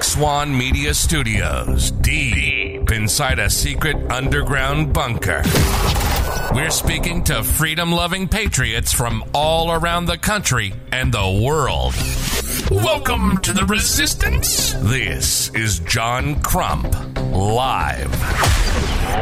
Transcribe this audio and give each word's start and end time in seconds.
Black 0.00 0.08
Swan 0.08 0.56
Media 0.56 0.94
Studios, 0.94 1.90
deep 1.90 2.90
inside 2.90 3.38
a 3.38 3.50
secret 3.50 4.10
underground 4.10 4.94
bunker. 4.94 5.42
We're 6.54 6.70
speaking 6.70 7.22
to 7.24 7.44
freedom 7.44 7.92
loving 7.92 8.26
patriots 8.26 8.94
from 8.94 9.22
all 9.34 9.72
around 9.72 10.06
the 10.06 10.16
country 10.16 10.72
and 10.90 11.12
the 11.12 11.42
world. 11.46 11.92
Welcome 12.70 13.42
to 13.42 13.52
the 13.52 13.66
resistance. 13.66 14.72
This 14.72 15.50
is 15.50 15.80
John 15.80 16.40
Crump, 16.40 16.94
live. 17.30 18.10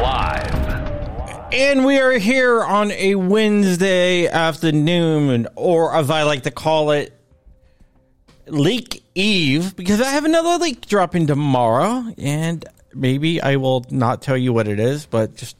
Live. 0.01 1.49
And 1.51 1.83
we 1.83 1.99
are 1.99 2.13
here 2.13 2.63
on 2.63 2.91
a 2.91 3.15
Wednesday 3.15 4.27
afternoon, 4.27 5.45
or 5.57 5.93
as 5.93 6.09
I 6.09 6.23
like 6.23 6.43
to 6.43 6.51
call 6.51 6.91
it, 6.91 7.18
Leak 8.51 9.03
Eve, 9.15 9.75
because 9.75 10.01
I 10.01 10.09
have 10.09 10.25
another 10.25 10.57
leak 10.63 10.85
dropping 10.87 11.27
tomorrow, 11.27 12.05
and 12.17 12.65
maybe 12.93 13.41
I 13.41 13.57
will 13.57 13.85
not 13.89 14.21
tell 14.21 14.37
you 14.37 14.53
what 14.53 14.67
it 14.67 14.79
is, 14.79 15.05
but 15.05 15.35
just 15.35 15.57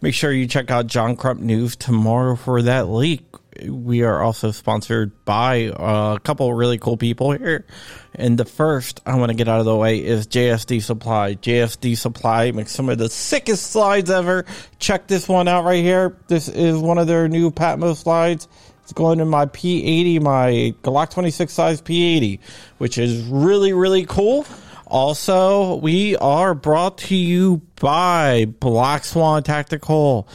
make 0.00 0.14
sure 0.14 0.32
you 0.32 0.46
check 0.46 0.70
out 0.70 0.86
John 0.86 1.16
Crump 1.16 1.40
News 1.40 1.76
tomorrow 1.76 2.36
for 2.36 2.62
that 2.62 2.88
leak. 2.88 3.24
We 3.66 4.02
are 4.02 4.22
also 4.22 4.52
sponsored 4.52 5.24
by 5.24 5.72
a 5.74 6.20
couple 6.20 6.52
really 6.54 6.78
cool 6.78 6.96
people 6.96 7.32
here. 7.32 7.66
And 8.14 8.38
the 8.38 8.44
first 8.44 9.00
I 9.04 9.16
want 9.16 9.30
to 9.30 9.36
get 9.36 9.48
out 9.48 9.58
of 9.58 9.64
the 9.66 9.74
way 9.74 9.98
is 9.98 10.28
JSD 10.28 10.80
Supply. 10.80 11.34
JSD 11.34 11.96
Supply 11.96 12.52
makes 12.52 12.70
some 12.70 12.88
of 12.88 12.98
the 12.98 13.08
sickest 13.08 13.72
slides 13.72 14.10
ever. 14.10 14.44
Check 14.78 15.08
this 15.08 15.28
one 15.28 15.48
out 15.48 15.64
right 15.64 15.82
here. 15.82 16.16
This 16.28 16.48
is 16.48 16.76
one 16.76 16.98
of 16.98 17.08
their 17.08 17.26
new 17.26 17.50
Patmo 17.50 17.96
slides. 17.96 18.46
It's 18.88 18.94
going 18.94 19.20
in 19.20 19.28
my 19.28 19.44
P80, 19.44 20.22
my 20.22 20.74
Glock 20.82 21.10
26 21.10 21.52
size 21.52 21.82
P80, 21.82 22.38
which 22.78 22.96
is 22.96 23.22
really, 23.24 23.74
really 23.74 24.06
cool. 24.06 24.46
Also, 24.86 25.74
we 25.74 26.16
are 26.16 26.54
brought 26.54 26.96
to 26.96 27.14
you 27.14 27.60
by 27.82 28.46
Black 28.46 29.04
Swan 29.04 29.42
Tactical. 29.42 30.26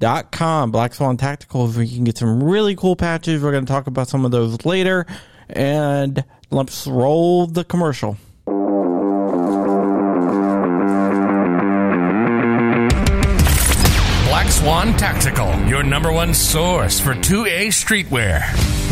Dot 0.00 0.30
com 0.30 0.70
Black 0.70 0.94
Swan 0.94 1.18
Tacticals 1.18 1.74
where 1.74 1.84
you 1.84 1.96
can 1.96 2.04
get 2.04 2.16
some 2.16 2.42
really 2.42 2.74
cool 2.76 2.96
patches. 2.96 3.42
We're 3.42 3.52
going 3.52 3.66
to 3.66 3.70
talk 3.70 3.86
about 3.88 4.08
some 4.08 4.24
of 4.24 4.30
those 4.30 4.64
later. 4.64 5.04
And 5.50 6.24
let's 6.50 6.86
roll 6.86 7.46
the 7.46 7.64
commercial. 7.64 8.16
Swan 14.68 14.92
Tactical, 14.98 15.50
your 15.66 15.82
number 15.82 16.12
one 16.12 16.34
source 16.34 17.00
for 17.00 17.14
2A 17.14 17.68
streetwear. 17.68 18.42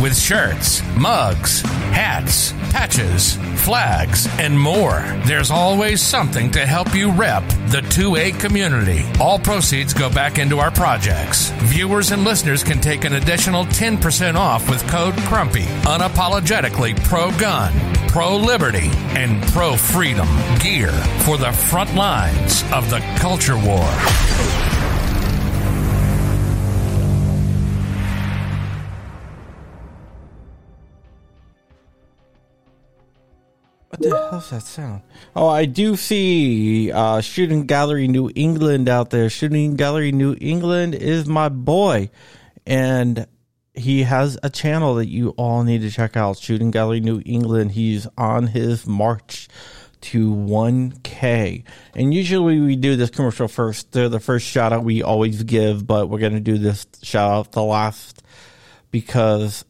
With 0.02 0.18
shirts, 0.18 0.82
mugs, 0.96 1.60
hats, 1.92 2.52
patches, 2.72 3.34
flags, 3.62 4.26
and 4.38 4.58
more. 4.58 5.04
There's 5.26 5.50
always 5.50 6.00
something 6.00 6.50
to 6.52 6.64
help 6.64 6.94
you 6.94 7.12
rep 7.12 7.46
the 7.68 7.82
2A 7.90 8.40
community. 8.40 9.04
All 9.20 9.38
proceeds 9.38 9.92
go 9.92 10.08
back 10.08 10.38
into 10.38 10.60
our 10.60 10.70
projects. 10.70 11.50
Viewers 11.68 12.10
and 12.10 12.24
listeners 12.24 12.64
can 12.64 12.80
take 12.80 13.04
an 13.04 13.12
additional 13.12 13.66
10% 13.66 14.34
off 14.34 14.70
with 14.70 14.82
code 14.88 15.14
CRUMPY. 15.28 15.64
Unapologetically 15.84 16.98
pro 17.04 17.30
gun, 17.32 17.74
pro 18.08 18.34
liberty, 18.34 18.88
and 19.14 19.42
pro 19.48 19.76
freedom 19.76 20.28
gear 20.58 20.92
for 21.26 21.36
the 21.36 21.52
front 21.52 21.94
lines 21.94 22.64
of 22.72 22.88
the 22.88 23.00
culture 23.18 23.58
war. 23.58 24.65
The 34.10 34.28
hell's 34.30 34.50
that 34.50 34.62
sound? 34.62 35.02
Oh, 35.34 35.48
I 35.48 35.64
do 35.64 35.96
see 35.96 36.90
uh, 36.92 37.20
Shooting 37.20 37.66
Gallery 37.66 38.08
New 38.08 38.30
England 38.34 38.88
out 38.88 39.10
there. 39.10 39.28
Shooting 39.30 39.76
Gallery 39.76 40.12
New 40.12 40.36
England 40.40 40.94
is 40.94 41.26
my 41.26 41.48
boy. 41.48 42.10
And 42.66 43.26
he 43.74 44.04
has 44.04 44.38
a 44.42 44.50
channel 44.50 44.94
that 44.96 45.06
you 45.06 45.30
all 45.30 45.62
need 45.62 45.82
to 45.82 45.90
check 45.90 46.16
out. 46.16 46.38
Shooting 46.38 46.70
Gallery 46.70 47.00
New 47.00 47.22
England. 47.24 47.72
He's 47.72 48.06
on 48.16 48.48
his 48.48 48.86
march 48.86 49.48
to 50.02 50.30
1K. 50.30 51.64
And 51.94 52.14
usually 52.14 52.60
we 52.60 52.76
do 52.76 52.96
this 52.96 53.10
commercial 53.10 53.48
first. 53.48 53.92
They're 53.92 54.08
the 54.08 54.20
first 54.20 54.46
shout 54.46 54.72
out 54.72 54.84
we 54.84 55.02
always 55.02 55.42
give, 55.42 55.86
but 55.86 56.08
we're 56.08 56.18
going 56.18 56.34
to 56.34 56.40
do 56.40 56.58
this 56.58 56.86
shout 57.02 57.30
out 57.30 57.52
the 57.52 57.62
last 57.62 58.22
because 58.90 59.64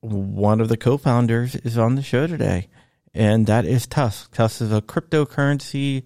one 0.00 0.60
of 0.60 0.68
the 0.68 0.76
co 0.76 0.96
founders 0.96 1.56
is 1.56 1.76
on 1.76 1.94
the 1.94 2.02
show 2.02 2.26
today 2.26 2.68
and 3.18 3.46
that 3.46 3.64
is 3.64 3.84
TUSC. 3.88 4.30
TUSC 4.30 4.62
is 4.62 4.72
a 4.72 4.80
cryptocurrency 4.80 6.04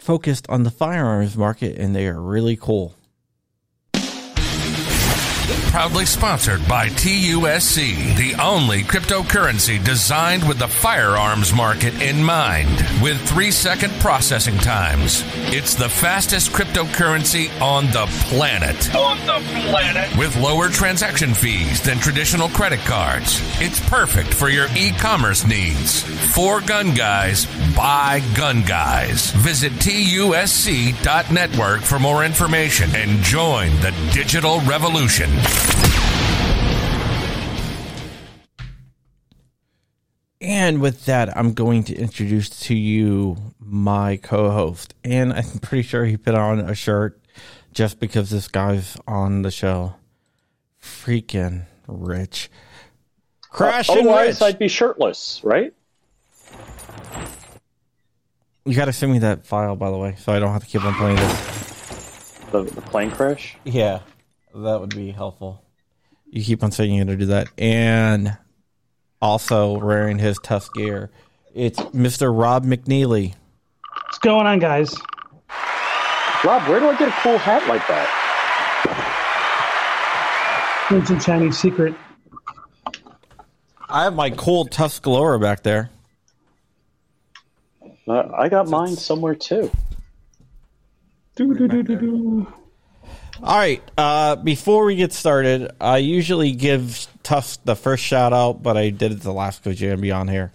focused 0.00 0.46
on 0.50 0.64
the 0.64 0.70
firearms 0.70 1.36
market, 1.36 1.78
and 1.78 1.94
they 1.94 2.08
are 2.08 2.20
really 2.20 2.56
cool. 2.56 2.96
Proudly 5.74 6.06
sponsored 6.06 6.62
by 6.68 6.88
TUSC, 6.88 8.16
the 8.16 8.36
only 8.40 8.84
cryptocurrency 8.84 9.84
designed 9.84 10.46
with 10.46 10.60
the 10.60 10.68
firearms 10.68 11.52
market 11.52 12.00
in 12.00 12.22
mind, 12.22 12.70
with 13.02 13.20
three 13.28 13.50
second 13.50 13.92
processing 13.94 14.56
times. 14.58 15.24
It's 15.52 15.74
the 15.74 15.88
fastest 15.88 16.52
cryptocurrency 16.52 17.50
on 17.60 17.86
the 17.86 18.06
planet. 18.28 18.94
On 18.94 19.18
the 19.26 19.40
planet. 19.68 20.16
With 20.16 20.36
lower 20.36 20.68
transaction 20.68 21.34
fees 21.34 21.82
than 21.82 21.98
traditional 21.98 22.48
credit 22.50 22.78
cards. 22.80 23.40
It's 23.60 23.80
perfect 23.90 24.32
for 24.32 24.50
your 24.50 24.68
e 24.76 24.92
commerce 24.92 25.44
needs. 25.44 26.04
For 26.32 26.60
gun 26.60 26.94
guys, 26.94 27.46
by 27.74 28.22
gun 28.36 28.62
guys. 28.62 29.32
Visit 29.32 29.72
TUSC.network 29.72 31.80
for 31.80 31.98
more 31.98 32.24
information 32.24 32.94
and 32.94 33.20
join 33.24 33.72
the 33.80 33.90
digital 34.12 34.60
revolution. 34.60 35.30
And 40.40 40.80
with 40.80 41.06
that, 41.06 41.34
I'm 41.36 41.54
going 41.54 41.84
to 41.84 41.94
introduce 41.94 42.48
to 42.66 42.74
you 42.74 43.36
my 43.58 44.16
co 44.18 44.50
host. 44.50 44.94
And 45.02 45.32
I'm 45.32 45.58
pretty 45.60 45.82
sure 45.82 46.04
he 46.04 46.16
put 46.16 46.34
on 46.34 46.60
a 46.60 46.74
shirt 46.74 47.18
just 47.72 47.98
because 47.98 48.30
this 48.30 48.48
guy's 48.48 48.96
on 49.06 49.42
the 49.42 49.50
show. 49.50 49.94
Freaking 50.80 51.64
rich. 51.88 52.50
Crash 53.48 53.88
Uh, 53.88 53.94
otherwise, 53.94 54.40
rich. 54.40 54.42
I'd 54.42 54.58
be 54.58 54.68
shirtless, 54.68 55.40
right? 55.44 55.72
You 58.66 58.74
got 58.74 58.86
to 58.86 58.92
send 58.92 59.12
me 59.12 59.18
that 59.20 59.46
file, 59.46 59.76
by 59.76 59.90
the 59.90 59.98
way, 59.98 60.16
so 60.18 60.32
I 60.32 60.38
don't 60.38 60.52
have 60.52 60.62
to 60.62 60.68
keep 60.68 60.84
on 60.84 60.94
playing 60.94 61.16
this. 61.16 62.38
The, 62.52 62.62
the 62.62 62.80
plane 62.82 63.10
crash. 63.10 63.56
Yeah, 63.64 64.00
that 64.54 64.80
would 64.80 64.94
be 64.94 65.10
helpful. 65.10 65.64
You 66.26 66.44
keep 66.44 66.62
on 66.62 66.70
saying 66.70 66.94
you're 66.94 67.04
going 67.04 67.18
to 67.18 67.24
do 67.24 67.30
that. 67.32 67.48
And 67.58 68.36
also 69.20 69.78
wearing 69.78 70.18
his 70.18 70.38
tough 70.42 70.72
gear. 70.74 71.10
It's 71.54 71.78
Mr. 71.78 72.36
Rob 72.36 72.64
McNeely. 72.64 73.34
What's 74.04 74.18
going 74.18 74.46
on, 74.46 74.58
guys? 74.58 74.94
Rob, 76.44 76.68
where 76.68 76.80
do 76.80 76.88
I 76.88 76.96
get 76.98 77.08
a 77.08 77.12
cool 77.22 77.38
hat 77.38 77.66
like 77.68 77.86
that? 77.88 78.20
Ancient 80.90 81.22
Chinese 81.22 81.58
secret. 81.58 81.94
I 83.88 84.04
have 84.04 84.14
my 84.14 84.30
cool 84.30 84.66
Tuscalora 84.66 85.38
back 85.38 85.62
there. 85.62 85.90
Uh, 88.06 88.28
I 88.36 88.48
got 88.48 88.68
mine 88.68 88.96
somewhere 88.96 89.34
too. 89.34 89.70
Doo-doo-doo-doo-doo. 91.36 92.52
All 93.42 93.56
right. 93.56 93.82
Uh, 93.98 94.36
before 94.36 94.84
we 94.84 94.96
get 94.96 95.12
started, 95.12 95.70
I 95.80 95.98
usually 95.98 96.52
give 96.52 97.06
TUSC 97.22 97.58
the 97.64 97.76
first 97.76 98.04
shout 98.04 98.32
out, 98.32 98.62
but 98.62 98.76
I 98.76 98.90
did 98.90 99.12
it 99.12 99.20
the 99.20 99.32
last 99.32 99.64
Go 99.64 99.70
Jambi 99.70 100.14
on 100.14 100.28
here, 100.28 100.52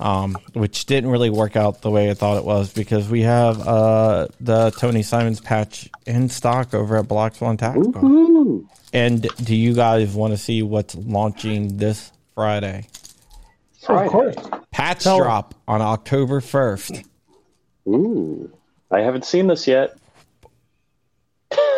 um, 0.00 0.36
which 0.52 0.86
didn't 0.86 1.10
really 1.10 1.30
work 1.30 1.56
out 1.56 1.82
the 1.82 1.90
way 1.90 2.10
I 2.10 2.14
thought 2.14 2.38
it 2.38 2.44
was 2.44 2.72
because 2.72 3.08
we 3.08 3.22
have 3.22 3.60
uh, 3.66 4.28
the 4.40 4.70
Tony 4.70 5.02
Simons 5.02 5.40
patch 5.40 5.88
in 6.06 6.28
stock 6.28 6.74
over 6.74 6.96
at 6.96 7.08
Black 7.08 7.36
Swan 7.36 7.56
Tactical. 7.56 8.04
Ooh. 8.04 8.68
And 8.92 9.22
do 9.42 9.54
you 9.54 9.74
guys 9.74 10.14
want 10.14 10.32
to 10.32 10.38
see 10.38 10.62
what's 10.62 10.94
launching 10.94 11.76
this 11.76 12.10
Friday? 12.34 12.86
Of 13.88 14.08
course. 14.08 14.34
Patch 14.72 15.04
Tell- 15.04 15.18
drop 15.18 15.54
on 15.68 15.80
October 15.80 16.40
1st. 16.40 17.04
Ooh. 17.88 18.50
I 18.90 19.00
haven't 19.00 19.24
seen 19.24 19.46
this 19.46 19.66
yet. 19.66 19.96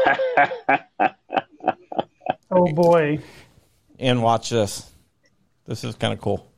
Oh 2.50 2.66
boy. 2.72 3.18
And 3.98 4.22
watch 4.22 4.48
this. 4.50 4.90
This 5.66 5.84
is 5.84 5.94
kind 5.96 6.14
of 6.14 6.20
cool. 6.20 6.50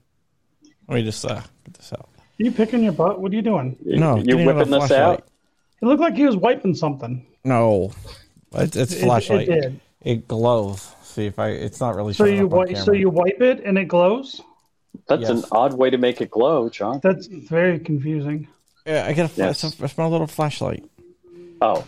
Let 0.88 0.94
me 0.96 1.02
just 1.02 1.24
uh, 1.24 1.40
get 1.64 1.74
this 1.74 1.92
out. 1.92 2.08
Are 2.16 2.22
You 2.38 2.52
picking 2.52 2.84
your 2.84 2.92
butt? 2.92 3.20
What 3.20 3.32
are 3.32 3.34
you 3.34 3.42
doing? 3.42 3.76
No, 3.84 4.14
You're 4.16 4.24
getting 4.24 4.40
out 4.42 4.50
a 4.50 4.54
whipping 4.54 4.70
this 4.70 4.86
flashlight. 4.86 5.00
out. 5.20 5.26
It 5.82 5.86
looked 5.86 6.00
like 6.00 6.14
he 6.14 6.24
was 6.26 6.36
wiping 6.36 6.74
something. 6.76 7.26
No, 7.44 7.92
it's, 8.54 8.76
it's 8.76 8.92
It- 8.92 8.98
it 8.98 9.02
flashlight. 9.04 9.48
It, 9.48 9.80
did. 10.04 10.28
glows. 10.28 10.94
See 11.02 11.26
if 11.26 11.40
I. 11.40 11.48
It's 11.48 11.80
not 11.80 11.96
really. 11.96 12.12
So 12.12 12.24
you 12.24 12.46
up 12.46 12.52
on 12.52 12.58
wipe. 12.68 12.76
So 12.76 12.92
you 12.92 13.10
wipe 13.10 13.40
it 13.40 13.64
and 13.64 13.76
it 13.76 13.86
glows. 13.86 14.40
That's 15.08 15.22
Yes. 15.22 15.30
an 15.30 15.44
odd 15.50 15.74
way 15.74 15.90
to 15.90 15.98
make 15.98 16.20
it 16.20 16.30
glow, 16.30 16.68
John. 16.68 17.00
That's 17.02 17.26
very 17.26 17.80
confusing. 17.80 18.46
Yeah, 18.86 19.06
I 19.08 19.12
got 19.12 19.24
a, 19.24 19.28
fla- 19.28 19.44
Yes. 19.46 19.64
it's 19.64 19.80
a, 19.80 19.84
it's 19.84 19.98
my 19.98 20.06
little 20.06 20.26
flashlight. 20.28 20.84
Oh, 21.60 21.84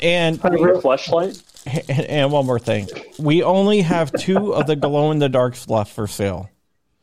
And 0.00 0.40
your 0.42 0.80
flashlight? 0.80 1.42
and 1.88 2.32
one 2.32 2.46
more 2.46 2.58
thing, 2.58 2.88
we 3.18 3.42
only 3.42 3.82
have 3.82 4.12
two 4.12 4.54
of 4.54 4.66
the 4.66 4.76
glow 4.76 5.10
in 5.10 5.18
the 5.18 5.28
darks 5.28 5.68
left 5.68 5.92
for 5.92 6.06
sale. 6.06 6.48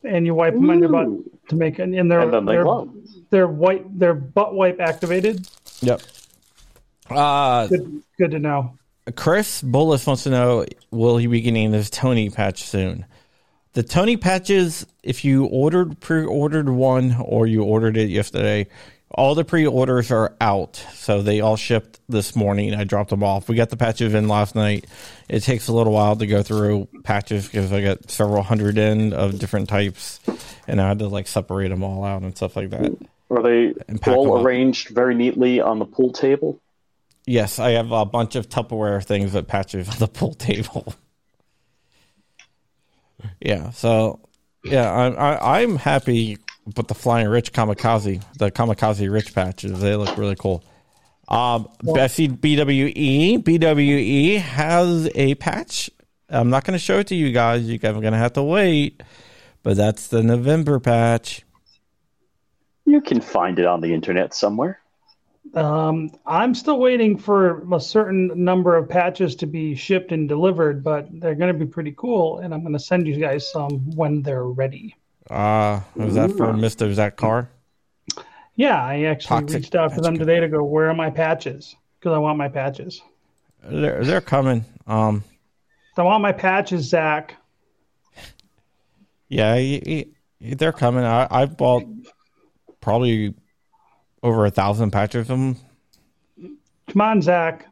And 0.04 0.26
you 0.26 0.34
wipe 0.36 0.54
them 0.54 0.70
on 0.70 0.80
your 0.80 0.90
butt 0.90 1.48
to 1.50 1.56
make 1.56 1.80
it, 1.80 1.90
and 1.90 2.12
they're 2.12 2.20
And 2.22 2.34
then 2.34 2.46
they 2.46 2.54
they're, 2.54 2.64
glow. 2.64 2.94
they're 3.32 3.48
white. 3.48 4.00
They're 4.00 4.14
butt 4.14 4.54
wipe 4.54 4.80
activated. 4.80 5.48
Yep. 5.82 6.02
Uh, 7.10 7.68
Good, 7.68 8.04
good 8.18 8.32
to 8.32 8.40
know. 8.40 8.78
Chris 9.16 9.62
Bullis 9.62 10.08
wants 10.08 10.24
to 10.24 10.32
know 10.32 10.66
will 10.90 11.18
he 11.18 11.28
be 11.28 11.42
getting 11.42 11.72
this 11.72 11.90
Tony 11.90 12.30
patch 12.30 12.64
soon? 12.64 13.06
The 13.74 13.84
Tony 13.84 14.18
patches, 14.18 14.88
if 15.04 15.26
you 15.26 15.46
ordered 15.46 16.00
pre-ordered 16.00 16.70
one 16.70 17.16
or 17.20 17.46
you 17.46 17.62
ordered 17.64 17.98
it 17.98 18.10
yesterday, 18.10 18.68
all 19.12 19.36
the 19.36 19.46
pre-orders 19.46 20.12
are 20.12 20.36
out. 20.42 20.76
So 20.94 21.22
they 21.22 21.40
all 21.42 21.56
shipped 21.56 22.00
this 22.10 22.36
morning. 22.36 22.74
I 22.74 22.84
dropped 22.84 23.12
them 23.12 23.24
off. 23.24 23.48
We 23.48 23.56
got 23.56 23.70
the 23.70 23.78
patches 23.78 24.14
in 24.14 24.28
last 24.28 24.56
night. 24.56 24.86
It 25.30 25.42
takes 25.42 25.68
a 25.68 25.74
little 25.74 25.94
while 25.94 26.16
to 26.16 26.28
go 26.28 26.44
through 26.44 26.88
patches 27.04 27.46
because 27.48 27.72
I 27.72 27.82
got 27.82 28.10
several 28.10 28.44
hundred 28.44 28.78
in 28.78 29.14
of 29.14 29.40
different 29.40 29.70
types, 29.70 30.20
and 30.68 30.82
I 30.82 30.90
had 30.90 31.00
to 31.00 31.08
like 31.08 31.28
separate 31.28 31.70
them 31.70 31.84
all 31.84 32.04
out 32.04 32.24
and 32.24 32.36
stuff 32.36 32.56
like 32.56 32.72
that. 32.72 32.98
Are 33.30 33.42
they 33.42 33.74
And 33.88 34.02
pack 34.02 34.14
'em 34.14 34.20
all 34.20 34.42
arranged 34.46 34.90
very 34.90 35.16
neatly 35.16 35.60
on 35.60 35.80
the 35.80 35.86
pool 35.86 36.12
table? 36.12 36.60
Yes, 37.26 37.58
I 37.58 37.72
have 37.72 37.92
a 37.92 38.06
bunch 38.06 38.36
of 38.36 38.50
Tupperware 38.50 39.04
things 39.04 39.34
that 39.34 39.48
patches 39.48 39.90
on 39.90 39.98
the 39.98 40.08
pool 40.08 40.34
table. 40.36 40.94
yeah, 43.42 43.72
so 43.72 44.20
yeah, 44.64 44.92
I'm 44.92 45.18
I, 45.18 45.62
I'm 45.62 45.78
happy 45.78 46.38
with 46.66 46.88
the 46.88 46.96
Flying 46.96 47.28
Rich 47.28 47.54
Kamikaze, 47.54 48.24
the 48.38 48.52
Kamikaze 48.52 49.12
Rich 49.12 49.34
patches. 49.34 49.80
They 49.80 49.96
look 49.96 50.18
really 50.18 50.36
cool. 50.36 50.64
Um, 51.28 51.68
I 51.96 52.08
see 52.08 52.28
BWE. 52.28 53.44
BWE 53.44 54.40
has 54.40 55.10
a 55.16 55.36
patch. 55.36 55.90
I'm 56.30 56.50
not 56.50 56.64
going 56.64 56.74
to 56.74 56.80
show 56.80 57.00
it 57.00 57.08
to 57.08 57.16
you 57.16 57.32
guys. 57.32 57.68
You 57.68 57.78
guys 57.78 57.96
are 57.96 58.02
going 58.02 58.14
to 58.14 58.20
have 58.20 58.34
to 58.34 58.44
wait, 58.44 59.02
but 59.64 59.78
that's 59.78 60.08
the 60.08 60.24
November 60.24 60.80
patch. 60.80 61.44
You 62.86 63.02
can 63.02 63.22
find 63.22 63.58
it 63.58 63.66
on 63.66 63.82
the 63.82 63.94
internet 63.94 64.34
somewhere. 64.34 64.80
Um, 65.54 66.12
I'm 66.26 66.54
still 66.54 66.80
waiting 66.80 67.18
for 67.18 67.64
a 67.74 67.80
certain 67.80 68.44
number 68.44 68.76
of 68.76 68.90
patches 68.90 69.36
to 69.38 69.46
be 69.46 69.76
shipped 69.76 70.12
and 70.12 70.28
delivered, 70.28 70.84
but 70.84 71.08
they're 71.12 71.36
going 71.36 71.54
to 71.54 71.66
be 71.66 71.70
pretty 71.70 71.94
cool, 71.96 72.40
and 72.40 72.54
I'm 72.54 72.62
going 72.62 72.74
to 72.74 72.80
send 72.80 73.08
you 73.08 73.16
guys 73.18 73.52
some 73.52 73.96
when 73.96 74.22
they're 74.22 74.46
ready. 74.46 74.96
Uh, 75.30 75.82
was 75.96 76.16
that 76.16 76.32
for 76.32 76.48
Mr. 76.54 76.92
Zach 76.94 77.16
Carr? 77.16 77.50
Yeah, 78.56 78.82
I 78.82 79.04
actually 79.04 79.42
Toxic 79.42 79.56
reached 79.56 79.76
out 79.76 79.94
to 79.96 80.02
them 80.02 80.18
today 80.18 80.40
to 80.40 80.48
go, 80.48 80.64
where 80.64 80.90
are 80.90 80.94
my 80.94 81.10
patches? 81.10 81.76
Because 82.00 82.14
I 82.16 82.20
want 82.20 82.38
my 82.38 82.48
patches. 82.48 83.02
They're 83.64 84.04
they're 84.04 84.22
coming. 84.22 84.64
Um, 84.86 85.24
I 85.98 86.04
want 86.04 86.22
my 86.22 86.32
patches, 86.32 86.84
Zach. 86.88 87.36
Yeah, 89.28 89.56
y- 89.56 89.82
y- 89.86 90.06
they're 90.40 90.72
coming. 90.72 91.04
I, 91.04 91.28
I 91.32 91.46
bought 91.46 91.84
probably 92.80 93.34
over 94.22 94.46
a 94.46 94.52
thousand 94.52 94.92
patches 94.92 95.22
of 95.22 95.28
them. 95.28 95.58
Come 96.90 97.02
on, 97.02 97.22
Zach. 97.24 97.66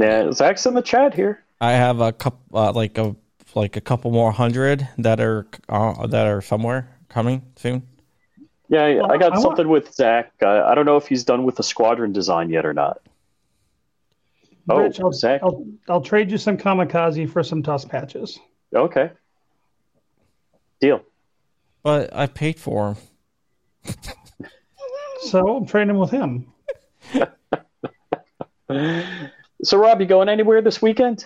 Yeah, 0.00 0.32
Zach's 0.32 0.66
in 0.66 0.74
the 0.74 0.82
chat 0.82 1.14
here. 1.14 1.44
I 1.60 1.72
have 1.72 2.00
a 2.00 2.12
couple, 2.12 2.58
uh, 2.58 2.72
like 2.72 2.98
a 2.98 3.14
like 3.56 3.76
a 3.76 3.80
couple 3.80 4.10
more 4.10 4.32
hundred 4.32 4.88
that 4.98 5.20
are 5.20 5.46
uh, 5.68 6.06
that 6.06 6.26
are 6.26 6.40
somewhere 6.42 6.96
coming 7.08 7.42
soon. 7.56 7.82
Yeah, 8.68 8.82
I- 8.84 9.12
I 9.14 9.16
got 9.18 9.22
I 9.24 9.28
want- 9.30 9.42
something 9.42 9.68
with 9.68 9.94
Zach. 9.94 10.32
Uh, 10.42 10.62
I 10.64 10.74
don't 10.74 10.86
know 10.86 10.96
if 10.96 11.06
he's 11.06 11.24
done 11.24 11.44
with 11.44 11.56
the 11.56 11.62
squadron 11.62 12.12
design 12.12 12.50
yet 12.50 12.64
or 12.66 12.72
not. 12.72 13.00
Oh, 14.68 14.78
Rich, 14.78 14.98
I'll, 15.00 15.12
Zach. 15.12 15.42
I'll, 15.42 15.66
I'll 15.90 16.00
trade 16.00 16.30
you 16.30 16.38
some 16.38 16.56
kamikaze 16.56 17.30
for 17.30 17.42
some 17.42 17.62
TUSC 17.62 17.88
patches. 17.90 18.38
Okay. 18.74 19.10
Deal. 20.80 21.02
But 21.82 22.14
I 22.16 22.26
paid 22.26 22.58
for 22.58 22.94
them. 22.94 23.94
So 25.20 25.56
I'm 25.56 25.64
trading 25.64 25.96
with 25.98 26.10
him. 26.10 26.52
So, 29.62 29.78
Rob, 29.78 30.00
you 30.00 30.06
going 30.06 30.28
anywhere 30.28 30.60
this 30.60 30.82
weekend? 30.82 31.24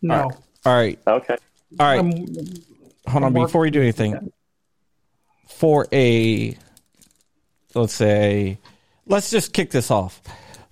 No. 0.00 0.30
All 0.64 0.74
right, 0.74 0.98
Okay. 1.06 1.36
all 1.78 1.86
right. 1.86 1.98
I'm, 1.98 2.10
Hold 3.08 3.24
on, 3.24 3.24
I'm 3.24 3.32
before 3.32 3.62
we 3.62 3.70
do 3.70 3.80
anything, 3.80 4.30
for 5.48 5.86
a 5.92 6.56
let's 7.74 7.94
say, 7.94 8.58
let's 9.06 9.30
just 9.30 9.52
kick 9.52 9.70
this 9.70 9.90
off. 9.90 10.20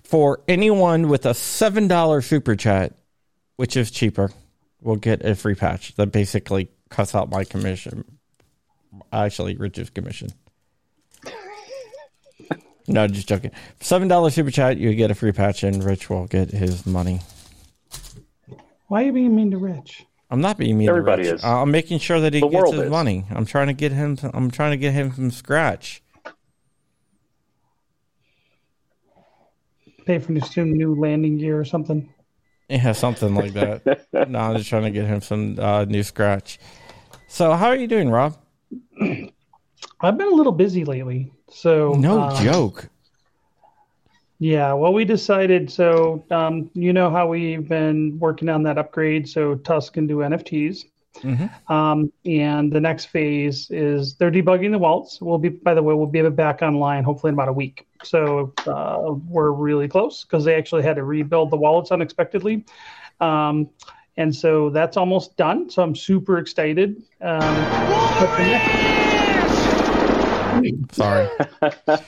For 0.03 0.41
anyone 0.47 1.09
with 1.09 1.25
a 1.25 1.33
seven 1.33 1.87
dollar 1.87 2.21
super 2.21 2.55
chat, 2.55 2.93
which 3.57 3.75
is 3.75 3.89
cheaper, 3.91 4.31
will 4.81 4.95
get 4.95 5.25
a 5.25 5.35
free 5.35 5.55
patch. 5.55 5.95
That 5.95 6.11
basically 6.11 6.69
cuts 6.89 7.13
out 7.15 7.29
my 7.29 7.43
commission. 7.43 8.05
Actually, 9.11 9.55
Rich's 9.55 9.89
commission. 9.89 10.29
No, 12.87 13.05
just 13.07 13.27
joking. 13.27 13.51
Seven 13.81 14.07
dollar 14.07 14.31
super 14.31 14.49
chat, 14.49 14.77
you 14.77 14.91
get 14.95 15.11
a 15.11 15.15
free 15.15 15.31
patch, 15.31 15.61
and 15.61 15.83
Rich 15.83 16.09
will 16.09 16.25
get 16.25 16.49
his 16.49 16.87
money. 16.87 17.19
Why 18.89 19.01
are 19.03 19.05
you 19.05 19.13
being 19.13 19.35
mean 19.35 19.51
to 19.51 19.57
Rich? 19.57 20.05
I'm 20.29 20.41
not 20.41 20.57
being 20.57 20.77
mean. 20.77 20.87
to 20.87 20.91
Everybody 20.91 21.23
Rich. 21.23 21.35
is. 21.35 21.43
I'm 21.43 21.71
making 21.71 21.99
sure 21.99 22.19
that 22.19 22.33
he 22.33 22.41
The 22.41 22.49
gets 22.49 22.71
his 22.71 22.81
is. 22.81 22.89
money. 22.89 23.25
I'm 23.31 23.45
trying 23.45 23.67
to 23.67 23.73
get 23.73 23.91
him. 23.91 24.17
I'm 24.33 24.51
trying 24.51 24.71
to 24.71 24.77
get 24.77 24.93
him 24.93 25.11
from 25.11 25.31
scratch. 25.31 26.03
Pay 30.05 30.19
for 30.19 30.39
some 30.41 30.73
new 30.73 30.95
landing 30.95 31.37
gear 31.37 31.59
or 31.59 31.65
something. 31.65 32.13
Yeah, 32.67 32.91
something 32.91 33.33
like 33.33 33.53
that. 33.53 34.05
no, 34.29 34.39
I'm 34.39 34.57
just 34.57 34.69
trying 34.69 34.83
to 34.83 34.91
get 34.91 35.05
him 35.05 35.21
some 35.21 35.57
uh, 35.59 35.85
new 35.85 36.03
scratch. 36.03 36.59
So, 37.27 37.53
how 37.53 37.67
are 37.67 37.75
you 37.75 37.87
doing, 37.87 38.09
Rob? 38.09 38.37
I've 40.01 40.17
been 40.17 40.27
a 40.27 40.35
little 40.35 40.51
busy 40.51 40.85
lately. 40.85 41.31
So 41.51 41.93
No 41.93 42.21
um, 42.21 42.43
joke. 42.43 42.89
Yeah, 44.39 44.71
well, 44.73 44.93
we 44.93 45.03
decided. 45.03 45.69
So, 45.69 46.23
um, 46.31 46.71
you 46.73 46.93
know 46.93 47.09
how 47.09 47.27
we've 47.27 47.67
been 47.67 48.17
working 48.19 48.47
on 48.47 48.63
that 48.63 48.77
upgrade 48.77 49.27
so 49.27 49.55
TUSC 49.55 49.93
can 49.93 50.07
do 50.07 50.17
NFTs. 50.17 50.85
Um, 51.67 52.13
and 52.23 52.71
the 52.71 52.79
next 52.79 53.05
phase 53.05 53.69
is 53.69 54.15
they're 54.15 54.31
debugging 54.31 54.71
the 54.71 54.77
wallets. 54.77 55.19
We'll 55.21 55.39
be, 55.39 55.49
by 55.49 55.73
the 55.73 55.83
way, 55.83 55.93
we'll 55.93 56.07
be 56.07 56.27
back 56.29 56.61
online 56.61 57.03
hopefully 57.03 57.29
in 57.29 57.33
about 57.33 57.49
a 57.49 57.53
week. 57.53 57.87
So 58.03 58.53
uh, 58.65 59.13
we're 59.27 59.51
really 59.51 59.89
close 59.89 60.23
because 60.23 60.45
they 60.45 60.55
actually 60.55 60.83
had 60.83 60.95
to 60.95 61.03
rebuild 61.03 61.51
the 61.51 61.57
wallets 61.57 61.91
unexpectedly. 61.91 62.63
Um, 63.19 63.69
and 64.15 64.33
so 64.33 64.69
that's 64.69 64.95
almost 64.95 65.35
done. 65.35 65.69
So 65.69 65.83
I'm 65.83 65.95
super 65.95 66.37
excited. 66.37 67.03
Um, 67.19 67.73
but 68.17 68.35
the 68.37 68.45
next- 68.45 68.69
Sorry, 70.91 71.27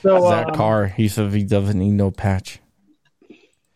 so, 0.02 0.28
Zach 0.28 0.48
um, 0.48 0.54
Carr. 0.54 0.86
He 0.86 1.08
said 1.08 1.32
he 1.32 1.44
doesn't 1.44 1.78
need 1.78 1.92
no 1.92 2.10
patch. 2.10 2.60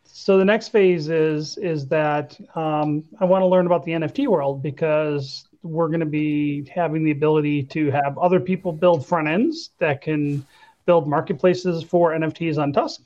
So 0.05 0.39
the 0.39 0.45
next 0.45 0.69
phase 0.69 1.09
is 1.09 1.57
is 1.59 1.87
that 1.89 2.39
um, 2.57 3.05
I 3.21 3.25
want 3.25 3.43
to 3.43 3.47
learn 3.47 3.67
about 3.67 3.85
the 3.85 3.93
NFT 3.93 4.27
world 4.27 4.63
because 4.63 5.47
we're 5.63 5.89
going 5.89 6.01
to 6.01 6.07
be 6.07 6.69
having 6.75 7.05
the 7.05 7.11
ability 7.11 7.63
to 7.65 7.91
have 7.91 8.19
other 8.19 8.41
people 8.41 8.73
build 8.73 9.07
front 9.07 9.29
ends 9.29 9.71
that 9.79 10.03
can 10.03 10.45
build 10.85 11.09
marketplaces 11.09 11.83
for 11.83 12.13
NFTs 12.13 12.59
on 12.59 12.73
TUSC. 12.73 13.01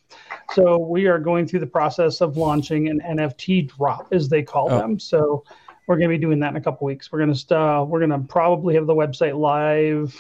So 0.53 0.79
we 0.79 1.07
are 1.07 1.19
going 1.19 1.47
through 1.47 1.61
the 1.61 1.67
process 1.67 2.21
of 2.21 2.37
launching 2.37 2.89
an 2.89 3.01
NFT 3.01 3.69
drop, 3.77 4.13
as 4.13 4.29
they 4.29 4.43
call 4.43 4.71
Oh. 4.71 4.79
them. 4.79 4.99
So 4.99 5.45
we're 5.87 5.97
going 5.97 6.11
to 6.11 6.17
be 6.17 6.21
doing 6.21 6.39
that 6.41 6.51
in 6.51 6.57
a 6.57 6.61
couple 6.61 6.87
weeks. 6.87 7.11
We're 7.11 7.21
going 7.21 7.33
to 7.33 7.39
st- 7.39 7.59
uh, 7.59 7.85
we're 7.89 7.99
going 7.99 8.11
to 8.11 8.27
probably 8.29 8.75
have 8.75 8.87
the 8.87 8.95
website 8.95 9.39
live 9.39 10.15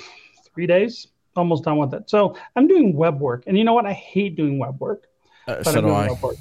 three 0.53 0.67
days, 0.67 1.07
almost 1.37 1.65
done 1.65 1.79
with 1.79 1.95
it. 1.95 2.09
So 2.11 2.37
I'm 2.57 2.67
doing 2.67 2.95
web 2.95 3.21
work, 3.21 3.45
and 3.47 3.57
you 3.57 3.65
know 3.65 3.75
what? 3.75 3.87
I 3.87 3.93
hate 3.93 4.37
doing 4.37 4.59
web 4.59 4.81
work, 4.81 5.05
Uh, 5.47 5.57
but 5.57 5.67
so 5.67 5.79
I'm 5.79 5.85
do 5.85 5.91
I. 5.91 6.09
web 6.09 6.23
work. 6.23 6.37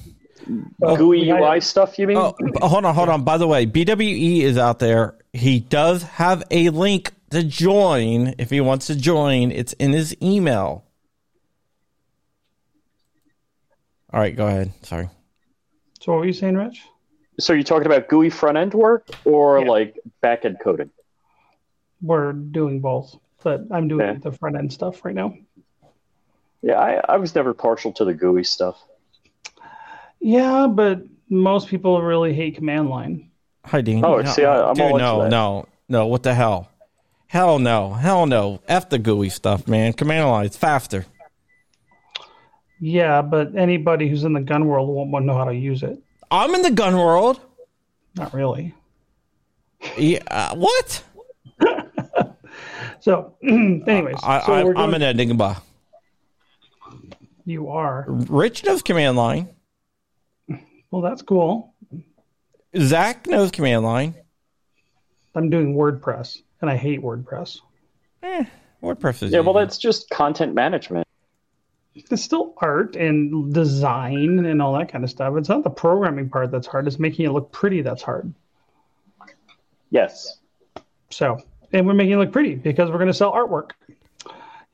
But 0.79 0.95
GUI 0.97 1.21
we 1.21 1.27
had- 1.27 1.41
UI 1.41 1.59
stuff, 1.61 1.99
you 1.99 2.07
mean? 2.07 2.17
Oh, 2.17 2.33
hold 2.61 2.85
on, 2.85 2.95
hold 2.95 3.09
on. 3.09 3.23
By 3.23 3.37
the 3.37 3.47
way, 3.47 3.65
BWE 3.65 4.41
is 4.41 4.57
out 4.57 4.79
there. 4.79 5.15
He 5.33 5.59
does 5.59 6.03
have 6.03 6.43
a 6.49 6.69
link 6.69 7.13
to 7.31 7.43
join 7.43 8.33
if 8.39 8.49
he 8.49 8.59
wants 8.61 8.87
to 8.87 8.95
join. 8.95 9.51
It's 9.51 9.73
in 9.73 9.91
his 9.91 10.15
email. 10.23 10.85
All 14.11 14.19
right, 14.19 14.35
go 14.35 14.47
ahead. 14.47 14.71
Sorry. 14.81 15.09
So 16.01 16.13
what 16.13 16.19
were 16.19 16.25
you 16.25 16.33
saying, 16.33 16.55
Rich? 16.55 16.81
So 17.39 17.53
you're 17.53 17.63
talking 17.63 17.85
about 17.85 18.07
GUI 18.09 18.29
front 18.29 18.57
end 18.57 18.73
work 18.73 19.07
or 19.25 19.59
Yeah. 19.59 19.69
like 19.69 19.99
back 20.21 20.45
end 20.45 20.57
coding? 20.63 20.89
We're 22.01 22.31
doing 22.33 22.79
both, 22.79 23.15
but 23.43 23.61
I'm 23.71 23.87
doing 23.87 24.05
Yeah. 24.05 24.13
the 24.15 24.31
front 24.31 24.55
end 24.57 24.71
stuff 24.73 25.03
right 25.05 25.15
now. 25.15 25.35
Yeah, 26.61 26.79
I, 26.79 27.01
I 27.07 27.17
was 27.17 27.33
never 27.35 27.53
partial 27.53 27.91
to 27.93 28.05
the 28.05 28.13
GUI 28.13 28.43
stuff. 28.43 28.81
Yeah, 30.19 30.67
but 30.67 31.01
most 31.29 31.67
people 31.69 32.01
really 32.01 32.33
hate 32.33 32.55
command 32.55 32.89
line. 32.89 33.29
Hi, 33.65 33.81
Dean. 33.81 34.03
Oh, 34.03 34.21
see, 34.25 34.43
I- 34.43 34.69
I'm 34.69 34.73
dude, 34.73 34.83
all 34.83 34.89
into 34.95 34.99
no, 35.05 35.21
that. 35.23 35.29
no, 35.29 35.67
no. 35.87 36.07
What 36.07 36.23
the 36.23 36.33
hell? 36.33 36.69
Hell 37.27 37.59
no. 37.59 37.93
Hell 37.93 38.25
no. 38.25 38.59
F 38.67 38.89
the 38.89 38.97
GUI 38.99 39.29
stuff, 39.29 39.67
man. 39.67 39.93
Command 39.93 40.27
line, 40.27 40.45
it's 40.45 40.57
faster. 40.57 41.05
Yeah, 42.81 43.21
but 43.21 43.55
anybody 43.55 44.09
who's 44.09 44.23
in 44.23 44.33
the 44.33 44.41
gun 44.41 44.65
world 44.65 44.89
won't 44.89 45.25
know 45.25 45.35
how 45.35 45.45
to 45.45 45.53
use 45.55 45.83
it. 45.83 46.01
I'm 46.31 46.53
in 46.55 46.61
the 46.61 46.71
gun 46.71 46.95
world. 46.97 47.39
Not 48.15 48.33
really. 48.33 48.73
Yeah, 49.97 50.19
uh, 50.29 50.55
what? 50.55 51.03
So, 53.01 53.35
anyways, 53.43 54.17
I, 54.23 54.45
so 54.45 54.53
I, 54.53 54.63
we're 54.63 54.71
I'm 54.75 54.91
going- 54.91 55.01
an 55.01 55.19
Enigma. 55.19 55.61
you 57.45 57.69
are. 57.69 58.05
Rich 58.07 58.65
knows 58.65 58.81
command 58.81 59.17
line. 59.17 59.49
Well, 60.91 61.01
that's 61.01 61.21
cool. 61.21 61.73
Zach 62.77 63.27
knows 63.27 63.51
command 63.51 63.83
line. 63.83 64.15
I'm 65.35 65.49
doing 65.49 65.75
WordPress, 65.75 66.41
and 66.61 66.69
I 66.69 66.75
hate 66.75 67.01
WordPress. 67.01 67.59
Eh, 68.23 68.43
WordPress 68.83 69.23
is 69.23 69.31
Yeah, 69.31 69.39
well, 69.41 69.53
that's 69.53 69.77
just 69.77 70.09
content 70.09 70.53
management. 70.53 71.07
It's 71.95 72.23
still 72.23 72.53
art 72.57 72.95
and 72.95 73.53
design 73.53 74.45
and 74.45 74.61
all 74.61 74.73
that 74.77 74.91
kind 74.91 75.03
of 75.03 75.09
stuff. 75.09 75.35
It's 75.37 75.49
not 75.49 75.63
the 75.63 75.69
programming 75.69 76.29
part 76.29 76.51
that's 76.51 76.67
hard. 76.67 76.87
It's 76.87 76.99
making 76.99 77.25
it 77.25 77.29
look 77.31 77.51
pretty 77.51 77.81
that's 77.81 78.01
hard. 78.01 78.33
Yes. 79.91 80.37
So, 81.09 81.41
and 81.73 81.85
we're 81.85 81.93
making 81.93 82.13
it 82.13 82.17
look 82.17 82.31
pretty 82.31 82.55
because 82.55 82.89
we're 82.89 82.97
going 82.97 83.07
to 83.07 83.13
sell 83.13 83.31
artwork. 83.31 83.71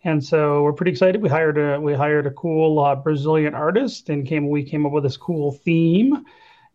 And 0.04 0.24
so 0.24 0.62
we're 0.62 0.74
pretty 0.74 0.92
excited. 0.92 1.22
We 1.22 1.30
hired 1.30 1.58
a 1.58 1.82
we 1.82 1.94
hired 1.94 2.28
a 2.28 2.32
cool 2.32 2.80
uh, 2.80 2.96
Brazilian 2.96 3.56
artist, 3.56 4.10
and 4.10 4.26
came 4.26 4.50
we 4.50 4.64
came 4.64 4.86
up 4.86 4.92
with 4.92 5.04
this 5.04 5.18
cool 5.18 5.52
theme. 5.52 6.26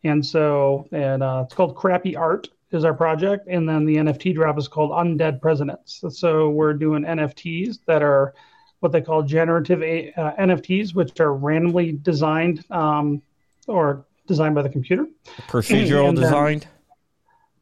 And 0.02 0.24
so, 0.24 0.88
and 0.92 1.22
uh, 1.22 1.42
it's 1.44 1.54
called 1.54 1.76
Crappy 1.76 2.16
Art 2.16 2.48
is 2.72 2.84
our 2.84 2.94
project, 2.94 3.46
and 3.48 3.68
then 3.68 3.84
the 3.84 3.96
NFT 3.96 4.34
drop 4.34 4.58
is 4.58 4.66
called 4.66 4.90
Undead 4.90 5.40
Presidents. 5.40 6.02
So 6.10 6.50
we're 6.50 6.72
doing 6.74 7.02
NFTs 7.04 7.78
that 7.86 8.02
are 8.02 8.34
what 8.80 8.92
they 8.92 9.00
call 9.00 9.22
generative 9.22 9.82
A- 9.82 10.12
uh, 10.14 10.34
NFTs, 10.36 10.94
which 10.94 11.20
are 11.20 11.34
randomly 11.34 11.92
designed 11.92 12.64
um, 12.70 13.22
or 13.68 14.04
designed 14.26 14.54
by 14.54 14.62
the 14.62 14.68
computer. 14.68 15.06
procedural 15.48 16.08
and 16.08 16.18
then- 16.18 16.24
designed. 16.24 16.66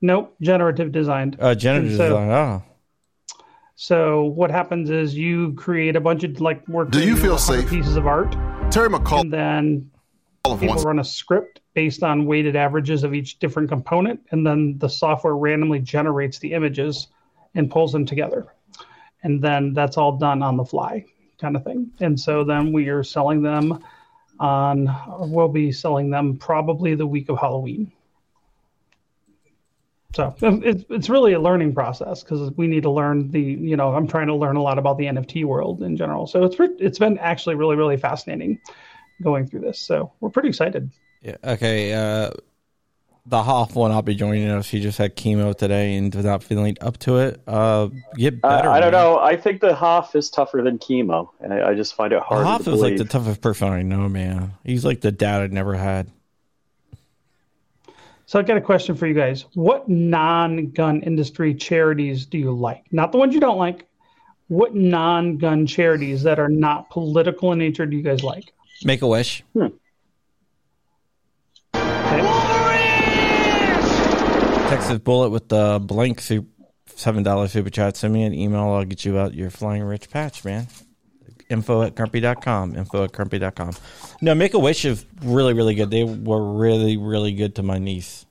Nope, 0.01 0.37
generative 0.41 0.93
designed. 0.93 1.37
Uh, 1.41 1.55
generative 1.55 1.91
and 1.91 1.99
so- 1.99 2.09
design. 2.09 2.31
Oh. 2.31 2.63
So 3.81 4.25
what 4.25 4.51
happens 4.51 4.91
is 4.91 5.15
you 5.15 5.53
create 5.53 5.95
a 5.95 6.01
bunch 6.01 6.25
of 6.25 6.41
like 6.41 6.67
work. 6.67 6.91
Do 6.91 7.01
you 7.01 7.17
feel 7.17 7.39
safe? 7.39 7.71
Pieces 7.71 7.95
of 7.95 8.09
art, 8.09 8.33
Terry 8.73 8.89
McCall 8.89 9.21
and 9.21 9.33
then 9.33 9.91
of 10.45 10.59
people 10.59 10.75
once 10.75 10.85
run 10.85 10.99
a 10.99 11.05
script 11.05 11.61
based 11.75 12.03
on 12.03 12.27
weighted 12.27 12.57
averages 12.57 13.05
of 13.05 13.15
each 13.15 13.39
different 13.39 13.69
component, 13.69 14.19
and 14.33 14.45
then 14.45 14.77
the 14.79 14.89
software 14.89 15.37
randomly 15.37 15.79
generates 15.79 16.41
the 16.41 16.55
images 16.55 17.07
and 17.55 17.71
pulls 17.71 17.93
them 17.93 18.05
together, 18.05 18.53
and 19.23 19.41
then 19.41 19.75
that's 19.75 19.97
all 19.97 20.17
done 20.17 20.43
on 20.43 20.57
the 20.57 20.65
fly, 20.65 21.05
kind 21.41 21.55
of 21.55 21.63
thing. 21.63 21.89
And 22.01 22.19
so 22.19 22.43
then 22.43 22.73
we 22.73 22.89
are 22.89 23.05
selling 23.05 23.43
them 23.43 23.79
on. 24.41 24.93
We'll 25.31 25.47
be 25.47 25.71
selling 25.71 26.11
them 26.11 26.37
probably 26.37 26.97
the 26.97 27.07
week 27.07 27.29
of 27.29 27.39
Halloween. 27.39 27.93
So 30.15 30.35
it's 30.41 30.85
it's 30.89 31.09
really 31.11 31.35
a 31.35 31.41
learning 31.41 31.75
process 31.75 32.23
because 32.23 32.51
we 32.57 32.67
need 32.67 32.83
to 32.85 32.91
learn 32.91 33.31
the 33.31 33.41
you 33.41 33.77
know 33.77 33.95
I'm 33.95 34.07
trying 34.07 34.29
to 34.29 34.35
learn 34.35 34.57
a 34.57 34.63
lot 34.63 34.79
about 34.79 34.97
the 34.97 35.05
NFT 35.05 35.45
world 35.45 35.83
in 35.83 35.97
general. 35.99 36.27
So 36.27 36.45
it's 36.45 36.59
re- 36.59 36.75
it's 36.79 36.99
been 36.99 37.19
actually 37.19 37.57
really 37.57 37.77
really 37.77 37.99
fascinating 37.99 38.59
going 39.23 39.47
through 39.47 39.61
this. 39.61 39.79
So 39.79 40.13
we're 40.21 40.31
pretty 40.31 40.49
excited. 40.49 40.91
Yeah, 41.21 41.37
okay. 41.45 41.93
Uh, 41.93 42.31
the 43.27 43.43
Hoff 43.43 43.75
one, 43.75 43.91
I'll 43.91 44.01
be 44.01 44.15
joining 44.15 44.49
us. 44.49 44.69
He 44.69 44.81
just 44.81 44.97
had 44.97 45.15
chemo 45.15 45.55
today 45.55 45.97
and 45.97 46.15
was 46.15 46.25
not 46.25 46.43
feeling 46.43 46.79
up 46.81 46.97
to 47.01 47.19
it. 47.19 47.43
Uh, 47.47 47.89
get 48.17 48.35
Uh, 48.43 48.49
better. 48.49 48.71
I 48.71 48.81
don't 48.81 48.93
man. 48.93 49.03
know. 49.03 49.19
I 49.19 49.37
think 49.37 49.61
the 49.61 49.75
Hoff 49.75 50.17
is 50.17 50.31
tougher 50.31 50.63
than 50.63 50.79
chemo, 50.79 51.29
and 51.41 51.53
I, 51.53 51.71
I 51.71 51.75
just 51.75 51.95
find 51.95 52.15
it 52.15 52.23
hard 52.23 52.41
The 52.41 52.47
Hoff 52.47 52.65
to 52.65 52.73
is 52.73 52.81
like 52.81 52.97
the 52.97 53.05
toughest 53.05 53.43
person 53.43 53.69
I 53.69 53.83
know, 53.83 54.09
man. 54.09 54.55
He's 54.65 54.87
like 54.87 55.03
the 55.03 55.13
dad 55.13 55.43
I 55.43 55.47
never 55.49 55.75
had. 55.75 56.11
So 58.29 58.39
I've 58.39 58.47
got 58.47 58.59
a 58.59 58.61
question 58.61 58.95
for 58.95 59.07
you 59.07 59.15
guys. 59.15 59.47
What 59.55 59.89
non-gun 59.89 61.01
industry 61.01 61.55
charities 61.55 62.27
do 62.27 62.37
you 62.37 62.53
like? 62.53 62.85
Not 62.93 63.11
the 63.11 63.17
ones 63.17 63.33
you 63.33 63.41
don't 63.41 63.57
like. 63.57 63.89
What 64.49 64.75
non-gun 64.75 65.67
charities 65.67 66.25
that 66.25 66.39
are 66.39 66.51
not 66.51 66.91
political 66.91 67.53
in 67.53 67.59
nature 67.59 67.87
do 67.87 67.97
you 67.97 68.03
guys 68.03 68.23
like? 68.23 68.53
Make 68.85 69.01
a 69.01 69.07
wish. 69.07 69.43
Hmm. 69.55 69.69
Okay. 71.75 72.21
Texas 74.69 74.99
Bullet 74.99 75.31
with 75.31 75.49
the 75.49 75.81
blank 75.83 76.21
soup, 76.21 76.49
seven 76.85 77.23
dollar 77.23 77.49
super 77.49 77.71
chat. 77.71 77.97
Send 77.97 78.13
me 78.13 78.25
an 78.25 78.35
email. 78.35 78.65
I'll 78.65 78.85
get 78.85 79.07
you 79.07 79.19
out 79.19 79.33
your 79.33 79.49
flying 79.49 79.85
rich 79.85 80.11
patch, 80.11 80.45
man. 80.45 80.67
Info 81.51 81.83
at 81.83 81.95
crumpy.com. 81.95 82.77
Info 82.77 83.05
at 83.05 83.13
crumpy.com. 83.13 83.73
No, 84.21 84.35
Make 84.35 84.55
a 84.55 84.59
Wish 84.59 84.85
is 84.85 85.07
really, 85.23 85.53
really 85.53 85.75
good. 85.75 85.91
They 85.91 86.05
were 86.05 86.53
really, 86.53 86.97
really 86.97 87.33
good 87.33 87.55
to 87.57 87.63
my 87.63 87.79
niece. 87.79 88.27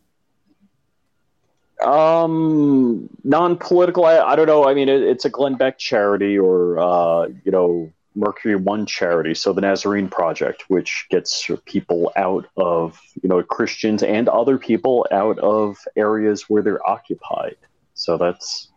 Um, 1.83 3.09
non-political. 3.23 4.05
I, 4.05 4.19
I 4.19 4.35
don't 4.35 4.47
know. 4.47 4.67
I 4.67 4.73
mean, 4.73 4.89
it, 4.89 5.01
it's 5.01 5.25
a 5.25 5.29
Glenn 5.29 5.55
Beck 5.55 5.77
charity, 5.77 6.37
or 6.37 6.79
uh, 6.79 7.27
you 7.43 7.51
know, 7.51 7.91
Mercury 8.15 8.55
One 8.55 8.85
charity. 8.85 9.35
So 9.35 9.53
the 9.53 9.61
Nazarene 9.61 10.09
Project, 10.09 10.65
which 10.69 11.05
gets 11.09 11.49
people 11.65 12.11
out 12.15 12.47
of 12.57 12.99
you 13.21 13.29
know 13.29 13.43
Christians 13.43 14.01
and 14.01 14.27
other 14.27 14.57
people 14.57 15.05
out 15.11 15.37
of 15.39 15.77
areas 15.95 16.49
where 16.49 16.63
they're 16.63 16.87
occupied. 16.89 17.57
So 17.93 18.17
that's 18.17 18.69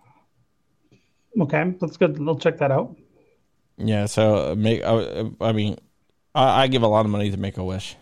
Okay, 1.39 1.75
that's 1.81 1.97
good. 1.97 2.19
I'll 2.27 2.39
check 2.39 2.59
that 2.59 2.71
out. 2.71 2.97
Yeah, 3.81 4.07
so 4.07 4.53
uh, 4.53 4.55
make. 4.55 4.83
I, 4.85 5.31
I 5.41 5.53
mean, 5.53 5.79
I, 6.35 6.63
I 6.63 6.67
give 6.69 6.83
a 6.83 6.87
lot 6.87 7.05
of 7.05 7.11
money 7.11 7.31
to 7.31 7.37
Make 7.37 7.57
a 7.57 7.65
Wish. 7.65 7.97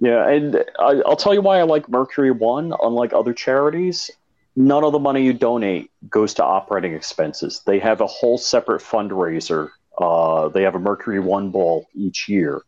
Yeah, 0.00 0.28
and 0.28 0.64
I, 0.78 1.00
I'll 1.06 1.16
tell 1.16 1.32
you 1.32 1.40
why 1.40 1.58
I 1.58 1.62
like 1.62 1.88
Mercury 1.88 2.30
One. 2.30 2.74
Unlike 2.82 3.12
other 3.12 3.32
charities, 3.32 4.10
none 4.56 4.84
of 4.84 4.92
the 4.92 4.98
money 4.98 5.24
you 5.24 5.32
donate 5.32 5.90
goes 6.10 6.34
to 6.34 6.44
operating 6.44 6.92
expenses. 6.92 7.62
They 7.66 7.78
have 7.78 8.00
a 8.00 8.06
whole 8.06 8.36
separate 8.36 8.82
fundraiser. 8.82 9.70
Uh, 9.98 10.48
they 10.48 10.62
have 10.62 10.74
a 10.74 10.80
Mercury 10.80 11.20
One 11.20 11.50
ball 11.50 11.86
each 11.94 12.28
year, 12.28 12.62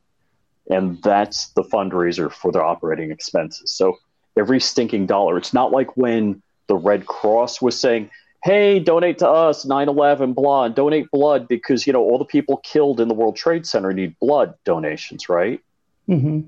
and 0.70 1.02
that's 1.02 1.48
the 1.48 1.64
fundraiser 1.64 2.32
for 2.32 2.52
their 2.52 2.64
operating 2.64 3.10
expenses. 3.10 3.72
So 3.72 3.98
every 4.38 4.60
stinking 4.60 5.06
dollar. 5.06 5.36
It's 5.36 5.52
not 5.52 5.72
like 5.72 5.96
when 5.96 6.40
the 6.68 6.76
Red 6.76 7.06
Cross 7.06 7.60
was 7.60 7.78
saying, 7.78 8.10
"Hey, 8.44 8.78
donate 8.78 9.18
to 9.18 9.28
us, 9.28 9.64
9/11, 9.64 10.34
blah, 10.34 10.64
and 10.64 10.74
donate 10.74 11.10
blood 11.10 11.48
because 11.48 11.86
you 11.86 11.92
know 11.92 12.02
all 12.02 12.18
the 12.18 12.24
people 12.24 12.58
killed 12.58 13.00
in 13.00 13.08
the 13.08 13.14
World 13.14 13.36
Trade 13.36 13.66
Center 13.66 13.92
need 13.92 14.18
blood 14.20 14.54
donations, 14.64 15.28
right?" 15.28 15.60
hmm 16.06 16.40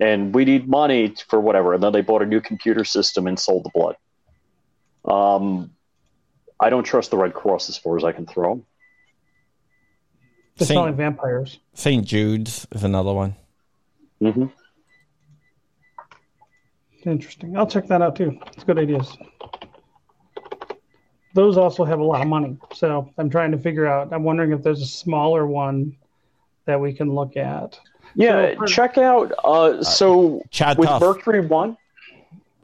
and 0.00 0.34
we 0.34 0.44
need 0.44 0.68
money 0.68 1.14
for 1.28 1.40
whatever. 1.40 1.74
And 1.74 1.82
then 1.82 1.92
they 1.92 2.02
bought 2.02 2.22
a 2.22 2.26
new 2.26 2.40
computer 2.40 2.84
system 2.84 3.26
and 3.26 3.38
sold 3.38 3.64
the 3.64 3.70
blood. 3.74 3.96
Um, 5.04 5.72
I 6.60 6.70
don't 6.70 6.84
trust 6.84 7.10
the 7.10 7.16
Red 7.16 7.34
Cross 7.34 7.68
as 7.68 7.78
far 7.78 7.96
as 7.96 8.04
I 8.04 8.12
can 8.12 8.26
throw 8.26 8.56
them. 8.56 8.66
They're 10.56 10.66
Same. 10.66 10.76
selling 10.76 10.96
vampires. 10.96 11.58
St. 11.74 12.04
Jude's 12.04 12.66
is 12.72 12.82
another 12.82 13.12
one. 13.12 13.36
Mm-hmm. 14.20 14.46
Interesting. 17.04 17.56
I'll 17.56 17.66
check 17.66 17.86
that 17.88 18.02
out 18.02 18.16
too. 18.16 18.38
It's 18.54 18.64
good 18.64 18.78
ideas. 18.78 19.16
Those 21.34 21.56
also 21.56 21.84
have 21.84 21.98
a 22.00 22.04
lot 22.04 22.20
of 22.22 22.26
money. 22.28 22.56
So 22.74 23.10
I'm 23.18 23.28
trying 23.30 23.52
to 23.52 23.58
figure 23.58 23.86
out. 23.86 24.12
I'm 24.12 24.24
wondering 24.24 24.52
if 24.52 24.62
there's 24.62 24.80
a 24.82 24.86
smaller 24.86 25.46
one 25.46 25.94
that 26.64 26.80
we 26.80 26.92
can 26.92 27.14
look 27.14 27.36
at. 27.36 27.78
Yeah, 28.14 28.54
So- 28.58 28.64
check 28.66 28.98
out. 28.98 29.32
Uh, 29.44 29.82
so 29.82 30.42
Chad 30.50 30.78
with 30.78 30.88
Tuff. 30.88 31.00
Mercury 31.02 31.40
One, 31.46 31.76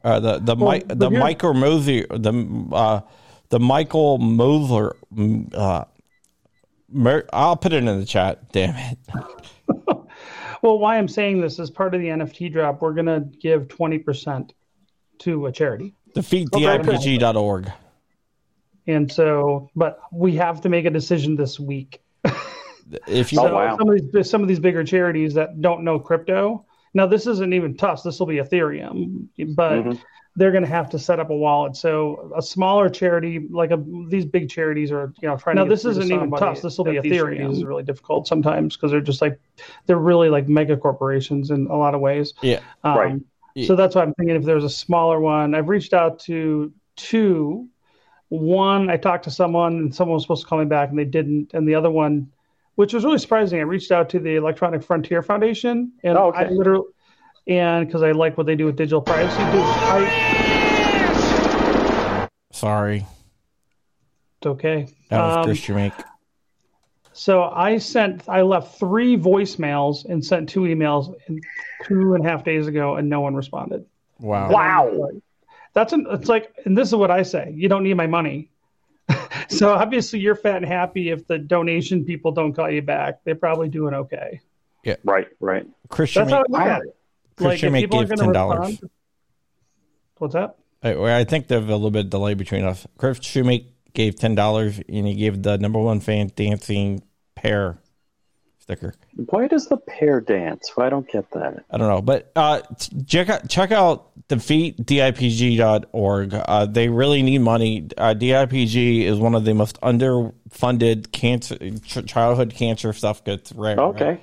Uh, 0.02 0.18
the 0.21 0.38
the 0.38 0.54
Well, 0.56 0.73
Mi- 0.73 0.83
the 0.87 1.11
Michael 1.11 1.54
Moser 1.54 2.06
the 2.11 2.66
uh, 2.73 3.00
the 3.50 3.61
Michael 3.61 4.18
Moser. 4.18 4.97
mm, 5.14 5.54
Uh, 5.54 5.85
Mer- 6.90 7.26
I'll 7.33 7.56
put 7.56 7.73
it 7.73 7.85
in 7.85 7.99
the 7.99 8.04
chat. 8.06 8.50
Damn 8.52 8.75
it. 8.76 8.99
Well, 10.62 10.78
why 10.78 10.97
I'm 10.97 11.09
saying 11.09 11.42
this 11.42 11.59
is 11.59 11.68
part 11.71 11.94
of 11.94 12.00
the 12.00 12.06
NFT 12.09 12.50
drop. 12.50 12.80
We're 12.80 12.94
going 12.94 13.04
to 13.04 13.21
give 13.38 13.68
20% 13.68 14.50
to 15.18 15.44
a 15.44 15.52
charity. 15.52 15.92
DefeatDIPG.org. 16.16 17.71
And 18.87 19.11
so, 19.11 19.71
but 19.75 20.00
we 20.12 20.37
have 20.37 20.61
to 20.62 20.69
make 20.69 20.85
a 20.85 20.91
decision 20.91 21.37
this 21.37 21.59
week. 21.59 22.00
If 23.07 23.33
you 23.33 23.41
Oh, 23.41 23.53
wow. 23.53 23.79
some 23.79 23.88
of 23.88 24.12
these 24.12 24.31
some 24.31 24.43
of 24.43 24.49
these 24.49 24.61
bigger 24.61 24.85
charities 24.85 25.33
that 25.35 25.61
don't 25.62 25.85
know 25.85 25.99
crypto. 25.99 26.67
Now 26.93 27.07
this 27.07 27.26
isn't 27.26 27.53
even 27.55 27.75
TUSC. 27.76 28.05
This 28.05 28.19
will 28.21 28.26
be 28.26 28.37
Ethereum, 28.37 29.26
but 29.57 29.85
Mhm. 29.85 29.99
they're 30.37 30.50
going 30.53 30.64
to 30.64 30.69
have 30.71 30.91
to 30.91 30.99
set 30.99 31.19
up 31.19 31.31
a 31.31 31.35
wallet. 31.37 31.76
So 31.76 32.31
a 32.37 32.43
smaller 32.43 32.91
charity, 32.91 33.49
like 33.50 33.71
a, 33.71 33.83
these 34.09 34.26
big 34.26 34.50
charities, 34.50 34.93
are 34.93 35.14
you 35.23 35.29
know 35.29 35.37
trying. 35.38 35.57
Now 35.57 35.62
to 35.64 35.69
get 35.69 35.75
this 35.76 35.85
isn't 35.87 36.05
even 36.12 36.31
somebody 36.31 36.45
TUSC. 36.45 36.62
This 36.62 36.76
will 36.79 36.85
be 36.85 36.95
that 36.97 37.03
these 37.03 37.12
Ethereum. 37.12 37.53
is 37.53 37.64
really 37.64 37.83
difficult 37.83 38.29
sometimes 38.29 38.76
because 38.76 38.91
they're 38.91 39.00
just 39.00 39.23
like 39.23 39.41
they're 39.87 39.97
really 39.97 40.29
like 40.29 40.47
mega 40.47 40.76
corporations 40.76 41.50
in 41.50 41.67
a 41.69 41.76
lot 41.76 41.95
of 41.95 42.03
ways. 42.03 42.35
yeah, 42.43 42.61
Um, 42.85 42.99
Right. 42.99 43.21
So 43.67 43.76
that's 43.76 43.95
why 43.95 44.03
I'm 44.03 44.12
thinking 44.14 44.37
if 44.37 44.45
there's 44.45 44.64
a 44.64 44.69
smaller 44.71 45.21
one. 45.21 45.55
I've 45.55 45.69
reached 45.69 45.95
out 45.95 46.19
to 46.21 46.71
two. 46.97 47.69
One, 48.38 48.91
I 48.91 48.97
talked 48.97 49.25
to 49.25 49.31
someone 49.31 49.75
and 49.75 49.95
someone 49.95 50.14
was 50.14 50.23
supposed 50.25 50.43
to 50.43 50.49
call 50.49 50.59
me 50.59 50.64
back 50.64 50.91
and 50.91 50.99
they 50.99 51.05
didn't. 51.05 51.53
And 51.55 51.67
the 51.69 51.75
other 51.75 51.91
one, 51.91 52.31
which 52.75 52.93
was 52.93 53.05
really 53.05 53.19
surprising, 53.19 53.59
I 53.61 53.62
reached 53.62 53.93
out 53.93 54.09
to 54.11 54.19
the 54.19 54.37
Electronic 54.37 54.83
Frontier 54.83 55.23
Foundation 55.23 55.93
and 56.03 56.19
Oh, 56.19 56.29
okay. 56.29 56.47
I 56.47 56.49
literally, 56.49 56.87
and 57.47 57.87
because 57.87 58.03
I 58.03 58.12
like 58.12 58.37
what 58.37 58.47
they 58.47 58.57
do 58.57 58.67
with 58.67 58.76
digital 58.76 59.03
privacy, 59.03 59.37
dude, 59.37 59.62
I, 59.62 60.29
Sorry, 62.53 63.07
it's 64.38 64.47
okay. 64.47 64.87
that 65.11 65.19
was 65.21 65.37
Um, 65.37 65.45
Chris 65.45 65.61
Jamaic. 65.61 65.93
So 67.12 67.45
I 67.45 67.79
sent, 67.79 68.29
I 68.29 68.43
left 68.43 68.79
three 68.79 69.17
voicemails 69.17 70.05
and 70.05 70.25
sent 70.25 70.49
two 70.49 70.62
emails 70.62 71.14
two 71.85 72.14
and 72.14 72.26
a 72.26 72.29
half 72.29 72.45
days 72.45 72.67
ago, 72.67 72.97
and 72.97 73.09
no 73.09 73.21
one 73.21 73.35
responded. 73.37 73.85
Wow. 74.19 74.50
Wow. 74.50 75.11
That's 75.75 75.93
an, 75.93 76.07
it's 76.11 76.28
like, 76.28 76.54
and 76.64 76.76
this 76.78 76.88
is 76.88 76.95
what 76.95 77.11
I 77.11 77.23
say: 77.23 77.52
you 77.54 77.69
don't 77.69 77.83
need 77.83 77.95
my 77.95 78.07
money. 78.07 78.50
so 79.49 79.73
obviously, 79.75 80.21
you're 80.21 80.37
fat 80.37 80.57
and 80.57 80.66
happy 80.66 81.11
if 81.11 81.26
the 81.26 81.38
donation 81.38 82.04
people 82.04 82.33
don't 82.33 82.52
call 82.54 82.71
you 82.71 82.81
back. 82.83 83.21
They're 83.25 83.35
probably 83.35 83.69
doing 83.69 83.95
okay. 83.95 84.40
Yeah. 84.85 84.97
Right, 85.04 85.28
right. 85.40 85.66
Chris 85.88 86.14
That's 86.14 86.31
how 86.31 86.40
I 86.40 86.43
Jamaic. 86.45 86.50
look 86.50 86.61
at 86.69 86.83
it. 86.83 86.97
Chris 87.37 87.47
Like 87.47 87.54
if 87.54 87.61
Jamaic 87.61 87.83
people 87.85 88.00
gave 88.00 88.12
are 88.12 88.16
ten 88.16 88.33
dollars. 88.33 88.81
what's 90.19 90.35
that? 90.35 90.57
I, 90.83 91.21
I 91.21 91.25
think 91.25 91.49
there's 91.49 91.64
a 91.64 91.66
little 91.66 91.90
bit 91.90 92.04
of 92.04 92.11
delay 92.11 92.35
between 92.35 92.64
us. 92.64 92.87
Chris 92.99 93.19
Shoemake 93.19 93.66
gave 93.95 94.16
ten 94.16 94.35
dollars, 94.35 94.78
and 94.88 95.07
he 95.07 95.14
gave 95.14 95.43
the 95.43 95.59
number 95.59 95.81
one 95.81 96.00
fan 96.00 96.31
dancing 96.37 97.02
pair 97.35 97.78
sticker. 98.64 98.94
Why 99.28 99.47
does 99.47 99.68
the 99.68 99.76
pair 99.76 100.21
dance? 100.23 100.73
I 100.78 100.88
don't 100.88 101.06
get 101.06 101.30
that. 101.33 101.64
I 101.71 101.76
don't 101.76 101.88
know, 101.88 102.00
but 102.00 102.33
uh, 102.35 102.62
check 103.06 103.28
out 103.28 103.47
check 103.49 103.71
out 103.73 104.11
defeatdipg.org. 104.28 106.35
Uh, 106.35 106.64
they 106.66 106.88
really 106.88 107.23
need 107.23 107.38
money. 107.42 107.87
Uh, 107.99 108.14
DIPG 108.14 109.02
is 109.02 109.18
one 109.18 109.35
of 109.35 109.44
the 109.44 109.52
most 109.54 109.78
underfunded 109.83 111.12
cancer 111.12 111.56
ch- 111.85 112.06
childhood 112.06 112.54
cancer 112.54 112.94
stuff 112.94 113.23
gets 113.23 113.52
right. 113.52 113.78
Okay. 113.78 114.18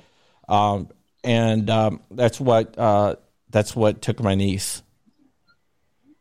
Um, 0.48 0.88
and 1.22 1.70
um, 1.70 2.00
that's 2.10 2.40
what 2.40 2.76
uh, 2.76 3.14
that's 3.50 3.76
what 3.76 4.02
took 4.02 4.20
my 4.20 4.34
niece. 4.34 4.82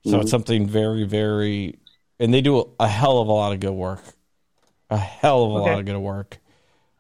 So 0.05 0.19
it's 0.19 0.31
something 0.31 0.67
very, 0.67 1.03
very, 1.05 1.77
and 2.19 2.33
they 2.33 2.41
do 2.41 2.71
a 2.79 2.87
hell 2.87 3.19
of 3.19 3.27
a 3.27 3.31
lot 3.31 3.53
of 3.53 3.59
good 3.59 3.73
work, 3.73 4.01
a 4.89 4.97
hell 4.97 5.43
of 5.43 5.51
a 5.51 5.55
Okay. 5.55 5.69
lot 5.71 5.79
of 5.79 5.85
good 5.85 5.97
work. 5.99 6.39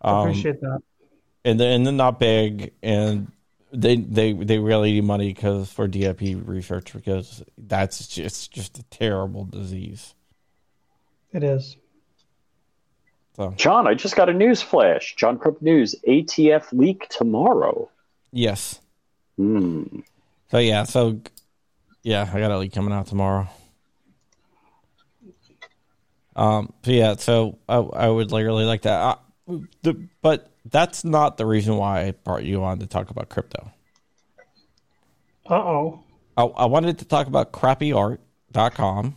I 0.01 0.11
Um, 0.11 0.17
appreciate 0.29 0.61
that. 0.61 0.81
And 1.45 1.59
they're, 1.59 1.71
and 1.75 1.85
they're 1.85 1.93
not 1.93 2.19
big, 2.19 2.73
and 2.83 3.31
they 3.73 3.95
they 3.95 4.33
they 4.33 4.59
really 4.59 4.93
need 4.93 5.03
money 5.05 5.33
because 5.33 5.71
for 5.71 5.87
DIP 5.87 6.21
research 6.45 6.93
because 6.93 7.43
that's 7.57 8.07
just 8.07 8.51
just 8.51 8.77
a 8.79 8.83
terrible 8.83 9.45
disease. 9.45 10.13
It 11.33 11.43
is. 11.43 11.77
So 13.37 13.51
John, 13.55 13.87
I 13.87 13.93
just 13.93 14.15
got 14.15 14.27
a 14.29 14.33
news 14.33 14.61
flash. 14.61 15.15
John 15.15 15.37
Crump 15.37 15.61
News. 15.61 15.95
ATF 16.07 16.73
leak 16.73 17.07
tomorrow. 17.09 17.89
yes, 18.31 18.79
Hmm. 19.37 19.83
so 20.49 20.57
yeah, 20.57 20.83
so 20.83 21.21
yeah, 22.03 22.29
I 22.33 22.39
got 22.39 22.51
a 22.51 22.57
leak 22.57 22.73
coming 22.73 22.91
out 22.93 23.07
tomorrow. 23.07 23.47
Um. 26.35 26.73
So 26.83 26.91
yeah, 26.91 27.15
so 27.15 27.57
I 27.67 27.75
I 27.77 28.07
would 28.09 28.31
like, 28.31 28.43
really 28.45 28.65
like 28.65 28.81
that. 28.83 28.99
Uh, 28.99 29.15
the, 29.83 30.07
but 30.21 30.51
that's 30.65 31.03
not 31.03 31.37
the 31.37 31.45
reason 31.45 31.77
why 31.77 32.05
I 32.05 32.11
brought 32.11 32.43
you 32.43 32.63
on 32.63 32.79
to 32.79 32.87
talk 32.87 33.09
about 33.09 33.29
crypto. 33.29 33.71
Uh 35.49 35.55
oh. 35.55 36.03
I, 36.37 36.43
I 36.43 36.65
wanted 36.65 36.99
to 36.99 37.05
talk 37.05 37.27
about 37.27 37.51
crappyart.com, 37.51 39.15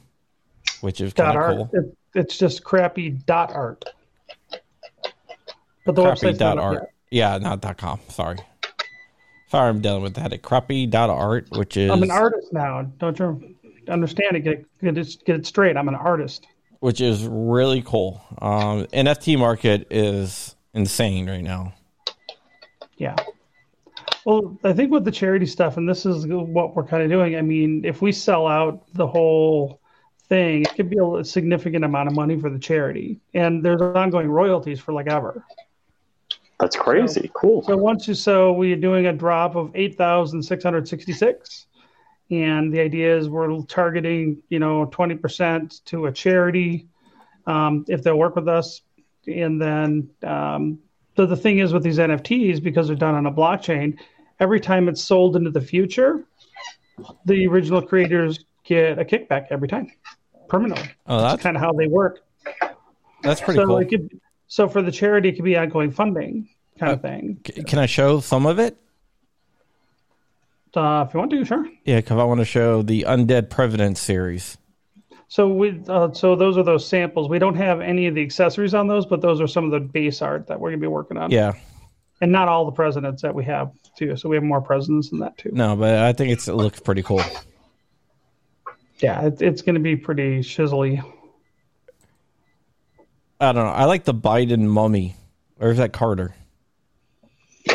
which 0.81 1.01
is 1.01 1.13
kind 1.13 1.39
of 1.39 1.57
cool. 1.57 1.71
It, 1.73 1.97
it's 2.15 2.39
just 2.39 2.65
crappy 2.65 3.11
dot 3.11 3.53
art. 3.53 3.85
But 5.85 5.95
the 5.95 6.03
crappy 6.03 6.33
dot 6.33 6.59
art. 6.59 6.91
Yeah, 7.11 7.39
not 7.39 7.61
dot 7.61 7.77
com. 7.77 8.01
Sorry. 8.09 8.39
Sorry, 9.49 9.69
I'm 9.69 9.81
dealing 9.81 10.03
with 10.03 10.15
that. 10.15 10.33
At 10.33 10.43
crappy 10.43 10.87
dot 10.91 11.11
art, 11.11 11.49
which 11.51 11.77
is. 11.77 11.91
I'm 11.91 12.03
an 12.03 12.11
artist 12.11 12.53
now. 12.53 12.83
Don't 12.99 13.19
you 13.19 13.55
understand 13.89 14.37
it? 14.37 14.41
Get 14.41 14.65
get 14.81 14.99
it, 14.99 15.17
get 15.25 15.37
it 15.37 15.47
straight. 15.47 15.77
I'm 15.77 15.89
an 15.89 15.95
artist. 15.95 16.47
Which 16.85 17.01
is 17.01 17.27
really 17.27 17.81
cool. 17.81 18.23
Um, 18.43 18.85
NFT 18.89 19.39
market 19.39 19.87
is 19.91 20.55
insane 20.75 21.27
right 21.31 21.43
now. 21.43 21.73
Yeah. 22.99 23.17
Well, 24.27 24.59
I 24.65 24.75
think 24.75 24.93
with 24.93 25.07
the 25.07 25.11
charity 25.11 25.47
stuff, 25.47 25.79
and 25.79 25.89
this 25.89 26.05
is 26.05 26.27
what 26.27 26.77
we're 26.77 26.85
kind 26.85 27.03
of 27.03 27.09
doing. 27.09 27.37
I 27.37 27.41
mean, 27.41 27.87
if 27.87 28.03
we 28.03 28.13
sell 28.13 28.47
out 28.47 28.85
the 28.93 29.07
whole 29.07 29.81
thing, 30.29 30.61
it 30.61 30.75
could 30.75 30.91
be 30.91 30.99
a 30.99 31.25
significant 31.25 31.87
amount 31.87 32.09
of 32.09 32.15
money 32.15 32.39
for 32.39 32.51
the 32.51 32.59
charity, 32.59 33.19
and 33.33 33.65
there's 33.65 33.81
ongoing 33.81 34.29
royalties 34.29 34.79
for 34.79 34.93
like 34.93 35.07
ever. 35.07 35.43
That's 36.61 36.77
crazy. 36.77 37.31
cool. 37.33 37.63
So 37.63 37.79
once 37.79 38.07
you 38.07 38.13
so 38.13 38.53
we're 38.53 38.77
doing 38.77 39.07
a 39.07 39.13
drop 39.15 39.57
of 39.57 39.71
eight 39.75 39.97
thousand 39.97 40.43
six 40.43 40.63
hundred 40.63 40.87
sixty-six, 40.87 41.67
and 42.31 42.73
the 42.73 42.81
idea 42.81 43.17
is 43.17 43.29
we're 43.29 43.63
targeting 43.63 44.43
you 44.49 44.59
know 44.59 44.87
twenty 44.87 45.15
percent 45.15 45.85
to 45.87 46.07
a 46.07 46.13
charity 46.13 46.89
um, 47.47 47.85
if 47.89 48.03
they'll 48.03 48.19
work 48.19 48.37
with 48.37 48.49
us, 48.49 48.81
and 49.27 49.61
then 49.61 50.11
um, 50.23 50.79
so 51.17 51.27
the 51.27 51.37
thing 51.37 51.59
is 51.59 51.73
with 51.73 51.83
these 51.83 51.99
NFTs 51.99 52.63
because 52.63 52.87
they're 52.89 52.97
done 52.97 53.15
on 53.15 53.27
a 53.27 53.33
blockchain, 53.33 53.99
every 54.41 54.61
time 54.61 54.89
it's 54.89 55.03
sold 55.03 55.37
into 55.37 55.51
the 55.51 55.61
future, 55.61 56.25
the 57.27 57.47
original 57.47 57.83
creators 57.83 58.45
get 58.65 58.99
a 58.99 59.05
kickback 59.05 59.47
every 59.51 59.69
time, 59.69 59.93
permanently. 60.49 60.91
Oh, 61.07 61.19
That's 61.21 61.33
that's 61.35 61.43
kind 61.43 61.57
of 61.57 61.63
how 61.63 61.73
they 61.73 61.87
work. 61.87 62.25
that's 63.23 63.41
pretty 63.41 63.61
so 63.61 63.67
cool. 63.67 63.79
it 63.79 63.87
could, 63.89 64.21
so 64.49 64.69
for 64.69 64.83
the 64.83 64.93
charity, 64.93 65.29
it 65.29 65.33
could 65.37 65.45
be 65.45 65.57
ongoing 65.57 65.91
funding 65.91 66.49
kind 66.79 66.93
of 66.93 67.03
thing. 67.03 67.41
Can 67.67 67.79
I 67.79 67.87
show 67.87 68.21
some 68.21 68.47
of 68.47 68.59
it? 68.59 68.77
Uh, 70.77 71.05
if 71.07 71.15
you 71.15 71.21
want 71.21 71.31
to, 71.31 71.45
sure. 71.45 71.69
Yeah, 71.85 71.97
because 71.97 72.19
I 72.19 72.25
want 72.25 72.41
to 72.41 72.45
show 72.45 72.83
the 72.83 73.03
Undead 73.03 73.51
President 73.51 73.97
series. 73.97 74.59
So 75.29 75.49
we, 75.49 75.83
uh, 75.89 76.13
so 76.13 76.37
those 76.37 76.59
are 76.59 76.63
those 76.63 76.87
samples. 76.87 77.29
We 77.29 77.39
don't 77.39 77.57
have 77.57 77.81
any 77.81 78.07
of 78.07 78.15
the 78.15 78.23
accessories 78.23 78.75
on 78.75 78.89
those, 78.89 79.07
but 79.07 79.21
those 79.21 79.41
are 79.41 79.47
some 79.47 79.65
of 79.65 79.71
the 79.71 79.81
base 79.81 80.23
art 80.23 80.47
that 80.49 80.61
we're 80.61 80.71
gonna 80.71 80.81
be 80.81 80.87
working 80.87 81.17
on. 81.17 81.31
Yeah, 81.31 81.53
and 82.21 82.31
not 82.31 82.49
all 82.49 82.65
the 82.65 82.73
presidents 82.73 83.23
that 83.23 83.35
we 83.35 83.45
have 83.45 83.73
too. 83.97 84.17
So 84.17 84.29
we 84.29 84.37
have 84.37 84.45
more 84.45 84.61
presidents 84.61 85.11
than 85.11 85.21
that 85.21 85.37
too. 85.39 85.51
no, 85.53 85.77
but 85.77 85.97
I 85.97 86.13
think 86.13 86.31
it's, 86.31 86.47
it 86.47 86.55
looks 86.55 86.81
pretty 86.81 87.03
cool. 87.03 87.23
Yeah, 88.99 89.27
it, 89.27 89.43
it's 89.43 89.63
gonna 89.63 89.81
be 89.81 89.97
pretty 89.97 90.41
shizzly. 90.41 91.03
I 93.41 93.53
don't 93.53 93.65
know. 93.65 93.73
I 93.73 93.85
like 93.85 94.05
the 94.05 94.15
Biden 94.15 94.67
mummy. 94.69 95.17
Or 95.61 95.71
is 95.71 95.79
that 95.79 95.93
Carter? 95.93 96.35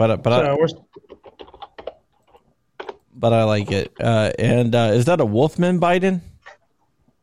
but 0.00 0.22
but 0.22 0.32
I, 0.32 0.56
So 0.66 0.86
but 3.14 3.34
I 3.34 3.44
like 3.44 3.70
it. 3.70 3.92
Uh, 4.00 4.32
and 4.38 4.74
uh, 4.74 4.92
is 4.94 5.04
that 5.04 5.20
a 5.20 5.26
Wolfman 5.26 5.78
Biden 5.78 6.22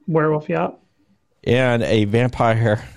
werewolf 0.06 0.48
yacht. 0.48 0.80
and 1.44 1.82
a 1.82 2.06
vampire 2.06 2.88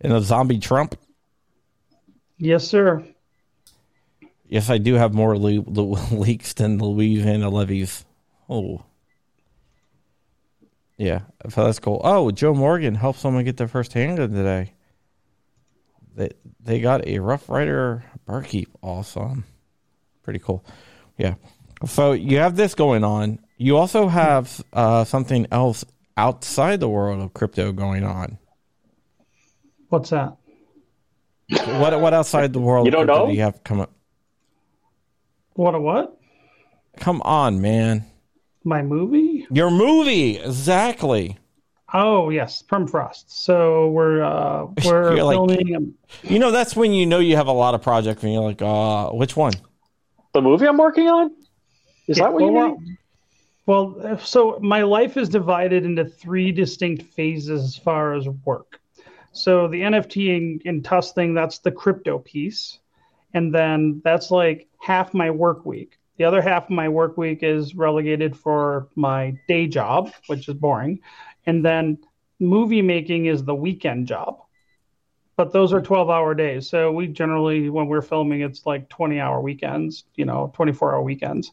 and 0.00 0.12
a 0.12 0.20
zombie 0.20 0.58
Trump? 0.58 0.96
Yes, 2.38 2.66
sir. 2.66 3.04
Yes, 4.48 4.70
I 4.70 4.78
do 4.78 4.94
have 4.94 5.14
more 5.14 5.38
le- 5.38 5.62
le- 5.64 5.96
leaks 6.16 6.52
than 6.54 6.78
Louisiana 6.78 7.48
levees. 7.48 8.04
Oh, 8.48 8.82
yeah, 10.98 11.20
so 11.48 11.64
that's 11.64 11.78
cool. 11.78 12.00
Oh, 12.02 12.30
Joe 12.32 12.54
Morgan 12.54 12.96
helped 12.96 13.20
someone 13.20 13.44
get 13.44 13.56
their 13.56 13.68
first 13.68 13.92
handgun 13.92 14.32
today. 14.32 14.72
They 16.16 16.30
they 16.60 16.80
got 16.80 17.06
a 17.06 17.18
Rough 17.18 17.48
Rider 17.48 18.02
barkeep. 18.26 18.70
Awesome, 18.82 19.44
pretty 20.22 20.38
cool. 20.38 20.64
Yeah. 21.18 21.34
So 21.84 22.12
you 22.12 22.38
have 22.38 22.56
this 22.56 22.74
going 22.74 23.04
on. 23.04 23.38
You 23.58 23.76
also 23.76 24.08
have 24.08 24.64
uh, 24.72 25.04
something 25.04 25.46
else 25.52 25.84
outside 26.16 26.80
the 26.80 26.88
world 26.88 27.20
of 27.22 27.34
crypto 27.34 27.72
going 27.72 28.02
on. 28.02 28.38
What's 29.90 30.10
that? 30.10 30.36
What 31.48 32.00
what 32.00 32.14
outside 32.14 32.52
the 32.52 32.60
world? 32.60 32.86
You 32.86 32.92
don't 32.92 33.06
know? 33.06 33.26
Do 33.26 33.32
you 33.32 33.42
have 33.42 33.62
come 33.62 33.80
up? 33.80 33.92
What 35.52 35.74
a 35.74 35.80
what? 35.80 36.18
Come 36.96 37.20
on, 37.22 37.60
man. 37.60 38.06
My 38.64 38.82
movie? 38.82 39.46
Your 39.50 39.70
movie, 39.70 40.38
exactly. 40.38 41.38
Oh 41.94 42.30
yes, 42.30 42.62
Permafrost. 42.68 43.24
So 43.28 43.88
we're 43.90 44.22
uh, 44.22 44.66
we're 44.84 45.14
You're 45.16 45.24
like- 45.24 45.34
filming. 45.36 45.76
um, 45.76 45.94
You 46.22 46.38
know, 46.38 46.50
that's 46.50 46.74
when 46.74 46.92
you 46.92 47.06
know 47.06 47.20
you 47.20 47.36
have 47.36 47.46
a 47.46 47.52
lot 47.52 47.74
of 47.74 47.82
projects 47.82 48.22
and 48.24 48.32
you're 48.32 48.42
like, 48.42 48.60
uh, 48.62 49.10
which 49.10 49.36
one? 49.36 49.52
The 50.34 50.42
movie 50.42 50.66
I'm 50.66 50.76
working 50.78 51.08
on? 51.08 51.30
Is 52.08 52.18
that 52.18 52.32
what 52.32 52.42
you 52.42 52.52
well, 52.52 52.78
mean? 52.78 52.98
Well, 53.66 53.96
uh, 54.02 54.16
so 54.18 54.58
my 54.60 54.82
life 54.82 55.16
is 55.16 55.28
divided 55.28 55.84
into 55.84 56.04
three 56.04 56.52
distinct 56.52 57.02
phases 57.14 57.62
as 57.64 57.76
far 57.76 58.14
as 58.14 58.28
work. 58.44 58.78
So 59.32 59.66
the 59.68 59.80
NFT 59.80 60.36
and, 60.36 60.62
and 60.64 60.84
TUSC 60.84 61.14
thing, 61.14 61.34
that's 61.34 61.58
the 61.58 61.72
crypto 61.72 62.18
piece. 62.18 62.78
And 63.34 63.54
then 63.54 64.00
that's 64.04 64.30
like 64.30 64.68
half 64.78 65.14
my 65.14 65.30
work 65.30 65.66
week. 65.66 65.98
The 66.16 66.24
other 66.24 66.40
half 66.40 66.64
of 66.64 66.70
my 66.70 66.88
work 66.88 67.18
week 67.18 67.40
is 67.42 67.74
relegated 67.74 68.36
for 68.36 68.88
my 68.94 69.38
day 69.48 69.66
job, 69.66 70.12
which 70.28 70.48
is 70.48 70.54
boring. 70.54 71.00
And 71.46 71.64
then 71.64 71.98
movie 72.40 72.82
making 72.82 73.26
is 73.26 73.44
the 73.44 73.54
weekend 73.54 74.06
job. 74.06 74.42
But 75.36 75.52
those 75.52 75.72
are 75.72 75.82
12 75.82 76.08
hour 76.08 76.34
days. 76.34 76.68
So 76.68 76.90
we 76.92 77.08
generally, 77.08 77.68
when 77.68 77.86
we're 77.88 78.02
filming, 78.02 78.40
it's 78.40 78.64
like 78.64 78.88
20 78.88 79.20
hour 79.20 79.40
weekends, 79.40 80.04
you 80.14 80.24
know, 80.24 80.50
24 80.54 80.94
hour 80.94 81.02
weekends. 81.02 81.52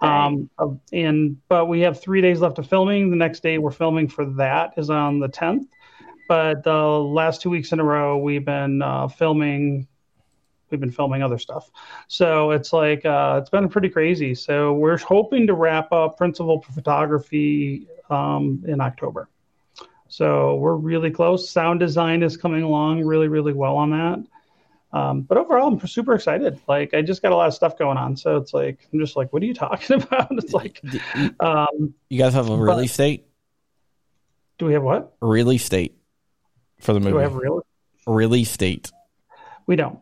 Um, 0.00 0.50
and 0.92 1.36
but 1.48 1.66
we 1.66 1.80
have 1.80 2.00
three 2.00 2.20
days 2.20 2.40
left 2.40 2.58
of 2.58 2.66
filming. 2.66 3.10
The 3.10 3.16
next 3.16 3.42
day 3.42 3.58
we're 3.58 3.70
filming 3.70 4.08
for 4.08 4.24
that 4.24 4.72
is 4.76 4.90
on 4.90 5.20
the 5.20 5.28
10th. 5.28 5.66
But 6.26 6.62
the 6.64 6.72
last 6.72 7.42
two 7.42 7.50
weeks 7.50 7.72
in 7.72 7.80
a 7.80 7.84
row, 7.84 8.16
we've 8.16 8.44
been 8.44 8.82
uh, 8.82 9.08
filming 9.08 9.88
we've 10.70 10.80
been 10.80 10.90
filming 10.90 11.22
other 11.22 11.38
stuff. 11.38 11.70
So 12.08 12.50
it's 12.50 12.72
like 12.72 13.04
uh, 13.04 13.38
it's 13.40 13.50
been 13.50 13.68
pretty 13.68 13.88
crazy. 13.88 14.34
So 14.34 14.72
we're 14.74 14.98
hoping 14.98 15.46
to 15.46 15.54
wrap 15.54 15.92
up 15.92 16.16
principal 16.16 16.62
photography 16.62 17.86
um, 18.08 18.64
in 18.66 18.80
October. 18.80 19.28
So 20.08 20.56
we're 20.56 20.74
really 20.74 21.10
close. 21.10 21.48
Sound 21.48 21.80
design 21.80 22.22
is 22.22 22.36
coming 22.36 22.62
along 22.62 23.04
really, 23.04 23.28
really 23.28 23.52
well 23.52 23.76
on 23.76 23.90
that. 23.90 24.18
Um, 24.92 25.22
but 25.22 25.38
overall, 25.38 25.68
I'm 25.68 25.86
super 25.86 26.14
excited. 26.14 26.60
Like 26.66 26.94
I 26.94 27.02
just 27.02 27.22
got 27.22 27.30
a 27.30 27.36
lot 27.36 27.46
of 27.46 27.54
stuff 27.54 27.78
going 27.78 27.96
on, 27.96 28.16
so 28.16 28.36
it's 28.36 28.52
like 28.52 28.88
I'm 28.92 28.98
just 28.98 29.14
like, 29.16 29.32
what 29.32 29.42
are 29.42 29.46
you 29.46 29.54
talking 29.54 30.02
about? 30.02 30.32
It's 30.32 30.52
like, 30.52 30.82
um, 31.38 31.94
you 32.08 32.18
guys 32.18 32.34
have 32.34 32.50
a 32.50 32.56
release 32.56 32.96
date? 32.96 33.26
Do 34.58 34.66
we 34.66 34.72
have 34.72 34.82
what? 34.82 35.14
A 35.22 35.26
release 35.26 35.68
date 35.68 35.96
for 36.80 36.92
the 36.92 37.00
movie? 37.00 37.12
Do 37.12 37.16
we 37.18 37.22
have 37.22 37.36
real 37.36 37.62
release 38.06 38.56
date? 38.56 38.90
We 39.66 39.76
don't. 39.76 40.00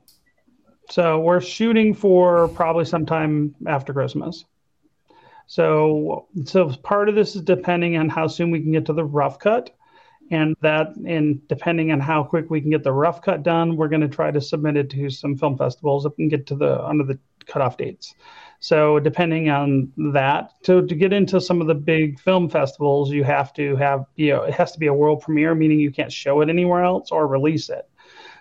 So 0.91 1.21
we're 1.21 1.41
shooting 1.41 1.93
for 1.95 2.49
probably 2.49 2.85
sometime 2.85 3.55
after 3.67 3.93
Christmas. 3.93 4.45
So, 5.47 6.27
so 6.45 6.69
part 6.69 7.09
of 7.09 7.15
this 7.15 7.37
is 7.37 7.43
depending 7.43 7.97
on 7.97 8.09
how 8.09 8.27
soon 8.27 8.51
we 8.51 8.61
can 8.61 8.73
get 8.73 8.87
to 8.87 8.93
the 8.93 9.05
rough 9.05 9.39
cut, 9.39 9.75
and 10.31 10.55
that, 10.61 10.95
and 10.97 11.47
depending 11.49 11.91
on 11.91 12.01
how 12.01 12.23
quick 12.23 12.51
we 12.51 12.61
can 12.61 12.71
get 12.71 12.85
the 12.85 12.93
rough 12.93 13.23
cut 13.23 13.43
done, 13.43 13.77
we're 13.77 13.89
going 13.89 14.03
to 14.03 14.09
try 14.09 14.31
to 14.31 14.41
submit 14.41 14.77
it 14.77 14.91
to 14.91 15.09
some 15.09 15.37
film 15.37 15.57
festivals 15.57 16.07
and 16.19 16.31
get 16.31 16.47
to 16.49 16.55
the 16.55 16.85
under 16.85 17.05
the 17.05 17.19
cutoff 17.47 17.79
dates. 17.79 18.15
So, 18.61 18.99
depending 18.99 19.49
on 19.49 19.93
that, 20.13 20.53
to 20.65 20.87
to 20.87 20.95
get 20.95 21.13
into 21.13 21.41
some 21.41 21.61
of 21.61 21.67
the 21.67 21.75
big 21.75 22.19
film 22.19 22.51
festivals, 22.51 23.11
you 23.11 23.25
have 23.25 23.53
to 23.55 23.77
have 23.77 24.05
you 24.17 24.31
know 24.33 24.43
it 24.43 24.55
has 24.55 24.73
to 24.73 24.79
be 24.79 24.89
a 24.89 24.93
world 24.93 25.23
premiere, 25.23 25.55
meaning 25.55 25.81
you 25.81 25.91
can't 25.91 26.13
show 26.13 26.41
it 26.41 26.49
anywhere 26.49 26.83
else 26.83 27.11
or 27.11 27.27
release 27.27 27.69
it. 27.69 27.89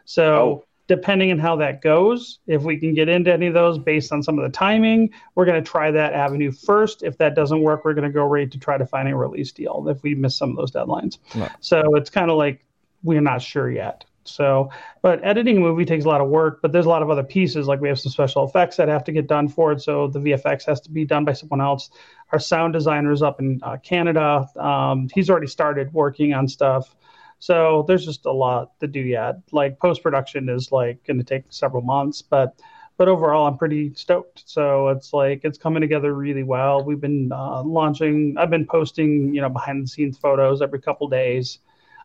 So. 0.05 0.23
Oh. 0.23 0.63
Depending 0.87 1.31
on 1.31 1.39
how 1.39 1.57
that 1.57 1.81
goes, 1.81 2.39
if 2.47 2.63
we 2.63 2.77
can 2.77 2.93
get 2.93 3.09
into 3.09 3.31
any 3.31 3.47
of 3.47 3.53
those 3.53 3.77
based 3.77 4.13
on 4.13 4.23
some 4.23 4.39
of 4.39 4.43
the 4.43 4.57
timing, 4.57 5.09
we're 5.35 5.45
going 5.45 5.61
to 5.61 5.69
try 5.69 5.91
that 5.91 6.13
avenue 6.13 6.51
first. 6.51 7.03
If 7.03 7.17
that 7.17 7.35
doesn't 7.35 7.61
work, 7.61 7.83
we're 7.83 7.93
going 7.93 8.07
to 8.07 8.13
go 8.13 8.25
right 8.25 8.49
to 8.49 8.57
try 8.57 8.77
to 8.77 8.85
find 8.85 9.09
a 9.09 9.15
release 9.15 9.51
deal 9.51 9.85
if 9.89 10.01
we 10.03 10.15
miss 10.15 10.35
some 10.37 10.51
of 10.51 10.55
those 10.55 10.71
deadlines. 10.71 11.17
So 11.59 11.95
it's 11.95 12.09
kind 12.09 12.31
of 12.31 12.37
like 12.37 12.63
we're 13.03 13.21
not 13.21 13.41
sure 13.41 13.69
yet. 13.69 14.05
So, 14.29 14.69
but 15.01 15.23
editing 15.23 15.57
a 15.57 15.59
movie 15.59 15.85
takes 15.85 16.05
a 16.05 16.07
lot 16.07 16.21
of 16.21 16.29
work, 16.29 16.61
but 16.61 16.71
there's 16.71 16.85
a 16.85 16.89
lot 16.89 17.01
of 17.01 17.09
other 17.09 17.23
pieces. 17.23 17.67
Like 17.67 17.81
we 17.81 17.87
have 17.87 17.99
some 17.99 18.11
special 18.11 18.45
effects 18.45 18.75
that 18.77 18.87
have 18.87 19.03
to 19.05 19.11
get 19.11 19.27
done 19.27 19.47
for 19.47 19.71
it. 19.71 19.81
So 19.81 20.07
the 20.07 20.19
VFX 20.19 20.65
has 20.65 20.81
to 20.81 20.91
be 20.91 21.05
done 21.05 21.25
by 21.25 21.33
someone 21.33 21.61
else. 21.61 21.89
Our 22.31 22.39
sound 22.39 22.73
designer 22.73 23.11
is 23.11 23.21
up 23.21 23.39
in 23.39 23.59
uh, 23.63 23.77
Canada. 23.77 24.47
Um, 24.57 25.09
he's 25.13 25.29
already 25.29 25.47
started 25.47 25.93
working 25.93 26.33
on 26.33 26.47
stuff. 26.47 26.95
So 27.39 27.85
there's 27.87 28.05
just 28.05 28.25
a 28.25 28.31
lot 28.31 28.79
to 28.79 28.87
do 28.87 28.99
yet. 28.99 29.35
Like 29.51 29.79
post 29.79 30.01
production 30.03 30.49
is 30.49 30.71
like 30.71 31.05
going 31.05 31.17
to 31.17 31.23
take 31.23 31.45
several 31.49 31.83
months, 31.83 32.21
but 32.21 32.59
but 32.97 33.07
overall 33.07 33.45
I'm 33.47 33.57
pretty 33.57 33.93
stoked. 33.93 34.43
So 34.45 34.89
it's 34.89 35.13
like 35.13 35.41
it's 35.43 35.57
coming 35.57 35.81
together 35.81 36.13
really 36.13 36.43
well. 36.43 36.83
We've 36.83 36.99
been 36.99 37.31
uh, 37.31 37.63
launching. 37.63 38.35
I've 38.37 38.49
been 38.49 38.65
posting 38.65 39.33
you 39.33 39.41
know 39.41 39.49
behind 39.49 39.83
the 39.83 39.87
scenes 39.87 40.17
photos 40.17 40.61
every 40.61 40.81
couple 40.81 41.07
days 41.07 41.59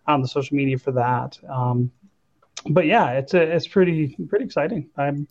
on 0.06 0.20
the 0.20 0.28
social 0.28 0.56
media 0.56 0.78
for 0.78 0.92
that. 0.92 1.38
Um, 1.48 1.90
but 2.68 2.86
yeah, 2.86 3.12
it's 3.12 3.34
a, 3.34 3.40
it's 3.40 3.66
pretty 3.66 4.16
pretty 4.28 4.44
exciting. 4.44 4.90
I'm 4.96 5.26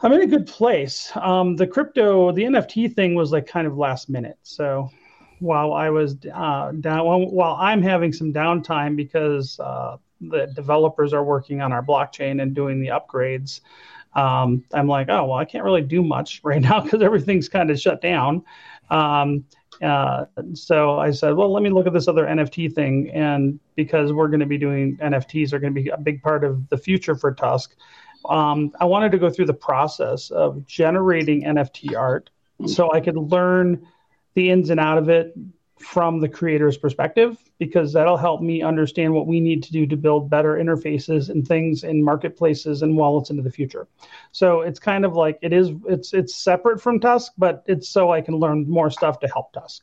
I'm 0.00 0.12
in 0.12 0.22
a 0.22 0.26
good 0.26 0.46
place. 0.46 1.12
Um, 1.14 1.56
the 1.56 1.66
crypto, 1.66 2.32
the 2.32 2.42
NFT 2.42 2.94
thing 2.94 3.14
was 3.14 3.30
like 3.32 3.46
kind 3.46 3.66
of 3.66 3.76
last 3.76 4.08
minute. 4.08 4.38
So 4.42 4.90
while 5.42 5.72
I 5.72 5.90
was 5.90 6.16
uh, 6.32 6.70
down, 6.72 7.04
while 7.04 7.56
I'm 7.58 7.82
having 7.82 8.12
some 8.12 8.32
downtime 8.32 8.96
because 8.96 9.58
uh, 9.58 9.96
the 10.20 10.46
developers 10.54 11.12
are 11.12 11.24
working 11.24 11.60
on 11.60 11.72
our 11.72 11.82
blockchain 11.82 12.40
and 12.40 12.54
doing 12.54 12.80
the 12.80 12.88
upgrades. 12.88 13.60
Um, 14.14 14.64
I'm 14.72 14.86
like, 14.86 15.08
oh 15.08 15.24
well, 15.24 15.38
I 15.38 15.44
can't 15.44 15.64
really 15.64 15.82
do 15.82 16.02
much 16.02 16.40
right 16.44 16.62
now 16.62 16.80
because 16.80 17.02
everything's 17.02 17.48
kind 17.48 17.70
of 17.70 17.80
shut 17.80 18.00
down. 18.00 18.44
Um, 18.88 19.44
uh, 19.82 20.26
so 20.54 20.98
I 20.98 21.10
said, 21.10 21.34
well, 21.34 21.52
let 21.52 21.62
me 21.62 21.70
look 21.70 21.88
at 21.88 21.92
this 21.92 22.06
other 22.06 22.26
NFT 22.26 22.72
thing, 22.72 23.10
and 23.10 23.58
because 23.74 24.12
we're 24.12 24.28
going 24.28 24.40
to 24.40 24.46
be 24.46 24.58
doing 24.58 24.96
NFTs 24.98 25.52
are 25.52 25.58
going 25.58 25.74
to 25.74 25.82
be 25.82 25.88
a 25.88 25.98
big 25.98 26.22
part 26.22 26.44
of 26.44 26.68
the 26.68 26.76
future 26.76 27.16
for 27.16 27.34
TUSC. 27.34 27.70
Um, 28.28 28.70
I 28.78 28.84
wanted 28.84 29.10
to 29.12 29.18
go 29.18 29.28
through 29.28 29.46
the 29.46 29.54
process 29.54 30.30
of 30.30 30.64
generating 30.66 31.42
NFT 31.42 31.96
art 31.96 32.30
so 32.66 32.92
I 32.92 33.00
could 33.00 33.16
learn 33.16 33.84
the 34.34 34.50
ins 34.50 34.70
and 34.70 34.80
out 34.80 34.98
of 34.98 35.08
it 35.08 35.34
from 35.82 36.20
the 36.20 36.28
creator's 36.28 36.78
perspective 36.78 37.36
because 37.58 37.92
that'll 37.92 38.16
help 38.16 38.40
me 38.40 38.62
understand 38.62 39.12
what 39.12 39.26
we 39.26 39.40
need 39.40 39.62
to 39.64 39.72
do 39.72 39.86
to 39.86 39.96
build 39.96 40.30
better 40.30 40.54
interfaces 40.54 41.28
and 41.28 41.46
things 41.46 41.82
in 41.82 42.02
marketplaces 42.02 42.82
and 42.82 42.96
wallets 42.96 43.30
into 43.30 43.42
the 43.42 43.50
future. 43.50 43.86
So 44.30 44.60
it's 44.60 44.78
kind 44.78 45.04
of 45.04 45.14
like 45.14 45.38
it 45.42 45.52
is 45.52 45.70
it's 45.88 46.14
it's 46.14 46.34
separate 46.34 46.80
from 46.80 47.00
TUSC, 47.00 47.30
but 47.36 47.64
it's 47.66 47.88
so 47.88 48.12
I 48.12 48.20
can 48.20 48.36
learn 48.36 48.68
more 48.68 48.90
stuff 48.90 49.20
to 49.20 49.28
help 49.28 49.52
TUSC. 49.52 49.80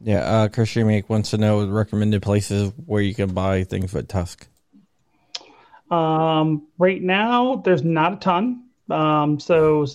Yeah, 0.00 0.20
uh 0.20 0.48
Chris 0.48 0.74
Remake 0.76 1.08
wants 1.08 1.30
to 1.30 1.38
know 1.38 1.66
recommended 1.66 2.22
places 2.22 2.72
where 2.86 3.02
you 3.02 3.14
can 3.14 3.32
buy 3.32 3.64
things 3.64 3.92
with 3.92 4.08
TUSC. 4.08 4.46
Um, 5.90 6.66
right 6.78 7.02
now, 7.02 7.56
there's 7.56 7.84
not 7.84 8.14
a 8.14 8.16
ton. 8.16 8.63
Um, 8.90 9.40
so, 9.40 9.86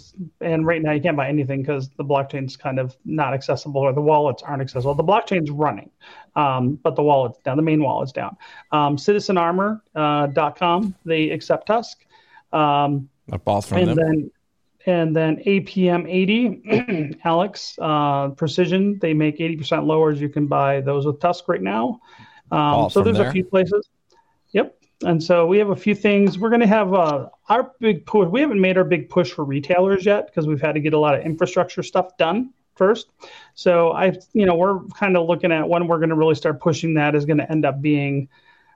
and 0.41 0.65
right 0.65 0.81
now 0.81 0.91
you 0.93 1.01
can't 1.01 1.15
buy 1.15 1.29
anything 1.29 1.61
because 1.61 1.89
the 1.89 2.03
blockchain's 2.03 2.57
kind 2.57 2.79
of 2.79 2.95
not 3.05 3.33
accessible 3.33 3.81
or 3.81 3.93
the 3.93 4.01
wallets 4.01 4.41
aren't 4.41 4.61
accessible. 4.61 4.95
The 4.95 5.03
blockchain's 5.03 5.51
running, 5.51 5.91
um, 6.35 6.75
but 6.75 6.95
the 6.95 7.03
wallet's 7.03 7.37
down. 7.39 7.57
The 7.57 7.63
main 7.63 7.83
wallet's 7.83 8.11
down. 8.11 8.35
Um, 8.71 8.97
CitizenArmor.com, 8.97 9.81
uh, 9.95 10.27
dot 10.27 10.57
com, 10.57 10.95
they 11.05 11.29
accept 11.29 11.67
TUSC. 11.67 11.95
Um, 12.51 13.09
I 13.31 13.37
bought 13.37 13.65
from 13.65 13.77
and 13.77 13.89
them. 13.89 13.95
Then, 13.95 14.31
and 14.85 15.15
then 15.15 15.43
APM 15.45 16.09
80, 16.09 17.19
Alex 17.23 17.77
uh, 17.79 18.29
Precision, 18.29 18.97
they 18.99 19.13
make 19.13 19.37
80% 19.37 19.85
lowers. 19.85 20.19
You 20.19 20.29
can 20.29 20.47
buy 20.47 20.81
those 20.81 21.05
with 21.05 21.19
TUSC 21.19 21.47
right 21.47 21.61
now. 21.61 21.99
Um, 22.51 22.89
so 22.89 23.03
there's 23.03 23.17
there. 23.17 23.29
a 23.29 23.31
few 23.31 23.45
places. 23.45 23.87
And 25.05 25.23
so 25.23 25.45
we 25.45 25.57
have 25.59 25.69
a 25.69 25.75
few 25.75 25.95
things. 25.95 26.37
We're 26.37 26.49
going 26.49 26.61
to 26.61 26.67
have 26.67 26.93
uh, 26.93 27.29
our 27.47 27.71
big 27.79 28.05
push. 28.05 28.27
We 28.27 28.41
haven't 28.41 28.59
made 28.59 28.77
our 28.77 28.83
big 28.83 29.09
push 29.09 29.31
for 29.31 29.45
retailers 29.45 30.05
yet 30.05 30.27
because 30.27 30.45
we've 30.45 30.61
had 30.61 30.73
to 30.73 30.81
get 30.81 30.93
a 30.93 30.99
lot 30.99 31.15
of 31.15 31.25
infrastructure 31.25 31.83
stuff 31.83 32.17
done 32.17 32.53
first. 32.75 33.09
So 33.55 33.91
I, 33.91 34.17
you 34.33 34.45
know, 34.45 34.55
we're 34.55 34.79
kind 34.89 35.15
of 35.15 35.27
looking 35.27 35.51
at 35.51 35.67
when 35.67 35.87
we're 35.87 35.99
going 35.99 36.09
to 36.09 36.15
really 36.15 36.35
start 36.35 36.59
pushing 36.59 36.95
that 36.95 37.15
is 37.15 37.25
going 37.25 37.37
to 37.37 37.49
end 37.49 37.65
up 37.65 37.81
being 37.81 38.27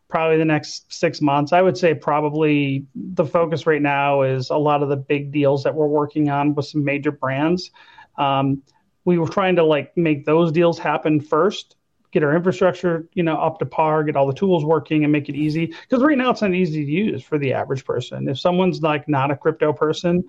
probably 0.08 0.38
the 0.38 0.46
next 0.46 0.94
six 0.94 1.22
months. 1.22 1.52
I 1.52 1.62
would 1.62 1.78
say 1.78 1.94
probably 1.94 2.86
the 2.96 3.26
focus 3.26 3.66
right 3.66 3.82
now 3.82 4.22
is 4.22 4.50
a 4.50 4.58
lot 4.58 4.84
of 4.84 4.90
the 4.90 4.96
big 4.96 5.32
deals 5.32 5.64
that 5.64 5.76
we're 5.76 5.88
working 5.88 6.30
on 6.30 6.56
with 6.56 6.68
some 6.68 6.86
major 6.86 7.12
brands. 7.12 7.72
Um, 8.18 8.62
we 9.06 9.18
were 9.18 9.28
trying 9.28 9.58
to 9.58 9.64
like 9.64 9.98
make 9.98 10.26
those 10.26 10.52
deals 10.52 10.80
happen 10.80 11.20
first 11.20 11.76
get 12.14 12.24
our 12.24 12.36
infrastructure, 12.36 13.10
you 13.14 13.24
know, 13.24 13.36
up 13.38 13.58
to 13.60 13.66
par, 13.66 14.04
get 14.04 14.16
all 14.16 14.28
the 14.28 14.34
tools 14.34 14.64
working 14.64 15.04
and 15.04 15.12
make 15.12 15.28
it 15.28 15.36
easy. 15.36 15.66
Because 15.66 16.04
right 16.04 16.18
now 16.18 16.30
it's 16.30 16.44
not 16.44 16.54
easy 16.54 16.86
to 16.86 16.92
use 16.92 17.24
for 17.24 17.40
the 17.40 17.52
average 17.52 17.84
person. 17.84 18.30
If 18.30 18.40
someone's 18.40 18.82
like 18.82 19.10
not 19.10 19.32
a 19.32 19.36
crypto 19.36 19.74
person, 19.74 20.24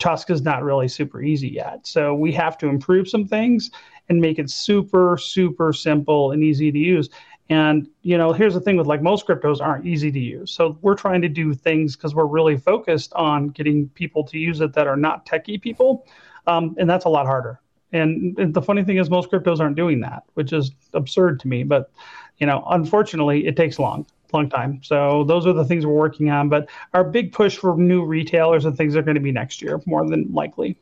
TUSC 0.00 0.30
is 0.30 0.42
not 0.42 0.64
really 0.64 0.88
super 0.88 1.22
easy 1.22 1.48
yet. 1.48 1.86
So 1.86 2.14
we 2.14 2.32
have 2.32 2.58
to 2.58 2.66
improve 2.66 3.08
some 3.08 3.26
things 3.26 3.70
and 4.08 4.20
make 4.20 4.40
it 4.40 4.50
super, 4.50 5.16
super 5.16 5.72
simple 5.72 6.32
and 6.32 6.42
easy 6.42 6.72
to 6.72 6.78
use. 6.78 7.08
And 7.48 7.88
you 8.02 8.18
know, 8.18 8.32
here's 8.32 8.54
the 8.54 8.60
thing 8.60 8.76
with 8.76 8.88
like 8.88 9.02
most 9.02 9.26
cryptos 9.26 9.60
aren't 9.60 9.86
easy 9.86 10.10
to 10.10 10.18
use. 10.18 10.50
So 10.52 10.78
we're 10.82 10.96
trying 10.96 11.22
to 11.22 11.28
do 11.28 11.54
things 11.54 11.94
because 11.94 12.14
we're 12.14 12.26
really 12.26 12.56
focused 12.56 13.12
on 13.14 13.48
getting 13.48 13.88
people 13.90 14.24
to 14.24 14.38
use 14.38 14.60
it 14.60 14.72
that 14.72 14.88
are 14.88 14.96
not 14.96 15.26
techie 15.26 15.60
people, 15.60 16.06
um, 16.46 16.74
and 16.78 16.90
that's 16.90 17.04
a 17.04 17.08
lot 17.08 17.26
harder. 17.26 17.60
And, 17.92 18.38
and 18.38 18.54
the 18.54 18.62
funny 18.62 18.84
thing 18.84 18.98
is, 18.98 19.10
most 19.10 19.30
cryptos 19.30 19.60
aren't 19.60 19.76
doing 19.76 20.00
that, 20.00 20.22
which 20.34 20.52
is 20.52 20.72
absurd 20.94 21.40
to 21.40 21.48
me. 21.48 21.64
But 21.64 21.90
you 22.38 22.46
know, 22.46 22.64
unfortunately, 22.70 23.46
it 23.46 23.56
takes 23.56 23.78
long, 23.78 24.06
long 24.32 24.48
time. 24.48 24.80
So 24.82 25.24
those 25.24 25.46
are 25.46 25.52
the 25.52 25.64
things 25.64 25.84
we're 25.84 25.92
working 25.92 26.30
on. 26.30 26.48
But 26.48 26.68
our 26.94 27.04
big 27.04 27.32
push 27.32 27.56
for 27.56 27.76
new 27.76 28.04
retailers 28.04 28.64
and 28.64 28.76
things 28.76 28.96
are 28.96 29.02
going 29.02 29.16
to 29.16 29.20
be 29.20 29.32
next 29.32 29.60
year, 29.60 29.80
more 29.86 30.08
than 30.08 30.32
likely. 30.32 30.78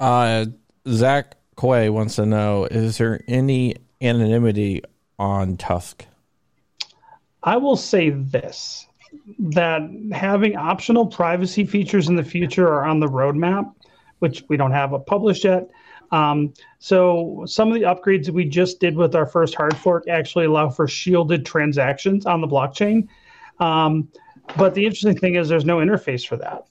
Uh, 0.00 0.46
Zach 0.88 1.36
Quay 1.60 1.90
wants 1.90 2.16
to 2.16 2.26
know: 2.26 2.66
Is 2.70 2.98
there 2.98 3.22
any 3.26 3.76
anonymity 4.00 4.82
on 5.18 5.56
TUSC? 5.56 6.02
I 7.42 7.56
will 7.56 7.76
say 7.76 8.10
this: 8.10 8.86
that 9.38 9.82
having 10.12 10.56
optional 10.56 11.06
privacy 11.06 11.66
features 11.66 12.08
in 12.08 12.14
the 12.14 12.24
future 12.24 12.68
are 12.68 12.84
on 12.84 13.00
the 13.00 13.08
roadmap 13.08 13.74
which 14.18 14.44
we 14.48 14.56
don't 14.56 14.72
have 14.72 14.92
a 14.92 14.98
published 14.98 15.44
yet. 15.44 15.68
Um, 16.10 16.54
so 16.78 17.44
some 17.46 17.68
of 17.68 17.74
the 17.74 17.82
upgrades 17.82 18.30
we 18.30 18.44
just 18.44 18.80
did 18.80 18.96
with 18.96 19.14
our 19.14 19.26
first 19.26 19.54
hard 19.54 19.76
fork 19.76 20.08
actually 20.08 20.46
allow 20.46 20.68
for 20.68 20.88
shielded 20.88 21.44
transactions 21.44 22.26
on 22.26 22.40
the 22.40 22.48
blockchain. 22.48 23.08
Um, 23.60 24.08
but 24.56 24.74
the 24.74 24.84
interesting 24.84 25.16
thing 25.16 25.34
is 25.34 25.48
there's 25.48 25.64
no 25.64 25.78
interface 25.78 26.26
for 26.26 26.36
that. 26.36 26.66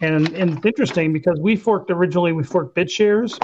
And, 0.00 0.28
and 0.34 0.56
it's 0.56 0.66
interesting 0.66 1.12
because 1.12 1.40
we 1.40 1.56
forked 1.56 1.90
originally, 1.90 2.32
we 2.32 2.44
forked 2.44 2.76
BitShares, 2.76 3.38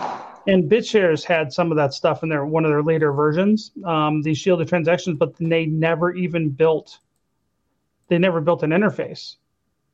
and 0.46 0.70
BitShares 0.70 1.24
had 1.24 1.52
some 1.52 1.70
of 1.70 1.76
that 1.76 1.94
stuff 1.94 2.22
in 2.22 2.28
their 2.28 2.44
one 2.44 2.64
of 2.64 2.70
their 2.70 2.82
later 2.82 3.12
versions, 3.12 3.72
um, 3.84 4.22
these 4.22 4.38
shielded 4.38 4.68
transactions, 4.68 5.16
but 5.18 5.34
they 5.38 5.66
never 5.66 6.12
even 6.14 6.50
built, 6.50 6.98
they 8.08 8.18
never 8.18 8.40
built 8.40 8.62
an 8.62 8.70
interface. 8.70 9.36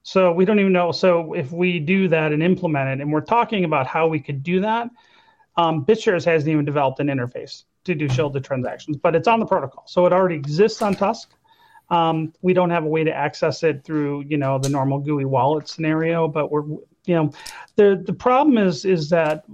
So 0.02 0.32
we 0.32 0.44
don't 0.44 0.58
even 0.58 0.72
know. 0.72 0.90
So 0.90 1.34
if 1.34 1.52
we 1.52 1.78
do 1.78 2.08
that 2.08 2.32
and 2.32 2.42
implement 2.42 2.88
it, 2.88 3.02
and 3.02 3.12
we're 3.12 3.20
talking 3.20 3.64
about 3.64 3.86
how 3.86 4.08
we 4.08 4.18
could 4.18 4.42
do 4.42 4.60
that, 4.62 4.88
um, 5.58 5.84
BitShares 5.84 6.24
hasn't 6.24 6.48
even 6.48 6.64
developed 6.64 7.00
an 7.00 7.08
interface 7.08 7.64
to 7.84 7.94
do 7.94 8.08
shielded 8.08 8.44
transactions, 8.44 8.96
but 8.96 9.14
it's 9.16 9.26
on 9.26 9.40
the 9.40 9.46
protocol. 9.46 9.82
So 9.86 10.06
it 10.06 10.12
already 10.12 10.36
exists 10.36 10.80
on 10.80 10.94
TUSC. 10.94 11.26
Um, 11.90 12.32
we 12.42 12.52
don't 12.52 12.70
have 12.70 12.84
a 12.84 12.88
way 12.88 13.02
to 13.02 13.12
access 13.12 13.62
it 13.64 13.82
through, 13.82 14.24
you 14.28 14.36
know, 14.36 14.58
the 14.58 14.68
normal 14.68 15.00
GUI 15.00 15.24
wallet 15.24 15.68
scenario, 15.68 16.28
but 16.28 16.52
we're, 16.52 16.62
you 17.06 17.14
know, 17.14 17.32
the 17.76 18.02
the 18.06 18.12
problem 18.12 18.58
is 18.58 18.84
is 18.84 19.08
that 19.10 19.44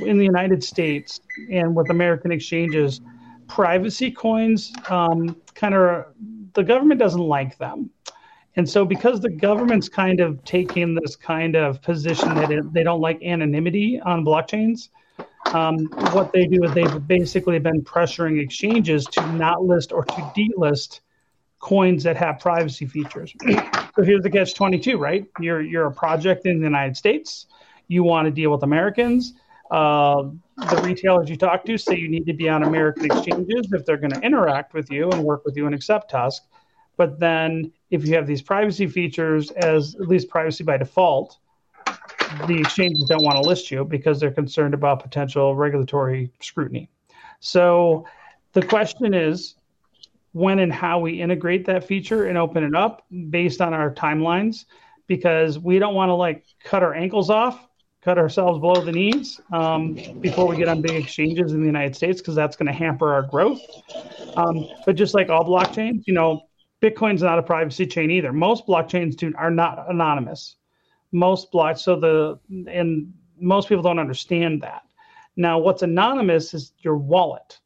in 0.00 0.18
the 0.18 0.24
United 0.24 0.64
States 0.64 1.20
and 1.50 1.76
with 1.76 1.90
American 1.90 2.32
exchanges, 2.32 3.00
privacy 3.46 4.10
coins 4.10 4.72
um, 4.88 5.36
kind 5.54 5.74
of 5.74 6.06
the 6.54 6.64
government 6.64 6.98
doesn't 6.98 7.20
like 7.20 7.56
them. 7.58 7.90
And 8.56 8.68
so, 8.68 8.84
because 8.84 9.20
the 9.20 9.30
government's 9.30 9.88
kind 9.88 10.20
of 10.20 10.42
taking 10.44 10.94
this 10.94 11.14
kind 11.14 11.56
of 11.56 11.80
position 11.82 12.34
that 12.34 12.50
it, 12.50 12.72
they 12.72 12.82
don't 12.82 13.00
like 13.00 13.22
anonymity 13.22 14.00
on 14.00 14.24
blockchains, 14.24 14.88
um, 15.52 15.86
what 16.12 16.32
they 16.32 16.46
do 16.46 16.64
is 16.64 16.72
they've 16.72 17.06
basically 17.06 17.58
been 17.58 17.82
pressuring 17.82 18.40
exchanges 18.40 19.04
to 19.06 19.32
not 19.32 19.64
list 19.64 19.92
or 19.92 20.04
to 20.04 20.32
delist 20.36 21.00
coins 21.60 22.02
that 22.04 22.16
have 22.16 22.38
privacy 22.38 22.86
features. 22.86 23.34
so 23.94 24.02
here's 24.02 24.22
the 24.22 24.30
catch 24.30 24.54
22, 24.54 24.98
right? 24.98 25.26
You're 25.40 25.62
you're 25.62 25.86
a 25.86 25.92
project 25.92 26.46
in 26.46 26.58
the 26.58 26.64
United 26.64 26.96
States. 26.96 27.46
You 27.88 28.02
want 28.02 28.26
to 28.26 28.30
deal 28.30 28.50
with 28.50 28.62
Americans. 28.62 29.34
Uh, 29.70 30.30
the 30.56 30.80
retailers 30.82 31.30
you 31.30 31.36
talk 31.36 31.64
to 31.64 31.78
say 31.78 31.96
you 31.96 32.08
need 32.08 32.26
to 32.26 32.34
be 32.34 32.48
on 32.48 32.62
American 32.62 33.06
exchanges 33.06 33.72
if 33.72 33.86
they're 33.86 33.96
going 33.96 34.12
to 34.12 34.20
interact 34.20 34.74
with 34.74 34.90
you 34.90 35.10
and 35.10 35.24
work 35.24 35.44
with 35.46 35.56
you 35.56 35.66
and 35.66 35.74
accept 35.74 36.12
TUSC. 36.12 36.40
But 36.96 37.18
then 37.18 37.72
if 37.90 38.06
you 38.06 38.14
have 38.14 38.26
these 38.26 38.42
privacy 38.42 38.86
features 38.86 39.50
as 39.52 39.94
at 39.94 40.08
least 40.08 40.28
privacy 40.28 40.62
by 40.62 40.76
default, 40.76 41.38
the 42.46 42.60
exchanges 42.60 43.04
don't 43.08 43.22
want 43.22 43.42
to 43.42 43.48
list 43.48 43.70
you 43.70 43.84
because 43.84 44.20
they're 44.20 44.30
concerned 44.30 44.74
about 44.74 45.02
potential 45.02 45.54
regulatory 45.54 46.32
scrutiny. 46.40 46.88
So 47.40 48.06
the 48.52 48.62
question 48.62 49.14
is 49.14 49.56
when 50.32 50.58
and 50.58 50.72
how 50.72 50.98
we 50.98 51.20
integrate 51.20 51.66
that 51.66 51.84
feature 51.84 52.26
and 52.26 52.38
open 52.38 52.64
it 52.64 52.74
up 52.74 53.04
based 53.30 53.60
on 53.60 53.74
our 53.74 53.92
timelines 53.92 54.64
because 55.06 55.58
we 55.58 55.78
don't 55.78 55.94
want 55.94 56.08
to 56.08 56.14
like 56.14 56.44
cut 56.64 56.82
our 56.82 56.94
ankles 56.94 57.30
off 57.30 57.68
cut 58.02 58.18
ourselves 58.18 58.58
below 58.58 58.84
the 58.84 58.90
knees 58.90 59.40
um, 59.52 59.94
before 60.20 60.46
we 60.48 60.56
get 60.56 60.68
on 60.68 60.82
big 60.82 60.92
exchanges 60.92 61.52
in 61.52 61.60
the 61.60 61.66
united 61.66 61.94
states 61.94 62.20
because 62.20 62.34
that's 62.34 62.56
going 62.56 62.66
to 62.66 62.72
hamper 62.72 63.12
our 63.12 63.22
growth. 63.22 63.60
Um, 64.36 64.66
but 64.84 64.96
just 64.96 65.14
like 65.14 65.28
all 65.28 65.44
blockchains 65.44 66.02
you 66.06 66.14
know 66.14 66.42
bitcoin's 66.80 67.22
not 67.22 67.38
a 67.38 67.42
privacy 67.42 67.86
chain 67.86 68.10
either. 68.10 68.32
Most 68.32 68.66
blockchains 68.66 69.16
do, 69.16 69.32
are 69.36 69.50
not 69.50 69.88
anonymous 69.88 70.56
most 71.12 71.52
blocks 71.52 71.82
so 71.82 71.98
the 71.98 72.38
and 72.70 73.12
most 73.38 73.68
people 73.68 73.82
don't 73.82 73.98
understand 73.98 74.60
that 74.62 74.82
now 75.36 75.58
what's 75.58 75.82
anonymous 75.82 76.54
is 76.54 76.72
your 76.78 76.96
wallet 76.96 77.60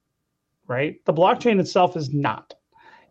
right? 0.66 1.04
The 1.04 1.12
blockchain 1.12 1.60
itself 1.60 1.96
is 1.96 2.12
not. 2.12 2.54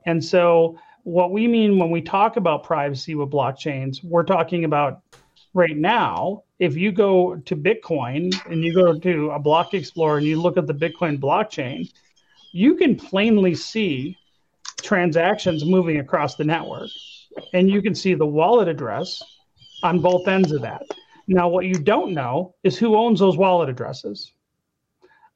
And 0.05 0.23
so, 0.23 0.77
what 1.03 1.31
we 1.31 1.47
mean 1.47 1.77
when 1.77 1.91
we 1.91 2.01
talk 2.01 2.35
about 2.35 2.63
privacy 2.63 3.15
with 3.15 3.29
blockchains, 3.29 4.03
we're 4.03 4.23
talking 4.23 4.65
about 4.65 5.01
right 5.53 5.77
now. 5.77 6.43
If 6.57 6.75
you 6.75 6.91
go 6.91 7.35
to 7.35 7.55
Bitcoin 7.55 8.33
and 8.49 8.63
you 8.63 8.73
go 8.73 8.97
to 8.97 9.31
a 9.31 9.39
block 9.39 9.73
explorer 9.73 10.17
and 10.17 10.25
you 10.25 10.41
look 10.41 10.57
at 10.57 10.67
the 10.67 10.73
Bitcoin 10.73 11.19
blockchain, 11.19 11.91
you 12.53 12.75
can 12.75 12.95
plainly 12.95 13.53
see 13.53 14.17
transactions 14.81 15.65
moving 15.65 15.99
across 15.99 16.35
the 16.35 16.43
network. 16.43 16.89
And 17.53 17.69
you 17.69 17.81
can 17.81 17.93
see 17.93 18.13
the 18.13 18.25
wallet 18.25 18.67
address 18.67 19.21
on 19.85 19.99
both 19.99 20.27
ends 20.27 20.51
of 20.51 20.61
that. 20.61 20.83
Now, 21.27 21.47
what 21.47 21.65
you 21.65 21.75
don't 21.75 22.13
know 22.13 22.55
is 22.63 22.77
who 22.77 22.95
owns 22.95 23.19
those 23.19 23.37
wallet 23.37 23.69
addresses. 23.69 24.33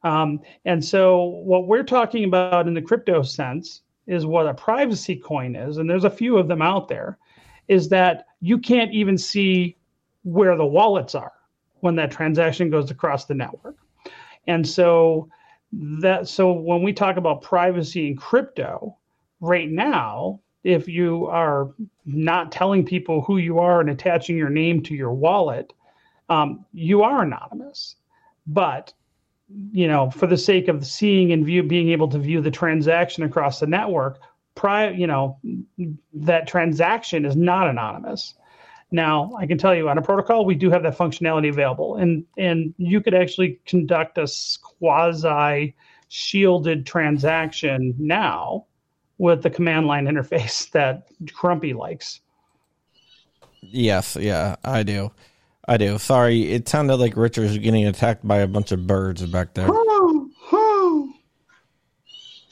Um, 0.04 0.40
and 0.66 0.84
so, 0.84 1.24
what 1.24 1.68
we're 1.68 1.84
talking 1.84 2.24
about 2.24 2.68
in 2.68 2.74
the 2.74 2.82
crypto 2.82 3.22
sense 3.22 3.84
is 4.08 4.26
what 4.26 4.48
a 4.48 4.54
privacy 4.54 5.16
coin 5.16 5.56
is, 5.56 5.78
and 5.78 5.90
there's 5.90 6.04
a 6.04 6.10
few 6.10 6.38
of 6.38 6.48
them 6.48 6.62
out 6.62 6.88
there, 6.88 7.18
is 7.68 7.90
that 7.90 8.26
you 8.42 8.58
can't 8.58 8.92
even 8.92 9.18
see 9.18 9.78
where 10.24 10.58
the 10.58 10.66
wallets 10.66 11.16
are 11.16 11.34
when 11.82 11.96
that 11.96 12.12
transaction 12.12 12.70
goes 12.70 12.90
across 12.90 13.26
the 13.26 13.36
network. 13.36 13.76
And 14.48 14.68
so, 14.68 15.30
that 16.02 16.28
so 16.28 16.52
when 16.52 16.82
we 16.82 16.92
talk 16.92 17.18
about 17.18 17.44
privacy 17.44 18.08
in 18.08 18.16
crypto, 18.16 18.98
right 19.42 19.70
now, 19.70 20.40
if 20.64 20.88
you 20.88 21.28
are 21.28 21.72
not 22.06 22.52
telling 22.52 22.86
people 22.86 23.22
who 23.22 23.38
you 23.38 23.60
are 23.60 23.80
and 23.80 23.90
attaching 23.90 24.38
your 24.38 24.50
name 24.50 24.84
to 24.84 24.94
your 24.94 25.14
wallet, 25.14 25.74
um, 26.30 26.66
you 26.74 27.04
are 27.04 27.24
anonymous. 27.24 27.96
But 28.46 28.94
you 29.72 29.88
know, 29.88 30.12
for 30.12 30.28
the 30.28 30.38
sake 30.38 30.68
of 30.68 30.86
seeing 30.86 31.32
and 31.32 31.46
view, 31.46 31.64
being 31.64 31.90
able 31.90 32.08
to 32.10 32.20
view 32.20 32.42
the 32.42 32.52
transaction 32.52 33.24
across 33.24 33.60
the 33.60 33.68
network, 33.68 34.20
prior, 34.56 34.92
you 34.92 35.08
know, 35.08 35.40
that 36.14 36.48
transaction 36.48 37.26
is 37.26 37.36
not 37.36 37.68
anonymous. 37.68 38.36
Now, 38.92 39.32
I 39.38 39.46
can 39.46 39.58
tell 39.58 39.76
you 39.76 39.90
on 39.90 39.98
a 39.98 40.02
protocol, 40.02 40.46
we 40.46 40.56
do 40.56 40.70
have 40.72 40.84
that 40.84 40.98
functionality 40.98 41.50
available, 41.50 41.96
and 41.96 42.26
and 42.38 42.74
you 42.78 43.02
could 43.02 43.14
actually 43.14 43.60
conduct 43.66 44.18
a 44.18 44.28
quasi 44.62 45.76
shielded 46.10 46.86
transaction 46.86 47.94
now 48.00 48.66
with 49.20 49.44
the 49.44 49.50
command 49.52 49.86
line 49.86 50.06
interface 50.06 50.72
that 50.72 51.08
Crumpy 51.26 51.76
likes. 51.76 52.22
Yes, 53.62 54.16
yeah, 54.20 54.56
I 54.64 54.82
do. 54.82 55.12
I 55.68 55.78
do. 55.78 56.00
Sorry, 56.00 56.52
it 56.52 56.68
sounded 56.68 56.96
like 56.96 57.16
Richard's 57.16 57.56
getting 57.60 57.86
attacked 57.86 58.28
by 58.28 58.38
a 58.38 58.48
bunch 58.48 58.72
of 58.72 58.88
birds 58.88 59.24
back 59.28 59.54
there. 59.54 59.70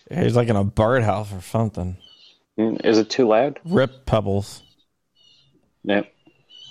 He's 0.09 0.35
like 0.35 0.47
in 0.47 0.55
a 0.55 0.63
birdhouse 0.63 1.33
or 1.33 1.41
something. 1.41 1.97
Mm, 2.57 2.85
is 2.85 2.97
it 2.97 3.09
too 3.09 3.27
loud? 3.27 3.59
Rip 3.65 4.05
pebbles. 4.05 4.63
Yep. 5.83 6.13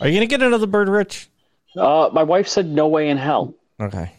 Are 0.00 0.08
you 0.08 0.14
gonna 0.14 0.26
get 0.26 0.42
another 0.42 0.66
bird, 0.66 0.88
Rich? 0.88 1.28
Uh, 1.76 2.10
my 2.12 2.22
wife 2.22 2.48
said 2.48 2.66
no 2.66 2.86
way 2.86 3.08
in 3.08 3.16
hell. 3.16 3.54
Okay. 3.80 4.12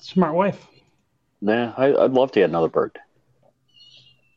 Smart 0.00 0.34
wife. 0.34 0.66
Yeah, 1.40 1.72
I, 1.76 1.90
would 1.90 2.12
love 2.12 2.32
to 2.32 2.40
get 2.40 2.50
another 2.50 2.68
bird. 2.68 2.98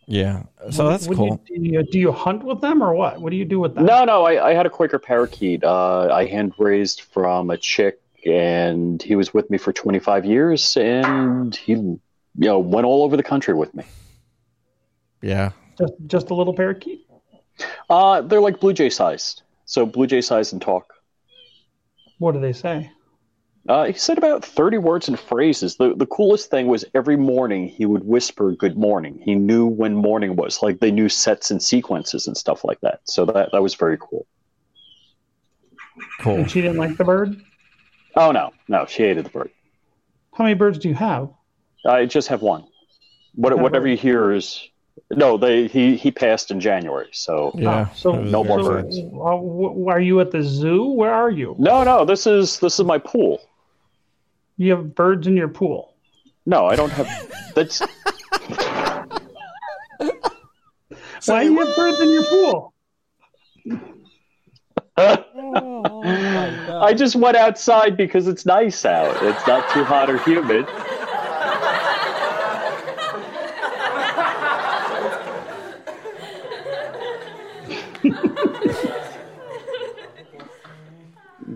Yeah, 0.06 0.44
so 0.70 0.90
that's 0.90 1.08
what 1.08 1.18
cool. 1.18 1.42
Do 1.46 1.54
you, 1.54 1.60
do 1.60 1.70
you, 1.70 1.84
do 1.84 2.00
you 2.00 2.12
hunt 2.12 2.44
with 2.44 2.62
them 2.62 2.84
or 2.84 2.94
what? 2.94 3.22
What 3.22 3.30
do 3.30 3.38
you 3.38 3.46
do 3.46 3.60
with 3.60 3.76
them? 3.76 3.86
No, 3.86 4.04
no, 4.04 4.24
I, 4.24 4.50
I 4.50 4.54
had 4.54 4.66
a 4.66 4.70
Quaker 4.70 5.00
parakeet. 5.00 5.64
Uh, 5.64 6.14
I 6.14 6.26
hand 6.26 6.54
raised 6.58 7.02
from 7.02 7.50
a 7.50 7.58
chick, 7.58 8.02
and 8.26 9.02
he 9.02 9.16
was 9.16 9.34
with 9.34 9.50
me 9.50 9.58
for 9.58 9.72
25 9.72 10.26
years, 10.26 10.76
and 10.76 11.56
he, 11.56 11.74
you 11.74 12.00
know, 12.36 12.60
went 12.60 12.86
all 12.86 13.04
over 13.04 13.16
the 13.16 13.24
country 13.24 13.54
with 13.54 13.74
me. 13.74 13.86
Yeah, 15.22 15.52
just 15.78 15.94
just 16.08 16.30
a 16.32 16.34
little 16.34 16.54
parakeet. 16.54 17.08
Uh, 17.90 18.22
they're 18.22 18.42
like 18.42 18.60
blue 18.60 18.74
jay 18.74 18.90
sized, 18.90 19.44
so 19.66 19.86
blue 19.86 20.08
jay 20.08 20.22
sized 20.22 20.52
and 20.52 20.62
talk. 20.62 20.94
What 22.18 22.34
do 22.34 22.42
they 22.42 22.54
say? 22.54 22.92
Uh, 23.70 23.86
he 23.86 23.94
said 23.94 24.18
about 24.18 24.44
30 24.44 24.78
words 24.80 25.08
and 25.08 25.18
phrases. 25.18 25.78
The, 25.78 25.96
the 25.96 26.06
coolest 26.06 26.50
thing 26.50 26.68
was 26.68 26.84
every 26.94 27.16
morning 27.16 27.68
he 27.68 27.86
would 27.86 28.04
whisper 28.04 28.52
good 28.52 28.78
morning. 28.78 29.22
He 29.24 29.36
knew 29.36 29.66
when 29.66 29.96
morning 29.96 30.36
was, 30.36 30.62
like 30.62 30.80
they 30.80 30.92
knew 30.92 31.08
sets 31.08 31.50
and 31.50 31.64
sequences 31.64 32.28
and 32.28 32.36
stuff 32.36 32.66
like 32.66 32.82
that. 32.82 33.00
So 33.06 33.26
that, 33.26 33.50
that 33.54 33.62
was 33.62 33.76
very 33.76 33.98
cool. 33.98 34.28
Cool. 36.20 36.36
And 36.36 36.52
she 36.52 36.62
didn't 36.62 36.78
like 36.78 36.98
the 36.98 37.06
bird? 37.06 37.42
Oh, 38.16 38.32
no. 38.32 38.52
No, 38.68 38.86
she 38.86 39.04
hated 39.04 39.26
the 39.26 39.30
bird. 39.30 39.50
How 40.34 40.44
many 40.44 40.56
birds 40.56 40.78
do 40.78 40.90
you 40.90 40.96
have? 40.96 41.30
I 41.86 42.06
just 42.06 42.28
have 42.28 42.42
one. 42.42 42.66
What, 43.36 43.58
whatever 43.58 43.88
you 43.88 43.98
hear 43.98 44.32
is. 44.32 44.68
No, 45.10 45.38
they 45.38 45.68
he, 45.68 45.96
he 45.96 46.12
passed 46.12 46.52
in 46.52 46.60
January, 46.60 47.10
so 47.12 47.52
yeah. 47.56 47.88
Oh, 47.90 47.94
so 47.96 48.22
no 48.22 48.44
more 48.44 48.60
birds. 48.62 48.98
Uh, 48.98 49.90
are 49.90 50.00
you 50.00 50.20
at 50.22 50.32
the 50.32 50.44
zoo? 50.44 50.86
Where 50.86 51.12
are 51.12 51.32
you? 51.32 51.56
No, 51.58 51.84
no. 51.84 52.06
This 52.06 52.28
is 52.28 52.60
this 52.60 52.80
is 52.80 52.86
my 52.86 53.00
pool. 53.00 53.42
You 54.58 54.72
have 54.72 54.96
birds 54.96 55.28
in 55.28 55.36
your 55.36 55.48
pool. 55.48 55.96
No, 56.46 56.66
I 56.66 56.76
don't 56.76 56.92
have. 56.92 57.32
That's. 57.56 57.82
Why 61.26 61.46
do 61.46 61.54
you 61.54 61.60
have 61.60 61.76
birds 61.76 62.00
in 62.02 62.10
your 62.10 62.26
pool? 62.26 62.74
oh, 64.98 65.26
oh 65.36 66.04
my 66.04 66.80
I 66.82 66.94
just 66.94 67.16
went 67.16 67.38
outside 67.38 67.96
because 67.96 68.28
it's 68.28 68.46
nice 68.46 68.86
out. 68.86 69.24
It's 69.24 69.48
not 69.48 69.70
too 69.72 69.84
hot 69.84 70.10
or 70.10 70.18
humid. 70.20 70.68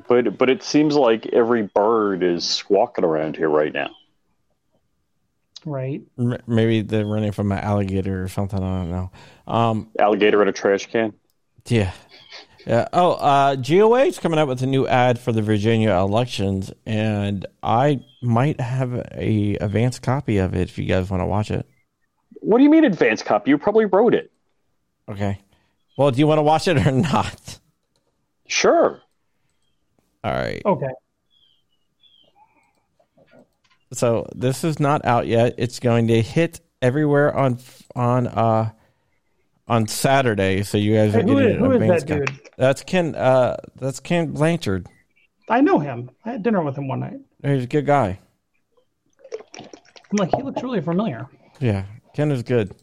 But 0.07 0.37
but 0.37 0.49
it 0.49 0.63
seems 0.63 0.95
like 0.95 1.27
every 1.27 1.63
bird 1.63 2.23
is 2.23 2.43
squawking 2.45 3.03
around 3.05 3.35
here 3.37 3.49
right 3.49 3.73
now. 3.73 3.89
Right. 5.65 6.01
M- 6.17 6.37
Maybe 6.47 6.81
they're 6.81 7.05
running 7.05 7.31
from 7.31 7.51
an 7.51 7.59
alligator 7.59 8.23
or 8.23 8.27
something. 8.27 8.61
I 8.61 8.81
don't 8.81 8.91
know. 8.91 9.11
Um, 9.47 9.89
Alligator 9.99 10.41
in 10.41 10.47
a 10.47 10.51
trash 10.53 10.85
can. 10.87 11.13
yeah. 11.65 11.91
Yeah. 12.65 12.85
Oh, 12.91 13.11
uh, 13.13 13.55
GOA 13.55 14.05
is 14.07 14.19
coming 14.19 14.37
out 14.39 14.49
with 14.49 14.61
a 14.61 14.65
new 14.67 14.85
ad 14.87 15.17
for 15.19 15.31
the 15.31 15.41
Virginia 15.41 15.91
elections, 15.91 16.69
and 16.85 17.45
I 17.63 18.01
might 18.21 18.59
have 18.59 18.93
a 19.13 19.55
advanced 19.61 20.01
copy 20.01 20.37
of 20.39 20.53
it 20.53 20.63
if 20.69 20.77
you 20.77 20.83
guys 20.83 21.09
want 21.09 21.21
to 21.21 21.25
watch 21.25 21.49
it. 21.49 21.65
What 22.41 22.57
do 22.57 22.65
you 22.65 22.69
mean 22.69 22.83
advanced 22.83 23.23
copy? 23.23 23.51
You 23.51 23.57
probably 23.57 23.85
wrote 23.85 24.13
it. 24.13 24.31
Okay. 25.09 25.39
Well, 25.97 26.11
do 26.11 26.19
you 26.19 26.27
want 26.27 26.39
to 26.39 26.43
watch 26.43 26.67
it 26.67 26.85
or 26.85 26.91
not? 26.91 27.57
Sure. 28.47 29.01
All 30.23 30.31
right. 30.33 30.61
Okay. 30.65 30.87
So 33.93 34.27
this 34.35 34.63
is 34.63 34.79
not 34.79 35.05
out 35.05 35.27
yet. 35.27 35.55
It's 35.57 35.79
going 35.79 36.07
to 36.07 36.21
hit 36.21 36.59
everywhere 36.81 37.33
on 37.35 37.59
on 37.95 38.27
uh 38.27 38.71
on 39.67 39.87
Saturday. 39.87 40.63
So 40.63 40.77
you 40.77 40.93
guys 40.95 41.15
are 41.15 41.19
Hey, 41.21 41.23
who 41.27 41.35
getting 41.39 41.49
is- 41.49 41.55
an 41.57 41.63
who 41.63 41.71
is 41.71 41.87
that 42.05 42.07
copy. 42.07 42.25
dude? 42.25 42.39
That's 42.57 42.83
Ken. 42.83 43.15
Uh, 43.15 43.57
that's 43.75 43.99
Ken 43.99 44.31
Blanchard. 44.31 44.87
I 45.49 45.61
know 45.61 45.79
him. 45.79 46.09
I 46.25 46.31
had 46.31 46.43
dinner 46.43 46.61
with 46.61 46.77
him 46.77 46.87
one 46.89 46.99
night. 46.99 47.19
He's 47.43 47.63
a 47.63 47.67
good 47.67 47.85
guy. 47.85 48.19
I'm 49.59 50.17
like, 50.17 50.29
he 50.35 50.41
looks 50.43 50.61
really 50.63 50.81
familiar. 50.81 51.27
Yeah, 51.59 51.83
Ken 52.13 52.31
is 52.31 52.43
good. 52.43 52.73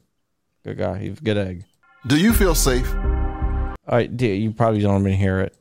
Good 0.65 0.79
guy. 0.79 0.99
He's 0.99 1.19
a 1.19 1.23
good 1.23 1.37
egg. 1.37 1.65
Do 2.07 2.19
you 2.19 2.33
feel 2.33 2.55
safe? 2.55 2.93
All 2.95 3.97
right, 3.99 4.15
D, 4.15 4.35
you 4.35 4.51
probably 4.53 4.81
don't 4.81 5.01
even 5.07 5.19
hear 5.19 5.41
it. 5.41 5.55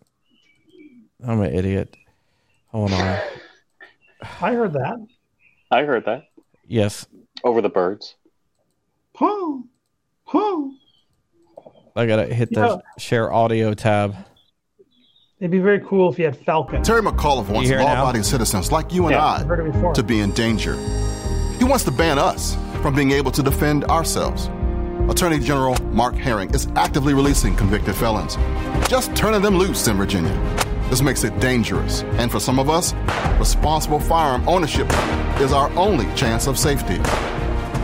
I'm 1.26 1.42
an 1.42 1.54
idiot. 1.54 1.96
Hold 2.68 2.92
on. 2.94 3.20
I 4.42 4.54
heard 4.54 4.74
that. 4.74 5.06
I 5.72 5.84
heard 5.84 6.06
that. 6.06 6.26
Yes, 6.68 7.06
Over 7.44 7.62
the 7.62 7.70
birds. 7.70 8.16
Huh. 9.16 9.58
Huh. 10.26 10.62
I 11.96 12.06
gotta 12.06 12.26
hit 12.34 12.50
the 12.52 12.62
Yeah. 12.62 12.76
share 12.98 13.32
audio 13.34 13.74
tab. 13.74 14.16
It'd 15.40 15.52
be 15.52 15.60
very 15.60 15.82
cool 15.82 16.10
if 16.12 16.18
you 16.18 16.26
had 16.26 16.38
Falcon. 16.38 16.82
Terry 16.84 17.02
McAuliffe 17.02 17.50
wants 17.50 17.70
hear 17.70 17.80
it 17.80 17.84
law-abiding 17.84 18.24
citizens 18.24 18.72
like 18.72 18.94
you 18.94 19.04
and 19.08 19.12
Yeah. 19.16 19.26
I've 19.26 19.46
heard 19.48 19.60
I 19.62 19.66
it 19.68 19.74
before. 19.74 19.94
to 19.94 20.04
be 20.04 20.20
in 20.22 20.32
danger. 20.32 20.76
He 21.60 21.66
wants 21.66 21.84
to 21.84 21.92
ban 21.92 22.18
us 22.18 22.56
from 22.82 22.96
being 22.96 23.12
able 23.12 23.32
to 23.32 23.44
defend 23.44 23.84
ourselves. 23.86 24.50
Attorney 25.10 25.40
General 25.40 25.76
Mark 25.92 26.16
Herring 26.16 26.50
is 26.54 26.68
actively 26.78 27.14
releasing 27.14 27.56
convicted 27.56 27.94
felons, 27.96 28.38
just 28.88 29.14
turning 29.16 29.42
them 29.42 29.58
loose 29.58 29.86
in 29.88 29.98
Virginia. 29.98 30.34
This 30.89 31.02
makes 31.02 31.24
it 31.24 31.39
dangerous, 31.39 32.04
and 32.19 32.32
for 32.32 32.39
some 32.39 32.60
of 32.60 32.69
us, 32.69 32.93
responsible 33.39 34.00
firearm 34.00 34.48
ownership 34.48 34.88
is 35.39 35.52
our 35.52 35.69
only 35.72 36.06
chance 36.15 36.48
of 36.48 36.58
safety. 36.60 36.98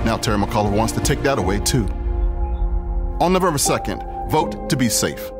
Now 0.05 0.17
Terry 0.17 0.37
McAuliffe 0.37 0.75
wants 0.75 0.93
to 0.93 0.99
take 0.99 1.21
that 1.23 1.39
away 1.39 1.59
too. 1.59 1.85
On 3.19 3.33
November 3.33 3.57
2nd, 3.57 4.29
vote 4.29 4.69
to 4.69 4.77
be 4.77 4.87
safe. 4.89 5.31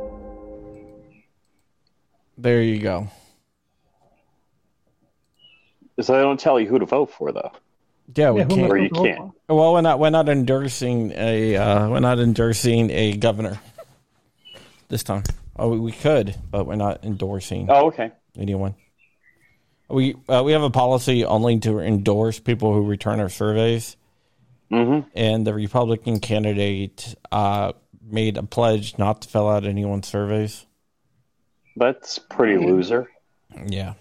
There 2.38 2.62
you 2.62 2.80
go. 2.80 3.10
So 6.02 6.14
they 6.14 6.20
don't 6.20 6.40
tell 6.40 6.60
you 6.60 6.68
who 6.68 6.80
to 6.80 6.86
vote 6.86 7.12
for, 7.12 7.32
though. 7.32 7.52
Yeah, 8.16 8.32
we 8.32 8.42
Yeah, 8.42 8.46
who 8.46 8.54
am 8.54 8.60
I 8.60 8.68
can't. 8.68 8.72
Or 8.72 8.78
you 8.78 8.88
supposed 8.88 9.06
to 9.06 9.12
vote 9.12 9.18
can't. 9.18 9.34
Well, 9.50 9.74
we're 9.74 9.82
not. 9.82 10.00
We're 10.00 10.10
not 10.10 10.30
endorsing 10.30 11.12
a. 11.16 11.58
Uh, 11.58 11.90
we're 11.90 12.00
not 12.00 12.20
endorsing 12.20 12.90
a 12.92 13.18
governor 13.18 13.60
this 14.88 15.04
time. 15.04 15.24
Oh, 15.60 15.70
we, 15.70 15.80
we 15.80 15.92
could, 15.92 16.36
but 16.50 16.66
we're 16.66 16.76
not 16.76 17.04
endorsing 17.04 17.68
Oh, 17.70 17.88
okay. 17.88 18.12
anyone. 18.38 18.76
We 19.90 20.16
uh, 20.28 20.44
we 20.46 20.52
have 20.54 20.62
a 20.64 20.70
policy 20.70 21.26
only 21.26 21.60
to 21.62 21.80
endorse 21.80 22.40
people 22.40 22.74
who 22.74 22.86
return 22.86 23.20
our 23.20 23.30
surveys, 23.30 23.98
Mm-hmm. 24.72 25.10
and 25.16 25.48
the 25.48 25.54
Republican 25.54 26.20
candidate 26.20 27.16
uh, 27.32 27.74
made 28.04 28.38
a 28.38 28.44
pledge 28.44 28.98
not 29.00 29.24
to 29.24 29.30
fill 29.30 29.50
out 29.50 29.66
anyone's 29.66 30.08
surveys. 30.08 30.66
That's 31.76 32.20
pretty 32.20 32.64
loser. 32.64 33.10
Yeah. 33.66 33.96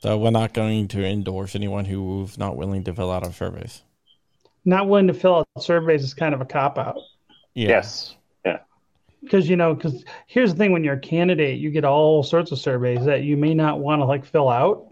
So 0.00 0.18
we're 0.18 0.30
not 0.30 0.52
going 0.52 0.88
to 0.88 1.04
endorse 1.04 1.54
anyone 1.54 1.84
who's 1.86 2.36
not 2.38 2.56
willing 2.56 2.84
to 2.84 2.94
fill 2.94 3.10
out 3.10 3.24
our 3.24 3.32
surveys. 3.32 3.82
Not 4.64 4.86
willing 4.88 5.06
to 5.08 5.14
fill 5.14 5.36
out 5.36 5.48
surveys 5.58 6.04
is 6.04 6.14
kind 6.14 6.34
of 6.34 6.40
a 6.40 6.44
cop 6.44 6.78
out. 6.78 6.98
Yeah. 7.54 7.68
Yes. 7.70 8.14
Because 9.22 9.48
you 9.48 9.56
know, 9.56 9.74
because 9.74 10.04
here's 10.26 10.52
the 10.52 10.58
thing: 10.58 10.72
when 10.72 10.84
you're 10.84 10.94
a 10.94 11.00
candidate, 11.00 11.58
you 11.58 11.70
get 11.70 11.84
all 11.84 12.22
sorts 12.22 12.52
of 12.52 12.58
surveys 12.58 13.04
that 13.04 13.22
you 13.22 13.36
may 13.36 13.54
not 13.54 13.80
want 13.80 14.00
to 14.00 14.04
like 14.04 14.24
fill 14.24 14.48
out. 14.48 14.86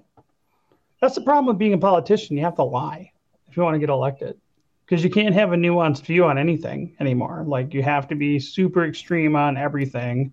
That's 1.00 1.14
the 1.14 1.20
problem 1.20 1.46
with 1.46 1.58
being 1.58 1.74
a 1.74 1.78
politician. 1.78 2.36
You 2.36 2.44
have 2.44 2.56
to 2.56 2.64
lie 2.64 3.12
if 3.48 3.56
you 3.56 3.62
want 3.62 3.74
to 3.74 3.78
get 3.78 3.90
elected, 3.90 4.38
because 4.84 5.04
you 5.04 5.10
can't 5.10 5.34
have 5.34 5.52
a 5.52 5.56
nuanced 5.56 6.02
view 6.02 6.24
on 6.24 6.38
anything 6.38 6.96
anymore. 7.00 7.44
Like 7.46 7.72
you 7.72 7.82
have 7.82 8.08
to 8.08 8.14
be 8.14 8.38
super 8.38 8.84
extreme 8.84 9.36
on 9.36 9.56
everything. 9.56 10.32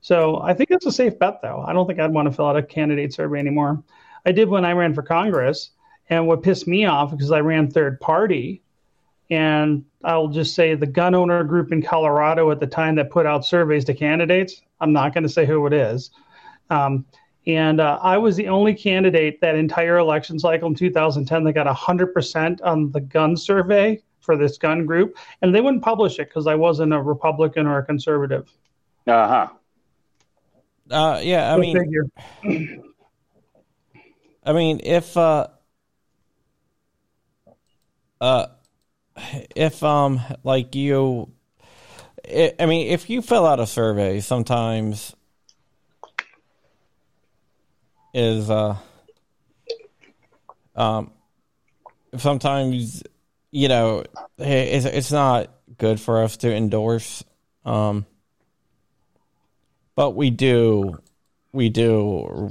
So 0.00 0.40
I 0.42 0.52
think 0.52 0.70
it's 0.70 0.84
a 0.84 0.92
safe 0.92 1.18
bet, 1.18 1.40
though. 1.40 1.64
I 1.66 1.72
don't 1.72 1.86
think 1.86 1.98
I'd 1.98 2.12
want 2.12 2.28
to 2.28 2.34
fill 2.34 2.46
out 2.46 2.58
a 2.58 2.62
candidate 2.62 3.14
survey 3.14 3.38
anymore. 3.38 3.82
I 4.26 4.32
did 4.32 4.50
when 4.50 4.64
I 4.64 4.72
ran 4.72 4.92
for 4.92 5.02
Congress, 5.02 5.70
and 6.10 6.26
what 6.26 6.42
pissed 6.42 6.66
me 6.66 6.84
off 6.84 7.10
because 7.10 7.30
I 7.30 7.40
ran 7.40 7.70
third 7.70 8.00
party, 8.00 8.62
and 9.30 9.84
I'll 10.02 10.28
just 10.28 10.54
say 10.54 10.74
the 10.74 10.86
gun 10.86 11.14
owner 11.14 11.42
group 11.44 11.72
in 11.72 11.82
Colorado 11.82 12.50
at 12.50 12.60
the 12.60 12.66
time 12.66 12.94
that 12.96 13.10
put 13.10 13.26
out 13.26 13.44
surveys 13.44 13.84
to 13.86 13.94
candidates. 13.94 14.62
I'm 14.80 14.92
not 14.92 15.14
going 15.14 15.22
to 15.22 15.28
say 15.28 15.46
who 15.46 15.66
it 15.66 15.72
is. 15.72 16.10
Um, 16.70 17.06
and 17.46 17.80
uh, 17.80 17.98
I 18.02 18.16
was 18.16 18.36
the 18.36 18.48
only 18.48 18.74
candidate 18.74 19.40
that 19.40 19.54
entire 19.54 19.98
election 19.98 20.38
cycle 20.38 20.68
in 20.68 20.74
2010 20.74 21.44
that 21.44 21.52
got 21.52 21.66
100% 21.66 22.60
on 22.62 22.90
the 22.90 23.00
gun 23.00 23.36
survey 23.36 24.02
for 24.20 24.36
this 24.36 24.56
gun 24.56 24.86
group. 24.86 25.16
And 25.42 25.54
they 25.54 25.60
wouldn't 25.60 25.82
publish 25.82 26.18
it 26.18 26.28
because 26.28 26.46
I 26.46 26.54
wasn't 26.54 26.94
a 26.94 27.02
Republican 27.02 27.66
or 27.66 27.78
a 27.78 27.84
conservative. 27.84 28.50
Uh 29.06 29.28
huh. 29.28 29.48
Uh, 30.90 31.20
yeah. 31.22 31.52
I 31.52 31.56
Go 31.56 31.60
mean, 31.60 31.78
figure. 31.78 32.06
I 34.46 34.52
mean, 34.52 34.80
if 34.82 35.16
uh, 35.16 35.48
uh, 38.20 38.46
if 39.16 39.82
um, 39.82 40.20
like 40.42 40.74
you, 40.74 41.32
I 42.24 42.54
I 42.58 42.66
mean, 42.66 42.88
if 42.88 43.10
you 43.10 43.22
fill 43.22 43.46
out 43.46 43.60
a 43.60 43.66
survey, 43.66 44.20
sometimes 44.20 45.14
is 48.12 48.48
uh, 48.48 48.76
um, 50.76 51.10
sometimes 52.16 53.02
you 53.50 53.68
know 53.68 54.04
it's 54.38 54.84
it's 54.84 55.12
not 55.12 55.50
good 55.78 56.00
for 56.00 56.22
us 56.22 56.36
to 56.38 56.54
endorse 56.54 57.24
um, 57.64 58.06
but 59.96 60.12
we 60.12 60.30
do 60.30 60.98
we 61.52 61.68
do 61.68 62.50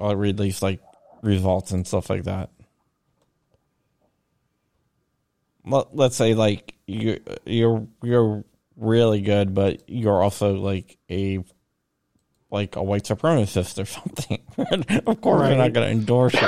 uh, 0.00 0.14
release 0.16 0.62
like 0.62 0.80
results 1.22 1.72
and 1.72 1.86
stuff 1.86 2.10
like 2.10 2.24
that. 2.24 2.50
Let, 2.50 2.50
let's 5.64 6.16
say 6.16 6.34
like 6.34 6.74
you 6.86 7.20
you're 7.44 7.86
you're 8.02 8.44
really 8.76 9.20
good, 9.20 9.54
but 9.54 9.82
you're 9.88 10.22
also 10.22 10.54
like 10.54 10.98
a 11.10 11.44
like 12.50 12.76
a 12.76 12.82
white 12.82 13.04
supremacist 13.04 13.80
or 13.80 13.84
something. 13.86 14.42
of 15.06 15.20
course, 15.20 15.40
we're 15.40 15.56
not 15.56 15.72
going 15.72 15.86
to 15.86 15.92
endorse 15.92 16.34
you. 16.34 16.40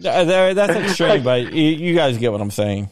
That's 0.00 0.76
extreme, 0.76 1.22
but 1.24 1.52
you, 1.52 1.64
you 1.64 1.94
guys 1.94 2.18
get 2.18 2.32
what 2.32 2.40
I'm 2.40 2.50
saying. 2.50 2.90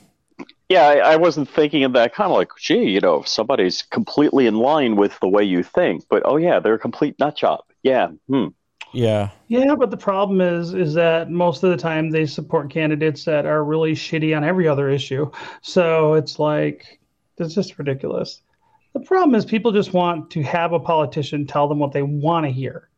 Yeah, 0.69 0.87
I, 0.87 0.97
I 0.97 1.16
wasn't 1.16 1.49
thinking 1.49 1.85
of 1.85 1.95
that 1.95 2.14
kind 2.14 2.31
of 2.31 2.37
like, 2.37 2.51
gee, 2.59 2.91
you 2.91 3.01
know, 3.01 3.23
if 3.23 3.29
somebody's 3.29 3.83
completely 3.83 4.47
in 4.47 4.57
line 4.59 4.97
with 4.97 5.19
the 5.21 5.29
way 5.29 5.43
you 5.43 5.62
think, 5.62 6.05
but 6.11 6.23
oh 6.27 6.37
yeah, 6.37 6.61
they're 6.61 6.75
a 6.75 6.79
complete 6.79 7.19
nut 7.19 7.37
job. 7.37 7.61
Yeah. 7.83 8.09
Hmm. 8.29 8.49
Yeah, 8.93 9.30
Yeah, 9.49 9.74
but 9.74 9.91
the 9.91 9.97
problem 9.97 10.41
is 10.41 10.74
is 10.74 10.95
that 10.95 11.30
most 11.30 11.62
of 11.62 11.70
the 11.70 11.76
time 11.76 12.11
they 12.11 12.26
support 12.26 12.70
candidates 12.70 13.24
that 13.24 13.47
are 13.47 13.64
really 13.64 13.93
shitty 13.93 14.36
on 14.36 14.45
every 14.45 14.66
other 14.68 14.89
issue. 14.89 15.30
So 15.62 16.14
it's 16.14 16.39
like 16.39 17.01
it's 17.36 17.55
just 17.55 17.78
ridiculous. 17.78 18.43
The 18.95 19.01
problem 19.01 19.34
is 19.34 19.45
people 19.45 19.70
just 19.72 19.93
want 19.93 20.30
to 20.30 20.43
have 20.43 20.72
a 20.72 20.80
politician 20.80 21.47
tell 21.47 21.68
them 21.68 21.78
what 21.78 21.93
they 21.93 22.03
want 22.03 22.47
to 22.47 22.51
hear. 22.53 22.89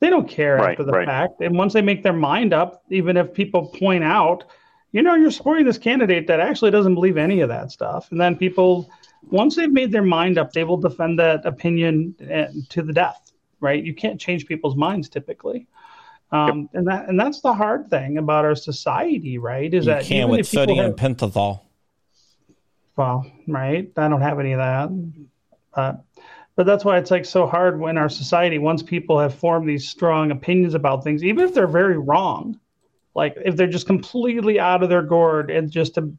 They 0.00 0.10
don't 0.10 0.28
care 0.28 0.56
Right, 0.56 0.72
after 0.72 0.84
the 0.84 0.92
right. 0.92 1.06
fact. 1.06 1.40
And 1.40 1.56
once 1.56 1.72
they 1.72 1.80
make 1.80 2.02
their 2.02 2.12
mind 2.12 2.52
up, 2.52 2.82
even 2.90 3.16
if 3.16 3.32
people 3.32 3.68
point 3.68 4.04
out, 4.04 4.44
you 4.92 5.02
know, 5.02 5.14
you're 5.14 5.30
supporting 5.30 5.64
this 5.64 5.78
candidate 5.78 6.26
that 6.26 6.40
actually 6.40 6.70
doesn't 6.70 6.94
believe 6.94 7.16
any 7.16 7.40
of 7.40 7.48
that 7.48 7.70
stuff. 7.70 8.10
And 8.10 8.20
then 8.20 8.36
people 8.36 8.90
once 9.30 9.56
they've 9.56 9.72
made 9.72 9.92
their 9.92 10.02
mind 10.02 10.38
up, 10.38 10.52
they 10.52 10.64
will 10.64 10.76
defend 10.76 11.18
that 11.18 11.44
opinion 11.46 12.14
eh, 12.28 12.48
to 12.70 12.82
the 12.82 12.92
death. 12.92 13.32
Right? 13.60 13.82
You 13.82 13.94
can't 13.94 14.20
change 14.20 14.46
people's 14.46 14.76
minds 14.76 15.08
typically. 15.08 15.66
Um, 16.32 16.68
and 16.74 16.86
that 16.88 17.08
and 17.08 17.18
that's 17.18 17.40
the 17.40 17.54
hard 17.54 17.88
thing 17.88 18.18
about 18.18 18.44
our 18.44 18.56
society, 18.56 19.38
right? 19.38 19.72
Is 19.72 19.86
You 19.86 19.92
that 19.92 20.04
can 20.04 20.28
with 20.28 20.46
sodium 20.46 20.86
have- 20.86 20.96
pentothal. 20.96 21.60
well, 22.96 23.30
right? 23.46 23.90
I 23.96 24.08
don't 24.08 24.20
have 24.20 24.40
any 24.40 24.52
of 24.52 24.58
that. 24.58 24.90
But 25.74 26.04
but 26.56 26.64
that's 26.66 26.84
why 26.84 26.96
it's 26.98 27.10
like 27.10 27.26
so 27.26 27.46
hard 27.46 27.78
when 27.78 27.98
our 27.98 28.08
society, 28.08 28.58
once 28.58 28.82
people 28.82 29.18
have 29.18 29.34
formed 29.34 29.68
these 29.68 29.86
strong 29.88 30.30
opinions 30.30 30.74
about 30.74 31.04
things, 31.04 31.22
even 31.22 31.44
if 31.44 31.52
they're 31.54 31.66
very 31.66 31.98
wrong, 31.98 32.58
like 33.14 33.36
if 33.44 33.56
they're 33.56 33.66
just 33.66 33.86
completely 33.86 34.58
out 34.58 34.82
of 34.82 34.88
their 34.88 35.02
gourd 35.02 35.50
and 35.50 35.70
just 35.70 35.98
a, 35.98 36.10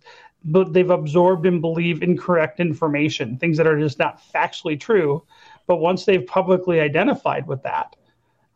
but 0.45 0.73
they've 0.73 0.91
absorbed 0.91 1.47
and 1.47 1.59
believe 1.59 2.03
incorrect 2.03 2.59
information, 2.59 3.37
things 3.39 3.57
that 3.57 3.65
are 3.65 3.79
just 3.79 3.97
not 3.97 4.21
factually 4.33 4.79
true. 4.79 5.23
But 5.67 5.77
once 5.77 6.05
they've 6.05 6.25
publicly 6.25 6.79
identified 6.79 7.45
with 7.45 7.61
that, 7.63 7.95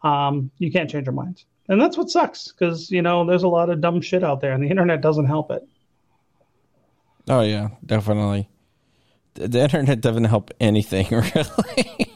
um, 0.03 0.49
you 0.57 0.72
can't 0.72 0.89
change 0.89 1.05
their 1.05 1.14
minds. 1.14 1.45
And 1.68 1.80
that's 1.80 1.97
what 1.97 2.09
sucks 2.09 2.51
because, 2.51 2.89
you 2.89 3.01
know, 3.01 3.26
there's 3.26 3.43
a 3.43 3.47
lot 3.47 3.70
of 3.70 3.82
dumb 3.82 4.01
shit 4.01 4.24
out 4.24 4.41
there 4.41 4.53
and 4.53 4.64
the 4.64 4.70
internet 4.70 5.01
doesn't 5.01 5.28
help 5.28 5.51
it. 5.51 5.68
Oh 7.30 7.41
yeah, 7.41 7.70
definitely. 7.86 8.49
The, 9.36 9.47
the 9.47 9.62
internet 9.62 10.01
doesn't 10.01 10.26
help 10.26 10.51
anything 10.59 11.07
really. 11.12 12.12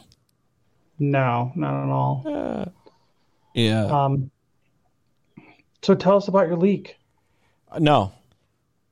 No, 0.98 1.52
not 1.54 1.84
at 1.84 1.90
all. 1.90 2.72
yeah. 3.54 3.84
Um, 3.84 4.30
so 5.82 5.94
tell 5.94 6.16
us 6.16 6.28
about 6.28 6.48
your 6.48 6.56
leak. 6.56 6.96
no. 7.78 8.12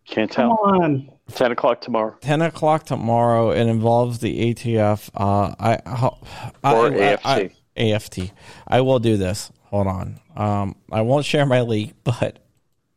Can't 0.07 0.30
tell. 0.30 0.57
Come 0.57 0.72
tell. 0.74 0.82
on. 0.82 1.11
10 1.32 1.52
o'clock 1.52 1.80
tomorrow. 1.80 2.16
10 2.20 2.42
o'clock 2.42 2.84
tomorrow. 2.84 3.50
It 3.50 3.66
involves 3.66 4.18
the 4.18 4.54
ATF. 4.54 5.10
Uh, 5.14 5.54
I, 5.58 5.78
I, 6.62 6.72
Or 6.74 6.86
I- 6.92 6.96
AFT. 6.98 7.26
I- 7.26 7.50
AFT. 7.76 8.18
I 8.68 8.80
will 8.82 8.98
do 9.00 9.16
this. 9.16 9.50
Hold 9.64 9.86
on. 9.88 10.20
Um, 10.36 10.76
I 10.92 11.00
won't 11.00 11.24
share 11.24 11.46
my 11.46 11.62
leak, 11.62 11.94
but 12.04 12.38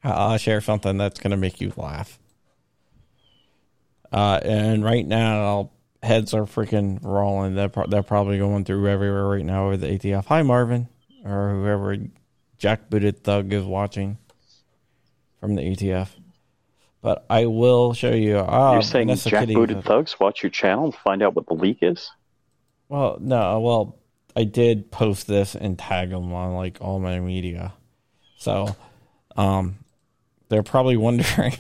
I'll 0.04 0.38
share 0.38 0.62
something 0.62 0.98
that's 0.98 1.20
going 1.20 1.32
to 1.32 1.38
make 1.38 1.60
you 1.62 1.74
laugh. 1.78 2.20
Uh, 4.12 4.40
and 4.44 4.84
right 4.84 5.06
now, 5.06 5.72
heads 6.04 6.34
are 6.34 6.44
freaking 6.44 7.00
rolling. 7.04 7.56
They're, 7.56 7.70
pro- 7.70 7.88
they're 7.88 8.04
probably 8.04 8.38
going 8.38 8.64
through 8.66 8.88
everywhere 8.88 9.28
right 9.28 9.46
now 9.46 9.70
with 9.70 9.82
the 9.82 9.88
ATF. 9.88 10.26
Hi, 10.26 10.44
Marvin, 10.44 10.88
or 11.26 11.56
whoever 11.56 11.98
jackbooted 12.60 13.20
thug 13.24 13.52
is 13.52 13.64
watching 13.66 14.18
from 15.40 15.56
the 15.56 15.62
ATF. 15.64 16.10
But 17.02 17.26
I 17.30 17.46
will 17.46 17.94
show 17.94 18.12
you. 18.12 18.40
Uh, 18.40 18.74
You're 18.74 18.82
saying 18.82 19.08
Vanessa 19.08 19.30
Kitty- 19.30 19.54
jackbooted 19.56 19.84
thugs 19.84 20.20
watch 20.20 20.42
your 20.44 20.50
channel 20.50 20.86
and 20.86 20.96
find 20.96 21.22
out 21.22 21.36
what 21.36 21.46
the 21.48 21.54
leak 21.54 21.80
is? 21.82 22.10
Well, 22.90 23.18
no, 23.20 23.60
well, 23.60 23.98
I 24.36 24.44
did 24.46 24.92
post 24.92 25.28
this 25.28 25.56
and 25.56 25.78
tag 25.78 26.10
them 26.10 26.34
on 26.34 26.56
like 26.56 26.78
all 26.82 27.00
my 27.00 27.20
media, 27.20 27.74
so 28.38 28.76
um, 29.36 29.78
they're 30.50 30.64
probably 30.64 30.98
wondering. 30.98 31.54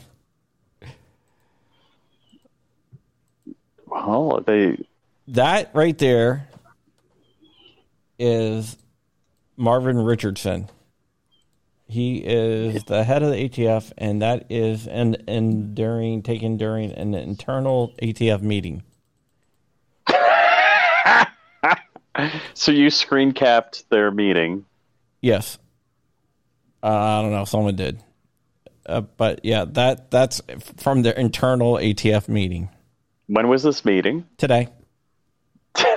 Well, 3.85 4.43
they 4.45 4.85
that 5.29 5.71
right 5.73 5.97
there 5.97 6.47
is 8.19 8.77
Marvin 9.55 9.97
Richardson. 9.97 10.69
He 11.89 12.17
is 12.17 12.83
the 12.83 13.03
head 13.05 13.23
of 13.23 13.31
the 13.31 13.49
ATF, 13.49 13.93
and 13.97 14.21
that 14.21 14.47
is 14.49 14.87
and 14.87 15.23
and 15.27 15.73
during 15.73 16.21
taken 16.21 16.57
during 16.57 16.91
an 16.91 17.13
internal 17.13 17.93
ATF 18.01 18.41
meeting. 18.41 18.83
so 22.53 22.71
you 22.71 22.89
screen 22.89 23.31
capped 23.31 23.89
their 23.89 24.11
meeting. 24.11 24.65
Yes. 25.21 25.57
Uh, 26.83 26.87
I 26.87 27.21
don't 27.21 27.31
know. 27.31 27.45
Someone 27.45 27.75
did. 27.75 28.03
Uh, 28.85 29.01
but 29.01 29.41
yeah, 29.43 29.65
that 29.69 30.11
that's 30.11 30.41
from 30.77 31.01
their 31.03 31.13
internal 31.13 31.73
ATF 31.75 32.27
meeting 32.29 32.69
When 33.27 33.47
was 33.47 33.63
this 33.63 33.83
meeting? 33.85 34.25
today. 34.37 34.69
Put 35.75 35.91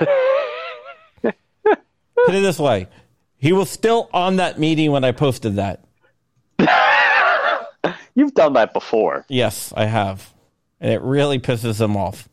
it 1.23 2.41
this 2.41 2.59
way: 2.59 2.87
he 3.41 3.51
was 3.53 3.71
still 3.71 4.07
on 4.13 4.35
that 4.35 4.59
meeting 4.59 4.91
when 4.91 5.03
I 5.03 5.11
posted 5.11 5.55
that. 5.55 5.83
You've 8.15 8.35
done 8.35 8.53
that 8.53 8.71
before. 8.71 9.25
Yes, 9.29 9.73
I 9.75 9.85
have, 9.85 10.31
and 10.79 10.93
it 10.93 11.01
really 11.01 11.39
pisses 11.39 11.81
him 11.81 11.97
off. 11.97 12.29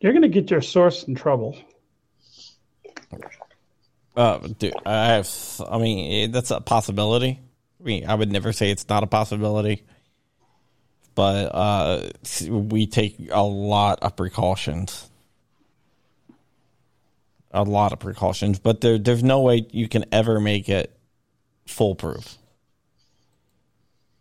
You're 0.00 0.12
going 0.12 0.22
to 0.22 0.28
get 0.28 0.52
your 0.52 0.60
source 0.60 1.02
in 1.02 1.16
trouble. 1.16 1.58
Uh, 4.16 4.38
dude, 4.38 4.74
I 4.86 5.06
have. 5.14 5.28
I 5.68 5.78
mean, 5.78 6.12
eh, 6.12 6.32
that's 6.32 6.52
a 6.52 6.60
possibility. 6.60 7.40
I 7.80 7.82
mean, 7.82 8.06
I 8.06 8.14
would 8.14 8.30
never 8.30 8.52
say 8.52 8.70
it's 8.70 8.88
not 8.88 9.02
a 9.02 9.08
possibility, 9.08 9.82
but 11.16 11.46
uh, 11.46 12.10
we 12.48 12.86
take 12.86 13.16
a 13.32 13.42
lot 13.42 13.98
of 14.02 14.14
precautions. 14.14 15.10
A 17.52 17.62
lot 17.64 17.92
of 17.92 17.98
precautions, 17.98 18.58
but 18.58 18.80
there, 18.80 18.98
there's 18.98 19.22
no 19.22 19.40
way 19.42 19.66
you 19.70 19.86
can 19.88 20.04
ever 20.10 20.40
make 20.40 20.68
it 20.68 20.96
foolproof. 21.66 22.38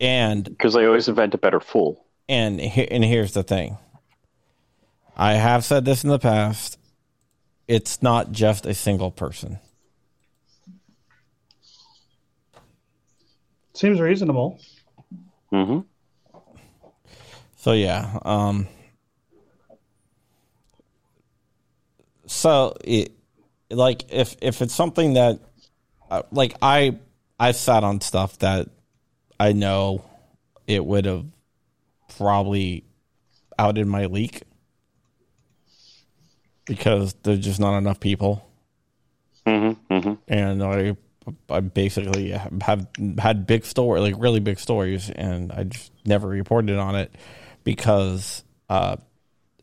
And 0.01 0.43
Because 0.43 0.73
they 0.73 0.85
always 0.85 1.07
invent 1.07 1.33
a 1.33 1.37
better 1.37 1.59
fool. 1.59 2.05
and 2.27 2.59
and 2.59 3.03
here's 3.05 3.33
the 3.33 3.43
thing. 3.43 3.77
I 5.15 5.33
have 5.33 5.63
said 5.63 5.85
this 5.85 6.03
in 6.03 6.09
the 6.09 6.19
past. 6.19 6.77
It's 7.67 8.01
not 8.01 8.31
just 8.31 8.65
a 8.65 8.73
single 8.73 9.11
person. 9.11 9.59
Seems 13.73 13.99
reasonable. 13.99 14.59
Mm 15.53 15.65
hmm 15.67 15.79
So 17.55 17.71
yeah, 17.73 18.17
um 18.23 18.67
so 22.25 22.75
it 22.83 23.13
like 23.71 24.11
if 24.11 24.35
if 24.41 24.61
it's 24.61 24.73
something 24.73 25.13
that 25.13 25.39
uh, 26.09 26.23
like 26.31 26.55
I 26.61 26.97
I 27.39 27.51
sat 27.53 27.83
on 27.83 28.01
stuff 28.01 28.37
that 28.39 28.69
I 29.39 29.53
know 29.53 30.05
it 30.67 30.85
would 30.85 31.05
have 31.05 31.25
probably 32.17 32.83
outed 33.57 33.87
my 33.87 34.05
leak 34.05 34.43
because 36.65 37.13
there's 37.23 37.39
just 37.39 37.59
not 37.59 37.77
enough 37.77 37.99
people. 37.99 38.47
hmm 39.45 39.71
hmm 39.89 40.13
and 40.27 40.63
I 40.63 40.95
I 41.49 41.59
basically 41.59 42.31
have 42.31 42.87
had 43.19 43.45
big 43.45 43.65
story 43.65 43.99
like 43.99 44.15
really 44.17 44.39
big 44.39 44.59
stories, 44.59 45.09
and 45.09 45.51
I 45.51 45.63
just 45.63 45.91
never 46.05 46.27
reported 46.27 46.77
on 46.77 46.95
it 46.95 47.13
because 47.63 48.43
uh, 48.69 48.97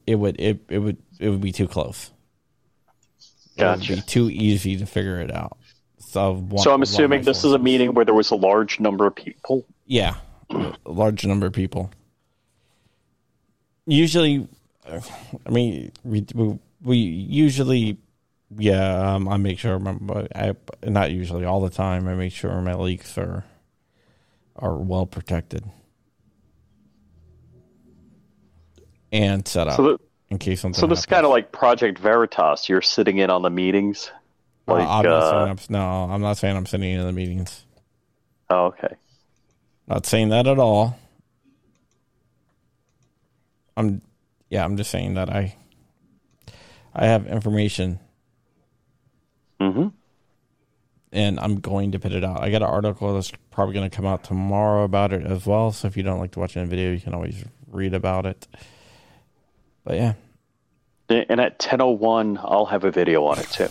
it 0.06 0.14
would 0.16 0.40
it, 0.40 0.60
it 0.68 0.78
would 0.78 0.98
it 1.18 1.28
would 1.30 1.40
be 1.40 1.52
too 1.52 1.66
close. 1.68 2.12
It 3.58 3.64
would 3.64 3.80
Gotcha. 3.80 3.96
be 3.96 4.02
too 4.02 4.30
easy 4.30 4.76
to 4.76 4.86
figure 4.86 5.20
it 5.20 5.34
out. 5.34 5.58
So, 5.98 6.34
one- 6.34 6.58
So 6.62 6.70
I'm 6.70 6.74
one 6.74 6.74
of 6.74 6.78
my 6.78 6.82
assuming 6.84 7.22
this 7.22 7.42
is 7.44 7.52
a 7.52 7.58
meeting 7.58 7.92
where 7.92 8.04
there 8.04 8.14
was 8.14 8.30
a 8.30 8.36
large 8.36 8.78
number 8.80 9.06
of 9.06 9.14
people. 9.16 9.66
Yeah, 9.86 10.14
a 10.50 10.74
large 10.86 11.26
number 11.26 11.46
of 11.46 11.52
people. 11.52 11.90
Usually, 13.86 14.46
uh, 14.86 15.00
I 15.46 15.50
mean, 15.50 15.90
we 16.04 16.24
we, 16.34 16.58
we 16.82 16.96
usually, 16.98 17.98
yeah, 18.56 19.14
um, 19.14 19.28
I 19.28 19.36
make 19.38 19.58
sure. 19.58 19.78
my- 19.78 20.28
I 20.34 20.54
not 20.86 21.10
usually 21.10 21.44
all 21.44 21.60
the 21.60 21.70
time. 21.70 22.06
I 22.06 22.14
make 22.14 22.32
sure 22.32 22.60
my 22.62 22.74
leaks 22.74 23.18
are 23.18 23.44
are 24.56 24.76
well 24.76 25.06
protected 25.06 25.64
and 29.12 29.46
set 29.48 29.68
up 29.68 29.76
So, 29.76 29.82
the, 29.82 29.98
in 30.30 30.38
case 30.38 30.60
something. 30.60 30.78
so 30.80 30.86
this 30.86 31.00
is 31.00 31.06
kind 31.06 31.24
of 31.24 31.30
like 31.30 31.52
Project 31.52 31.98
Veritas. 31.98 32.68
You're 32.68 32.82
sitting 32.82 33.18
in 33.18 33.30
on 33.30 33.42
the 33.42 33.50
meetings. 33.50 34.10
Uh, 34.66 34.74
I'm 34.74 35.04
not 35.04 35.22
saying 35.22 35.34
uh, 35.34 35.46
I'm, 35.46 35.58
no, 35.70 36.12
I'm 36.14 36.20
not 36.20 36.36
saying 36.36 36.56
I'm 36.56 36.66
sitting 36.66 36.90
in 36.90 37.04
the 37.06 37.12
meetings. 37.12 37.64
oh, 38.50 38.66
okay. 38.66 38.94
Not 39.86 40.04
saying 40.04 40.28
that 40.28 40.46
at 40.46 40.58
all. 40.58 40.98
I'm 43.76 44.02
yeah, 44.50 44.64
I'm 44.64 44.76
just 44.76 44.90
saying 44.90 45.14
that 45.14 45.30
I 45.30 45.56
I 46.94 47.06
have 47.06 47.26
information 47.26 48.00
Mm-hmm. 49.60 49.88
and 51.10 51.40
I'm 51.40 51.58
going 51.58 51.90
to 51.92 51.98
put 51.98 52.12
it 52.12 52.22
out. 52.22 52.40
I 52.40 52.50
got 52.50 52.62
an 52.62 52.68
article 52.68 53.12
that's 53.14 53.32
probably 53.50 53.74
going 53.74 53.90
to 53.90 53.96
come 53.96 54.06
out 54.06 54.22
tomorrow 54.22 54.84
about 54.84 55.12
it 55.12 55.26
as 55.26 55.46
well. 55.46 55.72
So 55.72 55.88
if 55.88 55.96
you 55.96 56.04
don't 56.04 56.20
like 56.20 56.30
to 56.32 56.38
watch 56.38 56.54
a 56.56 56.64
video, 56.64 56.92
you 56.92 57.00
can 57.00 57.12
always 57.12 57.44
read 57.66 57.92
about 57.92 58.24
it. 58.24 58.46
But 59.88 59.96
yeah, 59.96 60.12
And 61.08 61.40
at 61.40 61.58
10:01, 61.58 62.38
I'll 62.42 62.66
have 62.66 62.84
a 62.84 62.90
video 62.90 63.24
on 63.24 63.38
it 63.38 63.46
too. 63.50 63.68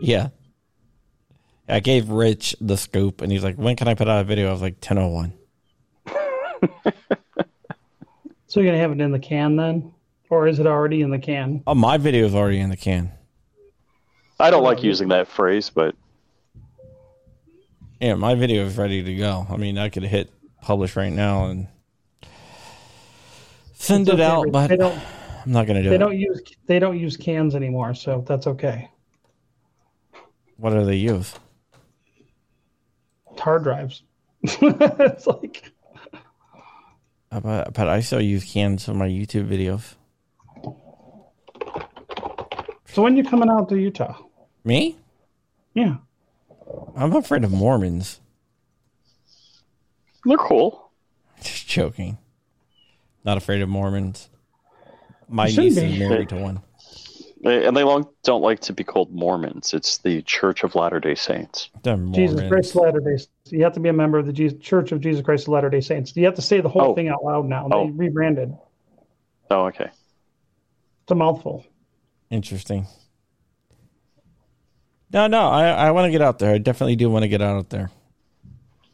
yeah. 0.00 0.28
I 1.68 1.80
gave 1.80 2.08
Rich 2.08 2.54
the 2.60 2.76
scoop, 2.76 3.20
and 3.20 3.32
he's 3.32 3.42
like, 3.42 3.56
"When 3.56 3.74
can 3.74 3.88
I 3.88 3.94
put 3.94 4.06
out 4.06 4.20
a 4.20 4.24
video?" 4.24 4.48
I 4.48 4.52
was 4.52 4.62
like, 4.62 4.80
"10:01." 4.80 5.32
So 8.46 8.60
you're 8.60 8.68
going 8.70 8.76
to 8.76 8.80
have 8.80 8.92
it 8.92 9.00
in 9.00 9.10
the 9.10 9.18
can 9.18 9.56
then? 9.56 9.92
Or 10.30 10.46
is 10.46 10.58
it 10.58 10.66
already 10.66 11.02
in 11.02 11.10
the 11.10 11.18
can? 11.18 11.62
Oh, 11.66 11.74
my 11.74 11.98
video 11.98 12.24
is 12.24 12.34
already 12.34 12.60
in 12.60 12.70
the 12.70 12.78
can. 12.78 13.12
I 14.40 14.50
don't 14.50 14.62
like 14.62 14.82
using 14.82 15.08
that 15.08 15.28
phrase, 15.28 15.68
but 15.68 15.94
Yeah, 18.00 18.14
my 18.14 18.34
video 18.36 18.64
is 18.64 18.78
ready 18.78 19.02
to 19.02 19.14
go. 19.16 19.46
I 19.50 19.56
mean, 19.56 19.76
I 19.76 19.90
could 19.90 20.04
hit 20.04 20.30
publish 20.62 20.96
right 20.96 21.12
now 21.12 21.46
and 21.46 21.66
send 23.78 24.08
It's 24.08 24.14
it 24.14 24.20
okay, 24.20 24.24
out, 24.24 24.50
but 24.52 24.68
they 24.68 24.76
don't 24.76 24.98
I'm 25.46 25.52
not 25.52 25.66
going 25.66 25.76
to 25.76 25.82
do 25.82 25.88
they 25.88 25.94
it. 25.96 25.98
don't 25.98 26.18
use 26.18 26.40
they 26.66 26.78
don't 26.78 26.98
use 26.98 27.16
cans 27.16 27.54
anymore, 27.54 27.94
so 27.94 28.24
that's 28.26 28.46
okay. 28.46 28.90
What 30.56 30.70
do 30.70 30.84
they 30.84 30.96
use? 30.96 31.34
Hard 33.38 33.62
drives. 33.62 34.02
it's 34.42 35.26
like 35.26 35.72
But, 37.30 37.72
but 37.74 37.88
I 37.88 38.00
still 38.00 38.20
use 38.20 38.44
cans 38.44 38.84
for 38.84 38.94
my 38.94 39.08
YouTube 39.08 39.48
videos. 39.48 39.94
so 42.86 43.02
when 43.02 43.16
you 43.16 43.24
coming 43.24 43.48
out 43.48 43.68
to 43.68 43.78
Utah? 43.78 44.16
Me? 44.64 44.96
Yeah. 45.74 45.96
I'm 46.96 47.14
afraid 47.14 47.44
of 47.44 47.52
Mormons. 47.52 48.20
they're 50.24 50.36
cool. 50.38 50.90
Just 51.42 51.68
joking. 51.68 52.18
Not 53.24 53.36
afraid 53.36 53.60
of 53.62 53.68
Mormons. 53.68 54.28
My 55.28 55.46
You 55.46 55.52
shouldn't 55.52 55.76
niece 55.76 55.94
is 55.94 55.98
married 55.98 56.28
to 56.30 56.36
one. 56.36 56.60
They, 57.44 57.66
and 57.66 57.76
they 57.76 57.84
long, 57.84 58.08
don't 58.24 58.40
like 58.42 58.60
to 58.60 58.72
be 58.72 58.82
called 58.82 59.12
Mormons. 59.12 59.72
It's 59.72 59.98
the 59.98 60.22
Church 60.22 60.64
of 60.64 60.74
Latter 60.74 60.98
Day 60.98 61.14
Saints. 61.14 61.70
Jesus 62.12 62.48
Christ 62.48 62.74
Latter 62.74 63.00
Day. 63.00 63.22
You 63.50 63.62
have 63.62 63.74
to 63.74 63.80
be 63.80 63.88
a 63.88 63.92
member 63.92 64.18
of 64.18 64.26
the 64.26 64.32
Jesus, 64.32 64.58
Church 64.60 64.90
of 64.90 65.00
Jesus 65.00 65.24
Christ 65.24 65.44
of 65.44 65.48
Latter 65.52 65.70
Day 65.70 65.80
Saints. 65.80 66.16
You 66.16 66.24
have 66.24 66.34
to 66.34 66.42
say 66.42 66.60
the 66.60 66.68
whole 66.68 66.90
Oh. 66.90 66.94
thing 66.94 67.08
out 67.08 67.22
loud 67.24 67.46
now. 67.46 67.68
Oh. 67.70 67.84
They 67.86 67.90
rebranded. 67.92 68.56
Oh, 69.50 69.66
okay. 69.66 69.84
It's 69.84 71.10
a 71.10 71.14
mouthful. 71.14 71.64
Interesting. 72.30 72.86
No, 75.12 75.26
no, 75.26 75.48
I, 75.48 75.68
I 75.68 75.90
want 75.92 76.06
to 76.06 76.10
get 76.10 76.20
out 76.20 76.38
there. 76.38 76.52
I 76.54 76.58
definitely 76.58 76.96
do 76.96 77.08
want 77.08 77.22
to 77.22 77.28
get 77.28 77.40
out 77.40 77.70
there. 77.70 77.90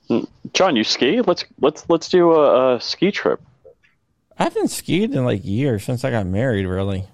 Hmm. 0.08 0.20
John, 0.52 0.76
you 0.76 0.84
ski? 0.84 1.20
Let's 1.22 1.44
let's 1.60 1.88
let's 1.88 2.08
do 2.08 2.32
a, 2.32 2.76
a 2.76 2.80
ski 2.80 3.10
trip. 3.10 3.40
I 4.38 4.44
haven't 4.44 4.68
skied 4.68 5.14
in 5.14 5.24
like 5.24 5.44
years 5.44 5.84
since 5.84 6.04
I 6.04 6.10
got 6.10 6.26
married, 6.26 6.66
really. 6.66 7.04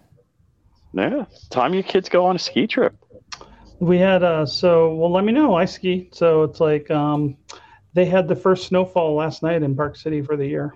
Yeah, 0.92 1.26
time 1.50 1.74
you 1.74 1.82
kids 1.82 2.08
go 2.08 2.26
on 2.26 2.36
a 2.36 2.38
ski 2.38 2.66
trip. 2.66 2.94
We 3.78 3.98
had 3.98 4.22
uh 4.22 4.46
so 4.46 4.94
well 4.94 5.12
let 5.12 5.24
me 5.24 5.32
know. 5.32 5.54
I 5.54 5.64
ski. 5.66 6.08
So 6.12 6.42
it's 6.44 6.60
like 6.60 6.90
um 6.90 7.36
they 7.94 8.04
had 8.04 8.28
the 8.28 8.36
first 8.36 8.66
snowfall 8.68 9.14
last 9.14 9.42
night 9.42 9.62
in 9.62 9.74
Park 9.76 9.96
City 9.96 10.22
for 10.22 10.36
the 10.36 10.46
year. 10.46 10.74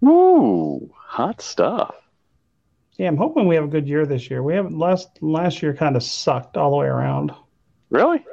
Woo, 0.00 0.90
hot 0.94 1.40
stuff. 1.40 1.94
Yeah, 2.98 3.08
I'm 3.08 3.16
hoping 3.16 3.46
we 3.46 3.54
have 3.56 3.64
a 3.64 3.68
good 3.68 3.86
year 3.88 4.06
this 4.06 4.30
year. 4.30 4.42
We 4.42 4.54
have 4.54 4.72
last 4.72 5.08
last 5.20 5.62
year 5.62 5.74
kind 5.74 5.96
of 5.96 6.02
sucked 6.02 6.56
all 6.56 6.70
the 6.70 6.76
way 6.76 6.86
around. 6.86 7.32
Really? 7.90 8.24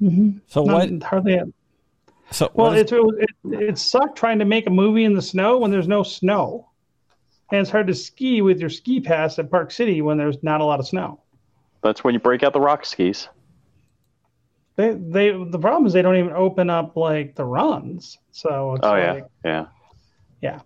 Mm-hmm. 0.00 0.38
So 0.48 0.64
Not- 0.64 0.90
what? 0.90 1.02
hardly 1.02 1.40
So 2.30 2.50
Well, 2.54 2.68
what 2.68 2.76
is- 2.76 2.82
it's, 2.82 2.92
it, 2.92 3.02
was- 3.04 3.16
it, 3.20 3.60
it 3.70 3.78
sucked 3.78 4.16
trying 4.16 4.38
to 4.38 4.44
make 4.44 4.66
a 4.66 4.70
movie 4.70 5.04
in 5.04 5.14
the 5.14 5.22
snow 5.22 5.58
when 5.58 5.70
there's 5.70 5.88
no 5.88 6.02
snow. 6.02 6.68
And 7.52 7.60
it's 7.60 7.70
hard 7.70 7.86
to 7.88 7.94
ski 7.94 8.40
with 8.40 8.60
your 8.60 8.70
ski 8.70 8.98
pass 8.98 9.38
at 9.38 9.50
Park 9.50 9.70
City 9.70 10.00
when 10.00 10.16
there's 10.16 10.42
not 10.42 10.62
a 10.62 10.64
lot 10.64 10.80
of 10.80 10.88
snow. 10.88 11.20
That's 11.82 12.02
when 12.02 12.14
you 12.14 12.20
break 12.20 12.42
out 12.42 12.54
the 12.54 12.60
rock 12.60 12.86
skis. 12.86 13.28
They, 14.76 14.94
they, 14.94 15.30
the 15.32 15.58
problem 15.58 15.84
is 15.86 15.92
they 15.92 16.00
don't 16.00 16.16
even 16.16 16.32
open 16.32 16.70
up 16.70 16.96
like 16.96 17.34
the 17.34 17.44
runs. 17.44 18.16
So 18.30 18.76
it's 18.76 18.86
Oh 18.86 18.92
like, 18.92 19.26
yeah, 19.44 19.66
yeah. 20.40 20.60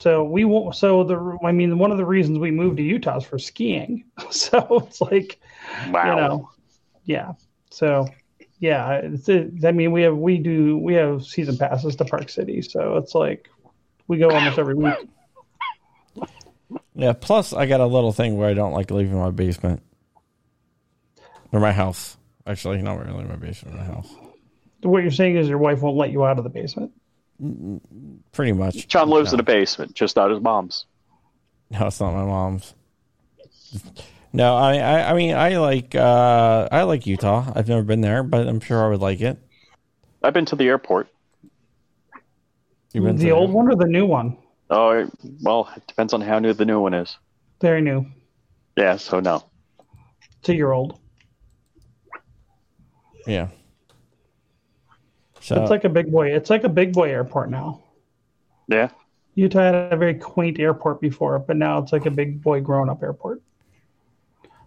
so 0.00 0.24
we 0.24 0.44
won't, 0.44 0.74
so 0.74 1.04
the, 1.04 1.38
I 1.44 1.52
mean, 1.52 1.78
one 1.78 1.92
of 1.92 1.98
the 1.98 2.04
reasons 2.04 2.40
we 2.40 2.50
moved 2.50 2.78
to 2.78 2.82
Utah 2.82 3.18
is 3.18 3.24
for 3.24 3.38
skiing. 3.38 4.04
So 4.32 4.84
it's 4.88 5.00
like, 5.00 5.38
Wow. 5.90 6.04
you 6.08 6.16
know, 6.20 6.50
yeah. 7.04 7.32
So 7.70 8.08
yeah, 8.58 8.94
it's, 9.04 9.28
it, 9.28 9.52
I 9.64 9.70
mean, 9.70 9.92
we 9.92 10.02
have, 10.02 10.16
we 10.16 10.38
do, 10.38 10.78
we 10.78 10.94
have 10.94 11.24
season 11.24 11.56
passes 11.56 11.94
to 11.96 12.04
Park 12.04 12.28
City. 12.28 12.60
So 12.60 12.96
it's 12.96 13.14
like, 13.14 13.48
we 14.08 14.18
go 14.18 14.30
almost 14.30 14.58
every 14.58 14.74
week. 14.74 14.94
Yeah. 16.94 17.12
Plus, 17.12 17.52
I 17.52 17.66
got 17.66 17.80
a 17.80 17.86
little 17.86 18.12
thing 18.12 18.36
where 18.36 18.48
I 18.48 18.54
don't 18.54 18.72
like 18.72 18.90
leaving 18.90 19.18
my 19.18 19.30
basement 19.30 19.82
or 21.52 21.60
my 21.60 21.72
house. 21.72 22.16
Actually, 22.46 22.82
not 22.82 23.04
really 23.04 23.24
my 23.24 23.36
basement, 23.36 23.76
my 23.76 23.84
house. 23.84 24.12
What 24.82 25.02
you're 25.02 25.10
saying 25.10 25.36
is 25.36 25.48
your 25.48 25.58
wife 25.58 25.80
won't 25.80 25.96
let 25.96 26.10
you 26.10 26.24
out 26.24 26.36
of 26.38 26.44
the 26.44 26.50
basement. 26.50 26.92
Pretty 28.32 28.52
much. 28.52 28.86
John 28.86 29.08
lives 29.08 29.32
in 29.32 29.40
a 29.40 29.44
basement, 29.44 29.94
just 29.94 30.16
not 30.16 30.30
his 30.30 30.40
mom's. 30.40 30.86
No, 31.70 31.86
it's 31.86 32.00
not 32.00 32.12
my 32.12 32.24
mom's. 32.24 32.74
No, 34.32 34.54
I, 34.56 34.76
I, 34.76 35.10
I 35.10 35.14
mean, 35.14 35.34
I 35.34 35.56
like, 35.56 35.94
uh, 35.94 36.68
I 36.70 36.82
like 36.82 37.06
Utah. 37.06 37.50
I've 37.54 37.68
never 37.68 37.82
been 37.82 38.02
there, 38.02 38.22
but 38.22 38.46
I'm 38.46 38.60
sure 38.60 38.84
I 38.84 38.88
would 38.88 39.00
like 39.00 39.20
it. 39.20 39.38
I've 40.22 40.34
been 40.34 40.44
to 40.46 40.56
the 40.56 40.64
airport. 40.66 41.08
You've 42.92 43.04
been 43.04 43.16
The 43.16 43.26
to- 43.26 43.30
old 43.30 43.52
one 43.52 43.68
or 43.68 43.74
the 43.76 43.86
new 43.86 44.06
one? 44.06 44.36
Oh, 44.70 45.08
well, 45.42 45.68
it 45.76 45.86
depends 45.86 46.12
on 46.12 46.20
how 46.20 46.38
new 46.38 46.52
the 46.52 46.64
new 46.64 46.80
one 46.80 46.94
is. 46.94 47.18
Very 47.60 47.82
new. 47.82 48.06
Yeah, 48.76 48.96
so 48.96 49.20
no. 49.20 49.44
Two 50.42 50.54
year 50.54 50.72
old. 50.72 50.98
Yeah. 53.26 53.48
So 55.40 55.60
It's 55.60 55.70
like 55.70 55.84
a 55.84 55.88
big 55.88 56.10
boy. 56.10 56.28
It's 56.34 56.50
like 56.50 56.64
a 56.64 56.68
big 56.68 56.92
boy 56.92 57.10
airport 57.10 57.50
now. 57.50 57.82
Yeah. 58.68 58.88
Utah 59.34 59.60
had 59.60 59.92
a 59.92 59.96
very 59.96 60.14
quaint 60.14 60.58
airport 60.58 61.00
before, 61.00 61.38
but 61.38 61.56
now 61.56 61.78
it's 61.78 61.92
like 61.92 62.06
a 62.06 62.10
big 62.10 62.40
boy 62.40 62.60
grown 62.60 62.88
up 62.88 63.02
airport. 63.02 63.42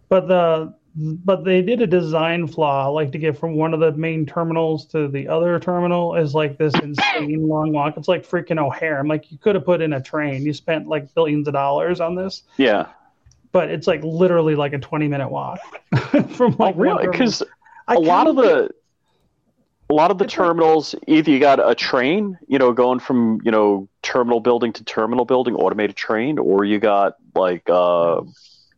But 0.10 0.28
the 0.28 0.76
but 1.00 1.44
they 1.44 1.62
did 1.62 1.82
a 1.82 1.88
design 1.88 2.48
flaw, 2.48 2.90
like 2.90 3.12
to 3.12 3.20
get 3.20 3.38
from 3.38 3.56
one 3.56 3.74
of 3.74 3.80
the 3.80 3.92
main 3.92 4.26
terminals 4.26 4.86
to 4.88 5.08
the 5.08 5.28
other 5.28 5.60
terminal 5.60 6.16
is 6.16 6.34
like 6.34 6.58
this 6.58 6.74
insane 6.82 7.48
long 7.48 7.72
walk. 7.72 7.96
It's 7.98 8.08
like 8.08 8.28
freaking 8.28 8.58
O'Hare. 8.60 8.98
I'm 9.00 9.08
like, 9.08 9.32
you 9.32 9.38
could 9.38 9.54
have 9.56 9.64
put 9.66 9.82
in 9.82 9.94
a 9.94 10.02
train. 10.02 10.44
You 10.44 10.54
spent 10.54 10.88
like 10.88 11.14
billions 11.14 11.48
of 11.48 11.54
dollars 11.54 12.00
on 12.00 12.16
this, 12.16 12.42
Yeah. 12.58 12.88
but 13.52 13.70
it's 13.70 13.86
like 13.86 14.04
literally 14.04 14.56
like 14.56 14.74
a 14.74 14.80
20 14.80 15.08
minute 15.08 15.30
walk 15.30 15.60
from 16.32 16.54
Oh, 16.54 16.64
like 16.64 16.76
one 16.76 16.78
really? 16.80 17.08
Because 17.08 17.44
a 17.88 18.00
lot 18.00 18.26
of 18.28 18.36
the 18.36 18.70
a 19.90 19.94
lot 19.94 20.12
of 20.12 20.18
the 20.18 20.26
terminals 20.26 20.96
either 21.08 21.32
you 21.32 21.40
got 21.40 21.66
a 21.66 21.74
train 21.74 22.38
you 22.50 22.60
know 22.60 22.74
going 22.74 23.00
from 23.00 23.40
you 23.46 23.52
know 23.52 23.88
terminal 24.02 24.42
building 24.42 24.74
to 24.74 24.84
terminal 24.84 25.24
building 25.24 25.56
automated 25.56 25.96
train 25.96 26.38
or 26.40 26.66
you 26.66 26.78
got 26.78 27.14
like 27.36 27.64
uh 27.70 28.20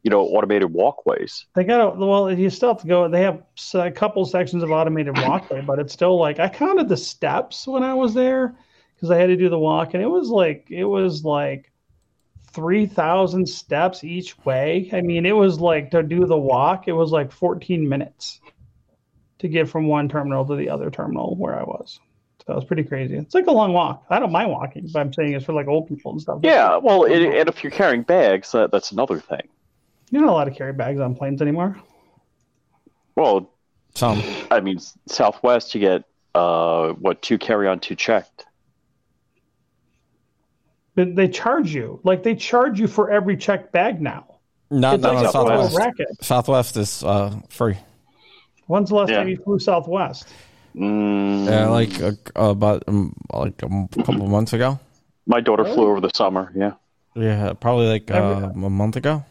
you 0.04 0.10
know 0.10 0.22
automated 0.22 0.72
walkways 0.72 1.46
They 1.56 1.64
got 1.64 1.78
to, 1.78 2.06
well, 2.06 2.32
you 2.32 2.50
still 2.50 2.70
have 2.70 2.82
to 2.82 2.88
go. 2.88 3.08
They 3.10 3.22
have 3.22 3.44
a 3.74 3.92
couple 3.92 4.26
sections 4.26 4.64
of 4.64 4.72
automated 4.72 5.18
walkway, 5.22 5.62
but 5.62 5.80
it's 5.80 5.94
still 5.94 6.18
like 6.18 6.40
I 6.40 6.50
counted 6.50 6.90
the 6.90 6.98
steps 6.98 7.68
when 7.68 7.84
I 7.84 7.94
was 7.94 8.14
there 8.14 8.56
because 8.96 9.12
I 9.12 9.18
had 9.18 9.28
to 9.28 9.38
do 9.38 9.50
the 9.50 9.60
walk, 9.60 9.94
and 9.94 10.04
it 10.04 10.08
was 10.08 10.30
like 10.30 10.68
it 10.70 10.86
was 10.86 11.24
like 11.24 11.72
three 12.52 12.86
thousand 12.86 13.48
steps 13.48 14.04
each 14.04 14.38
way. 14.46 14.90
I 14.94 15.02
mean, 15.02 15.26
it 15.26 15.36
was 15.36 15.60
like 15.60 15.92
to 15.92 16.04
do 16.04 16.26
the 16.26 16.38
walk, 16.38 16.88
it 16.88 16.94
was 16.94 17.12
like 17.12 17.32
fourteen 17.32 17.88
minutes 17.88 18.40
to 19.40 19.48
get 19.48 19.70
from 19.70 19.88
one 19.88 20.10
terminal 20.10 20.46
to 20.46 20.56
the 20.56 20.70
other 20.70 20.90
terminal 20.90 21.36
where 21.38 21.58
I 21.58 21.64
was. 21.64 22.00
So 22.46 22.54
it 22.54 22.56
was 22.56 22.66
pretty 22.66 22.84
crazy. 22.84 23.16
It's 23.16 23.36
like 23.36 23.48
a 23.48 23.52
long 23.52 23.74
walk. 23.74 24.06
I 24.10 24.20
don't 24.20 24.32
mind 24.32 24.50
walking, 24.52 24.90
but 24.92 25.00
I'm 25.00 25.14
saying 25.14 25.34
it's 25.34 25.46
for 25.46 25.54
like 25.54 25.68
old 25.68 25.88
people 25.88 26.12
and 26.12 26.22
stuff. 26.22 26.40
yeah 26.44 26.78
well 26.78 27.04
it, 27.04 27.22
and 27.22 27.48
if 27.50 27.64
you're 27.64 27.72
carrying 27.72 28.04
bags 28.04 28.52
that, 28.54 28.72
that's 28.72 28.92
another 28.92 29.20
thing 29.20 29.48
you're 30.10 30.22
not 30.22 30.32
allowed 30.32 30.46
to 30.46 30.52
carry 30.52 30.74
bags 30.74 31.00
on 31.00 31.16
planes 31.16 31.42
anymore. 31.42 31.78
well 33.16 33.54
some. 33.96 34.24
i 34.52 34.60
mean 34.60 34.78
southwest 35.08 35.74
you 35.76 35.82
get 35.82 36.04
uh 36.36 36.90
what 36.94 37.22
two 37.22 37.38
carry 37.38 37.68
on 37.68 37.80
two 37.80 37.96
checked 37.96 38.46
But 40.96 41.16
they 41.16 41.28
charge 41.30 41.74
you 41.74 42.00
like 42.04 42.24
they 42.24 42.36
charge 42.36 42.80
you 42.80 42.88
for 42.88 43.10
every 43.10 43.38
checked 43.38 43.72
bag 43.72 44.02
now. 44.02 44.40
Not, 44.72 44.96
It's 44.96 45.04
not 45.04 45.16
like 45.16 45.18
on 45.18 45.28
Southwest. 45.32 45.74
racket. 45.74 46.08
Southwest 46.22 46.78
is 46.78 47.04
uh, 47.04 47.40
free. 47.50 47.78
When's 48.68 48.90
the 48.90 48.96
last 48.96 49.10
Yeah. 49.10 49.16
time 49.16 49.28
you 49.28 49.38
flew 49.38 49.60
Southwest? 49.60 50.38
mm, 50.76 51.46
Yeah, 51.46 51.68
like 51.68 52.00
uh, 52.02 52.12
about 52.36 52.84
um, 52.88 53.14
like 53.34 53.62
a 53.64 53.88
couple 54.04 54.28
months 54.28 54.54
ago. 54.54 54.80
my 55.26 55.40
daughter 55.42 55.66
flew 55.66 55.90
over 55.90 56.02
the 56.02 56.12
summer 56.14 56.52
yeah 56.56 56.74
Yeah, 57.16 57.54
probably 57.54 57.88
like 57.88 58.10
uh, 58.12 58.52
a 58.54 58.70
month 58.70 58.96
ago. 58.96 59.26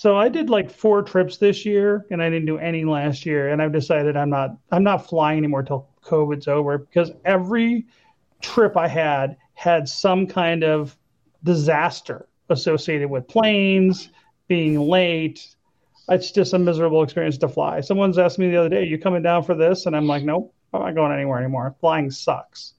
So 0.00 0.16
I 0.16 0.30
did 0.30 0.48
like 0.48 0.70
four 0.70 1.02
trips 1.02 1.36
this 1.36 1.66
year, 1.66 2.06
and 2.10 2.22
I 2.22 2.30
didn't 2.30 2.46
do 2.46 2.56
any 2.56 2.86
last 2.86 3.26
year. 3.26 3.50
And 3.50 3.60
I've 3.60 3.70
decided 3.70 4.16
I'm 4.16 4.30
not 4.30 4.56
I'm 4.72 4.82
not 4.82 5.06
flying 5.06 5.36
anymore 5.36 5.62
till 5.62 5.90
COVID's 6.02 6.48
over 6.48 6.78
because 6.78 7.12
every 7.26 7.84
trip 8.40 8.78
I 8.78 8.88
had 8.88 9.36
had 9.52 9.86
some 9.86 10.26
kind 10.26 10.64
of 10.64 10.96
disaster 11.44 12.26
associated 12.48 13.10
with 13.10 13.28
planes 13.28 14.08
being 14.48 14.80
late. 14.80 15.54
It's 16.08 16.32
just 16.32 16.54
a 16.54 16.58
miserable 16.58 17.02
experience 17.02 17.36
to 17.36 17.48
fly. 17.48 17.82
Someone's 17.82 18.16
asked 18.16 18.38
me 18.38 18.48
the 18.48 18.56
other 18.56 18.70
day, 18.70 18.84
"You 18.84 18.96
coming 18.96 19.20
down 19.20 19.42
for 19.42 19.54
this?" 19.54 19.84
And 19.84 19.94
I'm 19.94 20.06
like, 20.06 20.24
"Nope, 20.24 20.54
I'm 20.72 20.80
not 20.80 20.94
going 20.94 21.12
anywhere 21.12 21.38
anymore. 21.38 21.74
Flying 21.78 22.10
sucks." 22.10 22.72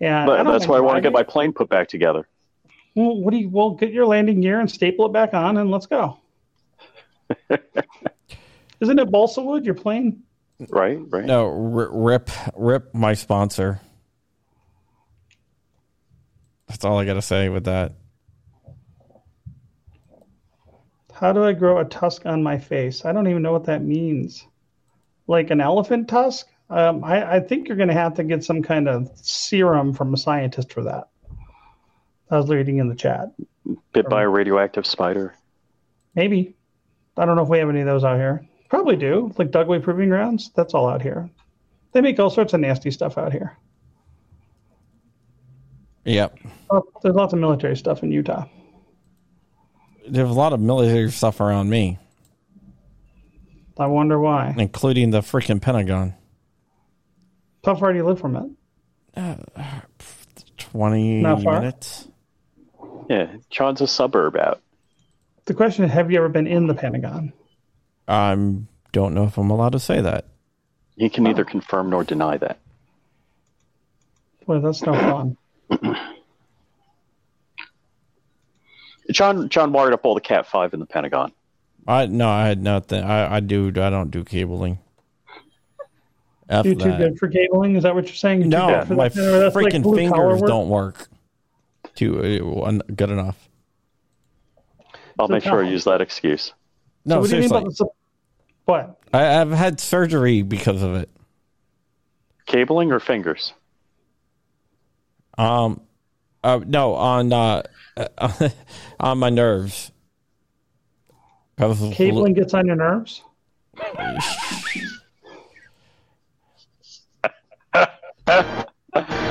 And 0.00 0.28
that's 0.28 0.66
why 0.66 0.78
i 0.78 0.80
want 0.80 0.96
to 0.96 1.00
get 1.00 1.12
my 1.12 1.22
plane 1.22 1.52
put 1.52 1.68
back 1.68 1.86
together 1.86 2.26
Well, 2.96 3.20
what 3.20 3.30
do 3.30 3.36
you? 3.36 3.48
Well, 3.48 3.70
get 3.70 3.92
your 3.92 4.06
landing 4.06 4.40
gear 4.40 4.58
and 4.58 4.68
staple 4.68 5.06
it 5.06 5.12
back 5.12 5.32
on, 5.32 5.56
and 5.56 5.70
let's 5.70 5.86
go. 5.86 6.19
Isn't 8.80 8.98
it 8.98 9.10
balsa 9.10 9.42
wood 9.42 9.64
you're 9.64 9.74
playing? 9.74 10.22
Right, 10.68 10.98
right. 11.08 11.24
No, 11.24 11.46
r- 11.46 11.90
rip, 11.92 12.30
rip 12.54 12.94
my 12.94 13.14
sponsor. 13.14 13.80
That's 16.68 16.84
all 16.84 16.98
I 16.98 17.04
got 17.04 17.14
to 17.14 17.22
say 17.22 17.48
with 17.48 17.64
that. 17.64 17.94
How 21.12 21.32
do 21.32 21.44
I 21.44 21.52
grow 21.52 21.78
a 21.78 21.84
tusk 21.84 22.24
on 22.24 22.42
my 22.42 22.58
face? 22.58 23.04
I 23.04 23.12
don't 23.12 23.28
even 23.28 23.42
know 23.42 23.52
what 23.52 23.64
that 23.64 23.82
means. 23.82 24.46
Like 25.26 25.50
an 25.50 25.60
elephant 25.60 26.08
tusk? 26.08 26.46
Um, 26.70 27.04
I, 27.04 27.36
I 27.36 27.40
think 27.40 27.68
you're 27.68 27.76
going 27.76 27.88
to 27.88 27.94
have 27.94 28.14
to 28.14 28.24
get 28.24 28.44
some 28.44 28.62
kind 28.62 28.88
of 28.88 29.10
serum 29.16 29.92
from 29.92 30.14
a 30.14 30.16
scientist 30.16 30.72
for 30.72 30.84
that. 30.84 31.08
I 32.30 32.36
was 32.36 32.48
reading 32.48 32.78
in 32.78 32.88
the 32.88 32.94
chat. 32.94 33.32
Bit 33.92 34.08
by 34.08 34.22
a 34.22 34.28
radioactive 34.28 34.86
spider. 34.86 35.34
Maybe. 36.14 36.54
I 37.20 37.26
don't 37.26 37.36
know 37.36 37.42
if 37.42 37.48
we 37.50 37.58
have 37.58 37.68
any 37.68 37.80
of 37.80 37.86
those 37.86 38.02
out 38.02 38.16
here. 38.16 38.46
Probably 38.70 38.96
do. 38.96 39.30
Like 39.36 39.50
Dugway 39.50 39.82
Proving 39.82 40.08
Grounds. 40.08 40.50
That's 40.56 40.72
all 40.72 40.88
out 40.88 41.02
here. 41.02 41.28
They 41.92 42.00
make 42.00 42.18
all 42.18 42.30
sorts 42.30 42.54
of 42.54 42.60
nasty 42.60 42.90
stuff 42.90 43.18
out 43.18 43.30
here. 43.30 43.58
Yep. 46.04 46.38
Oh, 46.70 46.82
there's 47.02 47.14
lots 47.14 47.34
of 47.34 47.38
military 47.38 47.76
stuff 47.76 48.02
in 48.02 48.10
Utah. 48.10 48.46
There's 50.08 50.30
a 50.30 50.32
lot 50.32 50.54
of 50.54 50.60
military 50.60 51.10
stuff 51.10 51.40
around 51.40 51.68
me, 51.68 51.98
I 53.78 53.86
wonder 53.86 54.18
why. 54.18 54.54
including 54.56 55.10
the 55.10 55.20
freaking 55.20 55.60
Pentagon. 55.60 56.14
How 57.64 57.74
far 57.74 57.92
do 57.92 57.98
you 57.98 58.06
live 58.06 58.18
from 58.18 58.36
it? 58.36 58.50
Uh, 59.14 59.36
20 60.56 61.22
minutes. 61.22 62.08
Yeah, 63.10 63.36
John's 63.50 63.82
a 63.82 63.86
suburb 63.86 64.36
out. 64.36 64.62
The 65.50 65.54
question 65.56 65.84
is, 65.84 65.90
have 65.90 66.12
you 66.12 66.18
ever 66.18 66.28
been 66.28 66.46
in 66.46 66.68
the 66.68 66.74
Pentagon? 66.74 67.32
I 68.06 68.36
don't 68.92 69.14
know 69.14 69.24
if 69.24 69.36
I'm 69.36 69.50
allowed 69.50 69.72
to 69.72 69.80
say 69.80 70.00
that. 70.00 70.26
He 70.96 71.08
can 71.08 71.24
neither 71.24 71.44
confirm 71.44 71.90
nor 71.90 72.04
deny 72.04 72.36
that. 72.36 72.60
Well, 74.46 74.60
that's 74.60 74.80
no 74.82 74.92
fun. 74.94 75.36
John 79.10 79.48
John 79.48 79.72
wired 79.72 79.92
up 79.92 80.04
all 80.04 80.14
the 80.14 80.20
Cat 80.20 80.46
Five 80.46 80.72
in 80.72 80.78
the 80.78 80.86
Pentagon. 80.86 81.32
I 81.84 82.06
no, 82.06 82.28
I 82.28 82.46
had 82.46 82.62
nothing. 82.62 83.02
I, 83.02 83.34
I 83.34 83.40
do. 83.40 83.70
I 83.70 83.90
don't 83.90 84.12
do 84.12 84.22
cabling. 84.22 84.78
F 86.48 86.64
You 86.64 86.76
too 86.76 86.90
that. 86.90 86.98
good 86.98 87.18
for 87.18 87.26
cabling? 87.26 87.74
Is 87.74 87.82
that 87.82 87.96
what 87.96 88.06
you're 88.06 88.14
saying? 88.14 88.42
You're 88.42 88.52
too 88.52 88.56
No, 88.56 88.68
good 88.68 88.86
for 88.86 88.94
my 88.94 89.08
that? 89.08 89.18
Or 89.18 89.40
that's 89.40 89.56
like 89.56 89.72
freaking 89.74 89.96
fingers 89.96 90.42
work? 90.42 90.48
don't 90.48 90.68
work. 90.68 91.08
Too 91.96 92.62
uh, 92.64 92.78
good 92.94 93.10
enough. 93.10 93.49
I'll 95.18 95.26
So 95.28 95.32
make 95.34 95.42
sure 95.42 95.64
I 95.64 95.68
use 95.68 95.84
that 95.84 96.00
excuse. 96.00 96.46
So 96.46 96.54
No, 97.04 97.20
what 97.20 97.30
do 97.30 97.36
you 97.36 97.40
mean 97.42 97.48
seriously. 97.50 97.68
about 97.68 97.76
the 97.78 97.88
what? 98.64 99.00
I, 99.12 99.40
I've 99.40 99.50
had 99.50 99.80
surgery 99.80 100.42
because 100.42 100.82
of 100.82 100.94
it. 100.94 101.10
Cabling 102.46 102.92
or 102.92 103.00
fingers? 103.00 103.52
Um, 105.38 105.80
uh, 106.44 106.60
no, 106.66 106.94
on 106.94 107.32
uh, 107.32 107.62
on 109.00 109.18
my 109.18 109.30
nerves. 109.30 109.90
Cabling 111.58 112.34
gets 112.34 112.54
on 112.54 112.66
your 112.66 112.76
nerves? 112.76 113.22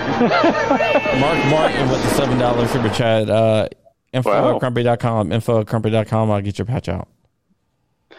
Mark 0.02 1.46
Martin 1.50 1.90
with 1.90 2.02
the 2.04 2.10
seven 2.16 2.38
dollar 2.38 2.68
super 2.68 2.90
chat. 2.90 3.30
Uh, 3.30 3.68
info 4.14 4.30
Wow. 4.32 4.56
at 4.56 4.62
crumpy.com. 4.62 5.32
Info 5.32 5.62
at 5.62 5.68
crumpy.com. 5.68 6.32
I'll 6.32 6.42
get 6.42 6.58
your 6.58 6.66
patch 6.66 6.90
out. 6.90 7.08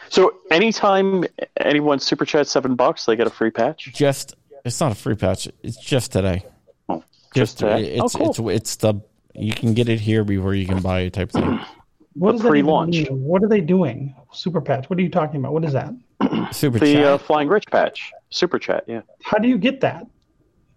So 0.08 0.34
anytime 0.50 1.24
anyone 1.58 2.00
super 2.00 2.24
chat 2.24 2.48
seven 2.48 2.74
bucks, 2.74 3.06
they 3.06 3.16
get 3.16 3.26
a 3.26 3.30
free 3.30 3.50
patch. 3.50 3.90
Just 3.94 4.34
it's 4.64 4.80
not 4.80 4.92
a 4.92 4.94
free 4.94 5.14
patch. 5.14 5.48
It's 5.62 5.76
just 5.78 6.12
today. 6.12 6.44
Oh, 6.88 7.02
just 7.34 7.58
today. 7.58 7.94
It's 7.96 8.14
oh, 8.16 8.18
cool. 8.18 8.48
it's 8.50 8.60
it's 8.60 8.76
the 8.76 8.94
you 9.34 9.52
can 9.52 9.74
get 9.74 9.88
it 9.88 10.00
here 10.00 10.24
before 10.24 10.54
you 10.54 10.66
can 10.66 10.80
buy 10.82 11.00
it 11.02 11.12
type 11.12 11.30
thing. 11.30 11.60
What 12.14 12.32
The 12.32 12.38
does 12.38 12.42
that 12.42 12.48
pre-launch. 12.48 12.90
mean? 13.08 13.22
What 13.22 13.44
are 13.44 13.48
they 13.48 13.60
doing? 13.60 14.16
Super 14.32 14.60
patch. 14.60 14.90
What 14.90 14.98
are 14.98 15.02
you 15.02 15.08
talking 15.08 15.36
about? 15.36 15.52
What 15.52 15.64
is 15.64 15.72
that? 15.74 15.94
Super 16.52 16.80
the 16.80 16.92
chat. 16.94 17.04
uh, 17.04 17.18
Flying 17.18 17.46
Rich 17.48 17.66
patch, 17.70 18.10
super 18.30 18.58
chat. 18.58 18.82
Yeah, 18.88 19.02
How 19.22 19.38
do 19.38 19.46
you 19.46 19.56
get 19.56 19.80
that? 19.82 20.04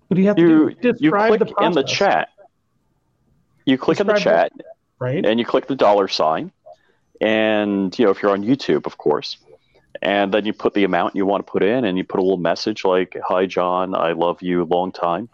What 0.08 0.16
do 0.16 0.22
you 0.22 0.28
have 0.28 0.38
you 0.38 0.70
to 0.70 0.76
do? 0.76 0.88
you 0.92 0.94
Describe 1.10 1.30
click 1.40 1.40
the 1.58 1.66
in 1.66 1.72
the 1.72 1.82
chat. 1.84 2.30
You 3.66 3.80
click 3.80 4.00
in 4.00 4.06
the 4.06 4.14
Describe 4.14 4.52
chat, 4.52 4.66
right? 5.04 5.26
and 5.26 5.40
you 5.40 5.46
click 5.46 5.68
the 5.68 5.76
dollar 5.76 6.08
sign, 6.08 6.52
and 7.22 7.98
you 8.00 8.06
know 8.06 8.12
if 8.12 8.22
you're 8.22 8.32
on 8.32 8.44
YouTube, 8.44 8.86
of 8.86 8.98
course, 8.98 9.38
and 10.02 10.34
then 10.34 10.46
you 10.46 10.54
put 10.54 10.74
the 10.74 10.84
amount 10.84 11.16
you 11.16 11.26
want 11.26 11.46
to 11.46 11.52
put 11.52 11.62
in, 11.64 11.86
and 11.86 11.98
you 11.98 12.04
put 12.04 12.20
a 12.20 12.24
little 12.24 12.38
message 12.52 12.84
like 12.86 13.16
"Hi 13.28 13.46
John, 13.46 13.94
I 13.96 14.14
love 14.14 14.42
you, 14.42 14.64
long 14.66 14.92
time," 14.92 15.30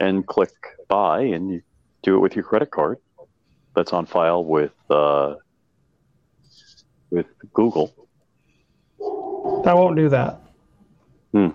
and 0.00 0.26
click 0.26 0.52
buy, 0.88 1.20
and 1.22 1.50
you 1.50 1.62
do 2.02 2.14
it 2.16 2.20
with 2.20 2.34
your 2.36 2.44
credit 2.44 2.70
card 2.70 2.98
that's 3.74 3.92
on 3.92 4.06
file 4.06 4.44
with 4.44 4.72
uh, 4.90 5.34
with 7.10 7.26
Google. 7.52 7.94
I 9.64 9.74
won't 9.74 9.96
do 9.96 10.08
that. 10.08 10.40
Hmm. 11.32 11.48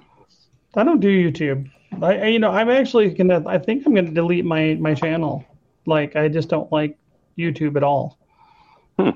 I 0.75 0.83
don't 0.83 0.99
do 0.99 1.07
YouTube. 1.09 1.69
I, 2.01 2.17
I- 2.17 2.25
you 2.27 2.39
know, 2.39 2.51
I'm 2.51 2.69
actually 2.69 3.09
gonna. 3.13 3.43
I 3.47 3.57
think 3.57 3.85
I'm 3.85 3.93
gonna 3.93 4.11
delete 4.11 4.45
my 4.45 4.75
my 4.79 4.93
channel. 4.93 5.45
Like, 5.85 6.15
I 6.15 6.29
just 6.29 6.47
don't 6.49 6.71
like 6.71 6.97
YouTube 7.37 7.75
at 7.75 7.83
all. 7.83 8.17
Hmm. 8.99 9.09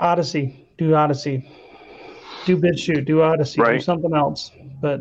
Odysee, 0.00 0.66
do 0.76 0.90
Odysee. 0.90 1.48
Do 2.46 2.56
BitChute, 2.56 3.04
do 3.04 3.22
Odysee, 3.22 3.62
do 3.62 3.80
something 3.80 4.14
else. 4.14 4.50
But 4.80 5.00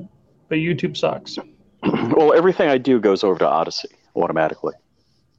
but 0.50 0.58
YouTube 0.58 0.98
sucks. 0.98 1.38
Well, 1.84 2.34
everything 2.34 2.70
I 2.70 2.78
do 2.80 3.00
goes 3.00 3.24
over 3.24 3.38
to 3.40 3.46
Odysee 3.46 3.86
automatically. 4.16 4.74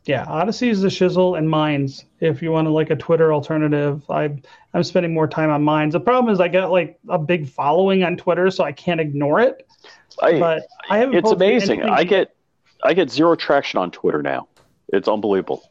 Yeah, 0.04 0.24
Odysee 0.28 0.68
is 0.70 0.80
the 0.80 0.88
shizzle 0.88 1.36
and 1.36 1.50
Minds. 1.50 2.04
If 2.20 2.40
you 2.40 2.52
want 2.52 2.66
to 2.66 2.70
like 2.70 2.90
a 2.90 2.96
Twitter 2.96 3.32
alternative, 3.32 4.08
I 4.08 4.30
I'm 4.72 4.84
spending 4.84 5.12
more 5.12 5.26
time 5.26 5.50
on 5.50 5.62
Minds. 5.62 5.94
The 5.94 6.00
problem 6.00 6.32
is 6.32 6.40
I 6.40 6.48
got 6.48 6.70
like 6.70 6.98
a 7.08 7.18
big 7.18 7.48
following 7.48 8.04
on 8.04 8.16
Twitter, 8.16 8.50
so 8.50 8.64
I 8.64 8.72
can't 8.72 9.00
ignore 9.00 9.40
it. 9.40 9.66
I, 10.22 10.38
But 10.38 10.62
I 10.88 10.98
haven't. 10.98 11.16
it's 11.16 11.30
amazing. 11.30 11.82
I 11.82 12.04
get 12.04 12.34
I 12.82 12.94
get 12.94 13.10
zero 13.10 13.34
traction 13.34 13.80
on 13.80 13.90
Twitter 13.90 14.22
now. 14.22 14.48
It's 14.88 15.08
unbelievable. 15.08 15.70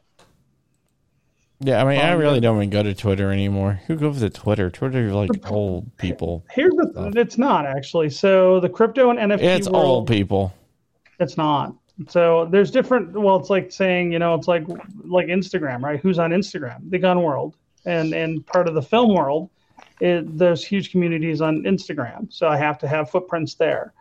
Yeah, 1.59 1.81
I 1.81 1.85
mean, 1.89 1.99
I 1.99 2.11
Um, 2.11 2.19
really 2.19 2.39
don't 2.39 2.57
even 2.57 2.69
go 2.69 2.83
to 2.83 2.93
Twitter 2.93 3.31
anymore. 3.31 3.79
Who 3.87 3.95
goes 3.95 4.19
to 4.19 4.29
Twitter? 4.29 4.69
Twitter 4.69 5.07
is 5.07 5.13
like 5.13 5.29
old 5.51 5.95
people. 5.97 6.45
Here's 6.51 6.73
the. 6.75 7.11
It's 7.15 7.37
not 7.37 7.65
actually. 7.65 8.09
So 8.11 8.59
the 8.59 8.69
crypto 8.69 9.09
and 9.09 9.17
NFT 9.19 9.41
It's 9.41 9.67
world. 9.69 9.85
old 9.85 10.07
people. 10.07 10.53
It's 11.19 11.35
not. 11.35 11.73
So 12.09 12.45
there's 12.51 12.69
different. 12.69 13.13
Well, 13.19 13.37
it's 13.37 13.49
like 13.49 13.71
saying 13.71 14.11
you 14.11 14.19
know, 14.19 14.35
it's 14.35 14.47
like 14.47 14.67
like 15.03 15.27
Instagram, 15.27 15.81
right? 15.81 15.99
Who's 15.99 16.19
on 16.19 16.29
Instagram? 16.29 16.91
The 16.91 16.99
gun 16.99 17.23
world, 17.23 17.55
and 17.85 18.13
and 18.13 18.45
part 18.45 18.67
of 18.67 18.75
the 18.75 18.83
film 18.83 19.15
world. 19.15 19.49
It, 19.99 20.37
there's 20.37 20.63
huge 20.63 20.91
communities 20.91 21.41
on 21.41 21.63
Instagram, 21.63 22.31
so 22.31 22.47
I 22.47 22.55
have 22.57 22.77
to 22.79 22.87
have 22.87 23.09
footprints 23.09 23.55
there. 23.55 23.93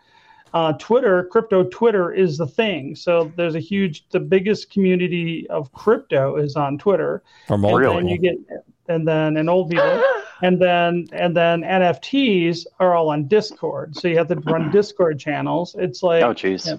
Uh, 0.55 0.72
Twitter, 0.74 1.24
crypto 1.24 1.64
Twitter 1.64 2.12
is 2.12 2.38
the 2.38 2.47
thing. 2.47 2.94
So 2.94 3.30
there's 3.36 3.55
a 3.57 3.61
huge, 3.61 4.09
the 4.11 4.20
biggest 4.20 4.70
community 4.70 5.47
of 5.51 5.72
crypto 5.72 6.36
is 6.36 6.57
on 6.57 6.78
Twitter. 6.78 7.22
From 7.47 7.64
and 7.64 7.76
Really? 7.76 7.97
then 7.97 8.09
you 8.09 8.18
get 8.18 8.36
and 8.88 9.07
then 9.07 9.36
and 9.36 9.51
old 9.51 9.68
people 9.70 10.01
and 10.42 10.62
then 10.62 11.09
and 11.12 11.36
then 11.36 11.62
nfts 11.62 12.66
are 12.78 12.94
all 12.94 13.09
on 13.09 13.26
discord 13.26 13.97
so 13.97 14.07
you 14.07 14.16
have 14.16 14.28
to 14.28 14.36
run 14.36 14.70
discord 14.78 15.18
channels 15.18 15.74
it's 15.76 16.05
like 16.05 16.22
Oh, 16.22 16.32
jeez. 16.32 16.66
yeah. 16.68 16.76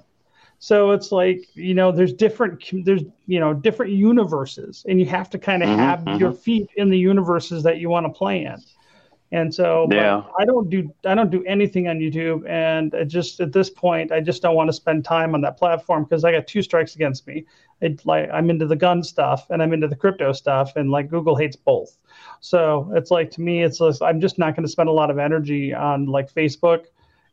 so 0.60 0.92
it's 0.92 1.12
like 1.12 1.42
you 1.54 1.74
know 1.74 1.92
there's 1.92 2.14
different 2.14 2.64
there's 2.86 3.04
you 3.26 3.42
know 3.42 3.54
different 3.54 3.92
universes 3.92 4.86
and 4.88 5.02
you 5.02 5.06
have 5.08 5.30
to 5.32 5.38
kind 5.38 5.64
of 5.64 5.68
Mhm, 5.70 5.78
have 5.80 6.20
your 6.20 6.32
feet 6.32 6.70
in 6.78 6.88
the 6.90 6.98
universes 6.98 7.62
that 7.64 7.80
you 7.80 7.90
want 7.90 8.06
to 8.06 8.10
play 8.18 8.46
in 8.46 8.56
and 9.32 9.54
so 9.54 9.88
Yeah. 9.92 10.24
i 10.40 10.46
don't 10.46 10.70
do 10.70 10.94
i 11.06 11.14
don't 11.14 11.30
do 11.30 11.44
anything 11.46 11.88
on 11.88 12.00
youtube. 12.00 12.48
And 12.48 12.96
just 13.10 13.40
at 13.40 13.52
this 13.52 13.70
point 13.70 14.12
i 14.12 14.20
just 14.22 14.42
don't 14.42 14.56
want 14.56 14.70
to 14.70 14.74
spend 14.74 15.04
time 15.04 15.34
on 15.36 15.42
that 15.42 15.58
platform 15.58 16.04
because 16.04 16.24
i 16.24 16.32
got 16.32 16.48
two 16.48 16.62
strikes 16.62 16.96
against 16.96 17.28
me. 17.28 17.46
It, 17.82 18.06
like 18.06 18.30
i'm 18.34 18.50
into 18.50 18.66
the 18.66 18.76
gun 18.76 19.04
stuff 19.04 19.50
and 19.50 19.62
i'm 19.62 19.74
into 19.74 19.88
the 19.88 19.96
crypto 19.96 20.32
stuff 20.32 20.76
and 20.76 20.90
like 20.90 21.10
google 21.10 21.36
hates 21.36 21.56
both. 21.56 21.98
So 22.40 22.92
it's 22.96 23.12
like 23.12 23.30
to 23.32 23.42
me 23.42 23.64
it's 23.64 23.80
just, 23.80 24.02
i'm 24.02 24.22
just 24.22 24.38
not 24.38 24.56
going 24.56 24.66
to 24.66 24.72
spend 24.72 24.90
a 24.90 24.94
lot 24.94 25.12
of 25.12 25.18
energy 25.20 25.74
on 25.74 26.06
like 26.06 26.34
facebook 26.34 26.86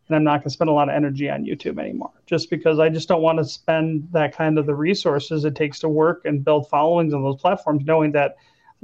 and 0.09 0.17
i'm 0.17 0.25
not 0.25 0.39
going 0.39 0.43
to 0.45 0.51
spend 0.51 0.69
a 0.69 0.73
lot 0.73 0.89
of 0.89 0.95
energy 0.95 1.31
on 1.31 1.45
youtube 1.45 1.79
anymore 1.79 2.11
just 2.27 2.51
because 2.51 2.79
i 2.79 2.89
just 2.89 3.09
don't 3.09 3.23
want 3.23 3.39
to 3.39 3.45
spend 3.45 4.07
that 4.13 4.37
kind 4.37 4.59
of 4.59 4.67
the 4.67 4.75
resources 4.75 5.45
it 5.45 5.55
takes 5.55 5.79
to 5.79 5.89
work 5.89 6.25
and 6.25 6.45
build 6.45 6.69
followings 6.69 7.15
on 7.15 7.23
those 7.23 7.41
platforms 7.41 7.85
knowing 7.87 8.13
that 8.13 8.37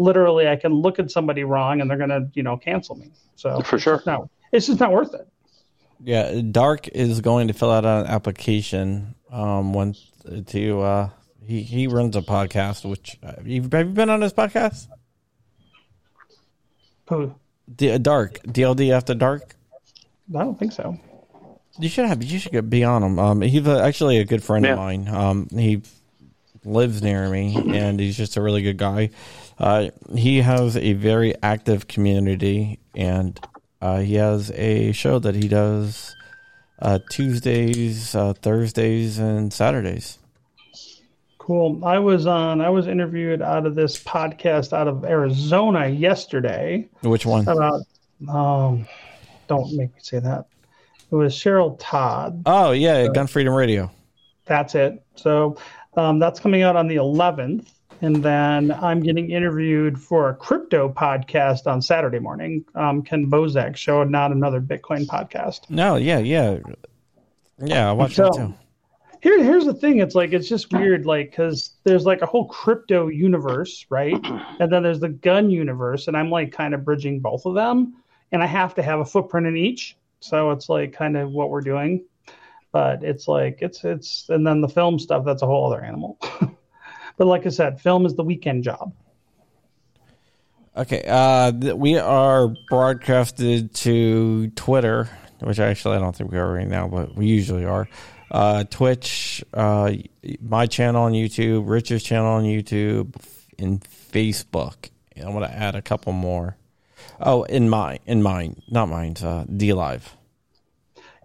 literally 0.07 0.49
i 0.49 0.57
can 0.57 0.73
look 0.73 0.99
at 0.99 1.11
somebody 1.11 1.45
wrong 1.45 1.81
and 1.81 1.89
they're 1.91 1.99
going 2.05 2.09
to 2.19 2.29
you 2.35 2.43
know 2.43 2.57
cancel 2.57 2.95
me 2.97 3.11
so 3.37 3.61
For 3.63 3.79
sure. 3.79 4.03
No, 4.07 4.29
it's 4.53 4.67
just 4.67 4.81
not 4.81 4.93
worth 4.93 5.15
it 5.15 5.27
Yeah, 6.03 6.41
Dark 6.51 6.89
is 6.89 7.21
going 7.21 7.49
to 7.49 7.55
fill 7.55 7.71
out 7.71 7.85
an 7.85 8.07
application. 8.07 9.15
Um, 9.31 9.73
when 9.73 9.95
to 10.55 10.81
uh, 10.81 11.09
he 11.47 11.63
he 11.63 11.87
runs 11.87 12.17
a 12.17 12.23
podcast. 12.23 12.89
Which 12.89 13.19
uh, 13.23 13.35
you've, 13.45 13.71
have 13.73 13.87
you 13.89 13.95
been 13.95 14.11
on 14.11 14.21
his 14.23 14.33
podcast? 14.33 14.89
Who? 17.09 17.35
D- 17.75 17.99
dark 17.99 18.41
DLD 18.45 18.93
after 18.93 19.15
dark. 19.15 19.55
I 20.35 20.39
don't 20.45 20.59
think 20.59 20.73
so. 20.73 20.99
You 21.79 21.89
should 21.89 22.07
have. 22.07 22.23
You 22.23 22.39
should 22.39 22.53
get 22.53 22.69
be 22.69 22.85
on 22.85 23.03
him. 23.03 23.19
Um, 23.19 23.41
he's 23.43 23.67
a, 23.67 23.83
actually 23.83 24.19
a 24.19 24.25
good 24.25 24.43
friend 24.43 24.65
Yeah. 24.65 24.73
of 24.73 24.79
mine. 24.79 25.09
Um, 25.09 25.49
he 25.53 25.83
lives 26.65 27.03
near 27.03 27.29
me, 27.31 27.57
and 27.75 27.99
he's 28.01 28.17
just 28.17 28.37
a 28.37 28.43
really 28.43 28.63
good 28.63 28.77
guy. 28.77 29.11
Uh, 29.61 29.91
he 30.17 30.39
has 30.39 30.77
a 30.77 30.95
very 30.95 31.35
active 31.43 31.87
community, 31.87 32.79
and 32.95 33.39
uh, 33.83 33.99
he 33.99 34.15
has 34.15 34.51
a 34.53 34.93
show 34.93 35.19
that 35.19 35.35
he 35.35 35.49
does 35.49 36.17
uh, 36.81 36.99
Tuesdays, 37.11 38.15
uh, 38.15 38.33
Thursdays, 38.33 39.19
and 39.19 39.53
Saturdays. 39.53 40.19
Cool. 41.39 41.85
I 41.85 41.99
was 41.99 42.27
on. 42.27 42.61
I 42.61 42.71
was 42.71 42.87
interviewed 42.87 43.43
out 43.43 43.67
of 43.67 43.75
this 43.75 44.03
podcast 44.03 44.73
out 44.73 44.89
of 44.89 45.05
Arizona 45.05 45.89
yesterday 45.89 46.89
Which 47.03 47.27
one? 47.27 47.47
about. 47.47 47.83
Um, 48.29 48.87
don't 49.47 49.73
make 49.77 49.95
me 49.95 50.01
say 50.01 50.21
that. 50.21 50.47
It 51.11 51.15
was 51.15 51.35
Cheryl 51.35 51.77
Todd. 51.79 52.43
Oh 52.47 52.71
yeah, 52.71 53.09
Gun 53.09 53.27
Freedom 53.27 53.53
Radio. 53.53 53.91
That's 54.47 54.75
it. 54.75 55.03
So 55.17 55.57
um, 55.97 56.19
that's 56.19 56.39
coming 56.39 56.63
out 56.63 56.77
on 56.77 56.87
the 56.87 56.97
11th. 56.97 57.67
And 58.03 58.17
then 58.23 58.73
I'm 58.73 59.01
getting 59.01 59.31
interviewed 59.31 60.01
for 60.01 60.31
a 60.31 60.35
crypto 60.35 60.89
podcast 60.89 61.67
on 61.67 61.83
Saturday 61.83 62.19
morning. 62.19 62.65
Um, 62.75 63.03
Ken 63.03 63.31
Bozak 63.31 63.77
show, 63.77 64.05
not 64.05 64.33
another 64.33 64.61
Bitcoin 64.61 65.05
podcast. 65.07 65.69
No, 65.69 65.97
yeah, 65.97 66.19
yeah, 66.19 66.59
yeah. 67.59 67.91
I 67.91 67.93
watched 67.93 68.17
So- 68.17 68.25
that 68.25 68.35
too. 68.35 68.55
Here, 69.23 69.45
here's 69.45 69.67
the 69.67 69.75
thing. 69.75 69.99
It's 69.99 70.15
like 70.15 70.33
it's 70.33 70.49
just 70.49 70.73
weird, 70.73 71.05
like 71.05 71.29
because 71.31 71.73
there's 71.85 72.07
like 72.07 72.23
a 72.23 72.27
whole 72.27 72.47
crypto 72.47 73.09
universe, 73.09 73.85
right? 73.91 74.17
And 74.59 74.73
then 74.73 74.83
there's 74.83 75.01
the 75.01 75.11
gun 75.11 75.51
universe, 75.51 76.09
and 76.09 76.17
I'm 76.17 76.31
like 76.31 76.53
kind 76.53 76.73
of 76.73 76.87
bridging 76.87 77.21
both 77.21 77.45
of 77.45 77.55
them, 77.55 77.97
and 78.33 78.43
I 78.43 78.47
have 78.47 78.75
to 78.77 78.83
have 78.83 79.01
a 79.01 79.05
footprint 79.05 79.47
in 79.47 79.59
each. 79.59 79.95
So 80.21 80.53
it's 80.53 80.71
like 80.71 80.95
kind 80.95 81.19
of 81.19 81.33
what 81.33 81.51
we're 81.51 81.61
doing, 81.61 82.03
but 82.73 83.05
it's 83.05 83.29
like 83.29 83.59
it's 83.61 83.85
it's 83.85 84.25
and 84.31 84.47
then 84.47 84.63
the 84.63 84.69
film 84.71 84.99
stuff 84.99 85.23
that's 85.27 85.43
a 85.43 85.47
whole 85.47 85.71
other 85.71 85.85
animal. 85.85 86.17
but 87.21 87.27
like 87.27 87.45
I 87.45 87.51
said, 87.51 87.83
film 87.83 88.07
is 88.07 88.15
the 88.15 88.25
weekend 88.25 88.65
job. 88.65 88.95
Okay, 90.75 91.05
uh, 91.07 91.53
we 91.75 91.99
are 91.99 92.49
broadcasted 92.71 93.75
to 93.75 94.49
Twitter, 94.53 95.07
which 95.41 95.59
actually 95.59 95.99
I 95.99 95.99
don't 95.99 96.17
think 96.17 96.33
we 96.33 96.39
are 96.39 96.51
right 96.51 96.67
now, 96.67 96.89
but 96.89 97.15
we 97.15 97.27
usually 97.27 97.67
are. 97.67 97.87
Uh, 98.31 98.65
Twitch, 98.65 99.45
uh, 99.53 99.93
my 100.41 100.65
channel 100.65 101.03
on 101.03 101.13
YouTube, 101.13 101.69
Richard's 101.69 102.05
channel 102.05 102.29
on 102.29 102.45
YouTube, 102.45 103.15
and 103.59 103.83
Facebook. 103.83 104.89
I'm 105.15 105.35
gonna 105.35 105.49
add 105.49 105.75
a 105.75 105.83
couple 105.83 106.15
more. 106.15 106.57
Oh, 107.21 107.43
in 107.43 107.69
mine, 107.69 107.99
in 108.07 108.23
mine, 108.23 108.63
not 108.71 108.89
mine. 108.89 109.17
Uh, 109.21 109.45
DLive. 109.45 110.05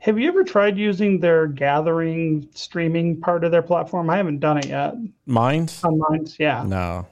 Have 0.06 0.20
you 0.20 0.28
ever 0.28 0.44
tried 0.44 0.78
using 0.78 1.20
their 1.20 1.48
gathering 1.48 2.48
streaming 2.54 3.20
part 3.20 3.44
of 3.44 3.50
their 3.50 3.64
platform? 3.64 4.08
I 4.12 4.18
haven't 4.18 4.40
done 4.40 4.60
it 4.60 4.68
yet. 4.68 4.94
Mine's? 5.26 5.84
On 5.84 5.98
mine, 5.98 6.28
yeah. 6.38 6.64
No. 6.64 7.08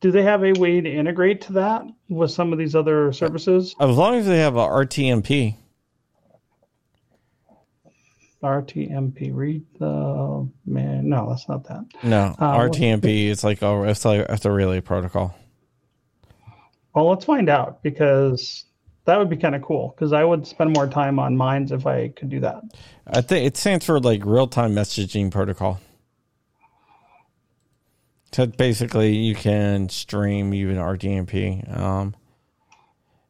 Do 0.00 0.10
they 0.10 0.24
have 0.24 0.42
a 0.42 0.54
way 0.54 0.80
to 0.80 0.92
integrate 0.92 1.42
to 1.42 1.52
that 1.52 1.84
with 2.08 2.32
some 2.32 2.52
of 2.52 2.58
these 2.58 2.74
other 2.74 3.12
services? 3.12 3.76
As 3.78 3.96
long 3.96 4.16
as 4.16 4.26
they 4.26 4.38
have 4.38 4.56
a 4.56 4.66
RTMP. 4.66 5.54
RTMP, 8.42 9.30
read 9.32 9.64
the 9.78 10.48
man. 10.66 11.08
No, 11.08 11.28
that's 11.28 11.48
not 11.48 11.62
that. 11.68 11.84
No, 12.02 12.34
Uh, 12.40 12.58
RTMP. 12.58 13.30
It's 13.30 13.44
like 13.44 13.62
a, 13.62 13.84
it's 13.84 14.04
like 14.04 14.26
it's 14.28 14.44
a 14.44 14.50
relay 14.50 14.80
protocol. 14.80 15.32
Well, 16.92 17.08
let's 17.08 17.24
find 17.24 17.48
out 17.48 17.84
because 17.84 18.64
that 19.04 19.18
would 19.18 19.28
be 19.28 19.36
kind 19.36 19.54
of 19.54 19.62
cool. 19.62 19.94
Because 19.94 20.12
I 20.12 20.24
would 20.24 20.46
spend 20.46 20.74
more 20.74 20.86
time 20.86 21.18
on 21.18 21.36
Minds 21.36 21.72
if 21.72 21.86
I 21.86 22.08
could 22.08 22.28
do 22.28 22.40
that. 22.40 22.62
I 23.06 23.20
think 23.20 23.46
it 23.46 23.56
stands 23.56 23.84
for 23.84 24.00
like 24.00 24.24
real 24.24 24.46
time 24.46 24.74
messaging 24.74 25.30
protocol. 25.30 25.80
So 28.32 28.46
basically, 28.46 29.14
you 29.14 29.34
can 29.34 29.88
stream 29.88 30.54
even 30.54 30.76
RTMP. 30.76 31.78
Um, 31.78 32.14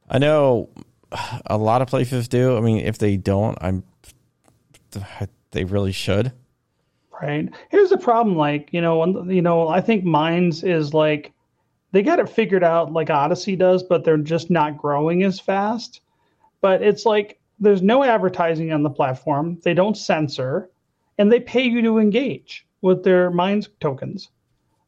I 0.08 0.18
know 0.18 0.68
a 1.46 1.56
lot 1.58 1.82
of 1.82 1.88
places 1.88 2.28
do. 2.28 2.56
I 2.56 2.60
mean, 2.60 2.78
if 2.78 2.98
they 2.98 3.16
don't, 3.16 3.58
I'm 3.60 3.82
they 5.50 5.64
really 5.64 5.92
should. 5.92 6.32
Right. 7.20 7.48
Here's 7.70 7.90
the 7.90 7.98
problem. 7.98 8.36
Like 8.36 8.68
you 8.72 8.80
know, 8.80 9.24
you 9.28 9.42
know, 9.42 9.68
I 9.68 9.80
think 9.80 10.04
mines 10.04 10.62
is 10.64 10.92
like 10.92 11.32
they 11.92 12.02
got 12.02 12.18
it 12.18 12.28
figured 12.28 12.64
out 12.64 12.92
like 12.92 13.08
Odysee 13.08 13.56
does, 13.56 13.82
but 13.82 14.04
they're 14.04 14.16
just 14.16 14.50
not 14.50 14.78
growing 14.78 15.22
as 15.22 15.38
fast. 15.38 16.00
But 16.60 16.82
it's 16.82 17.06
like 17.06 17.38
there's 17.60 17.82
no 17.82 18.02
advertising 18.02 18.72
on 18.72 18.82
the 18.82 18.90
platform. 18.90 19.58
They 19.62 19.74
don't 19.74 19.96
censor, 19.96 20.70
and 21.18 21.30
they 21.30 21.40
pay 21.40 21.62
you 21.62 21.82
to 21.82 21.98
engage 21.98 22.66
with 22.80 23.04
their 23.04 23.30
Minds 23.30 23.68
tokens. 23.80 24.30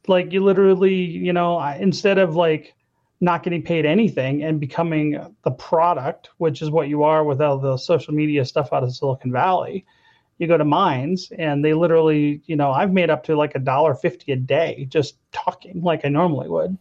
Like 0.08 0.32
you 0.32 0.42
literally, 0.42 0.94
you 0.94 1.32
know, 1.32 1.60
instead 1.78 2.18
of 2.18 2.36
like 2.36 2.74
not 3.20 3.42
getting 3.42 3.62
paid 3.62 3.86
anything 3.86 4.42
and 4.42 4.60
becoming 4.60 5.18
the 5.44 5.50
product, 5.52 6.30
which 6.38 6.60
is 6.62 6.70
what 6.70 6.88
you 6.88 7.02
are 7.02 7.24
with 7.24 7.40
all 7.40 7.58
the 7.58 7.76
social 7.76 8.12
media 8.12 8.44
stuff 8.44 8.72
out 8.72 8.82
of 8.82 8.94
Silicon 8.94 9.32
Valley. 9.32 9.86
You 10.38 10.48
go 10.48 10.58
to 10.58 10.64
Minds 10.64 11.32
and 11.38 11.64
they 11.64 11.74
literally, 11.74 12.42
you 12.46 12.56
know, 12.56 12.72
I've 12.72 12.92
made 12.92 13.08
up 13.08 13.22
to 13.24 13.36
like 13.36 13.54
a 13.54 13.60
dollar 13.60 13.94
fifty 13.94 14.32
a 14.32 14.36
day 14.36 14.86
just 14.90 15.16
talking 15.32 15.80
like 15.80 16.04
I 16.04 16.08
normally 16.08 16.48
would, 16.48 16.76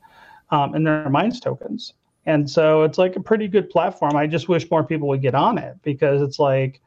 um, 0.53 0.75
and 0.75 0.85
they're 0.85 1.09
Minds 1.09 1.39
tokens. 1.39 1.93
And 2.27 2.49
so 2.49 2.83
it's 2.83 2.99
like 2.99 3.15
a 3.15 3.19
pretty 3.19 3.47
good 3.47 3.69
platform. 3.69 4.15
I 4.15 4.27
just 4.27 4.47
wish 4.47 4.69
more 4.69 4.83
people 4.83 5.07
would 5.09 5.21
get 5.21 5.35
on 5.35 5.57
it 5.57 5.77
because 5.81 6.21
it's 6.21 6.39
like, 6.39 6.79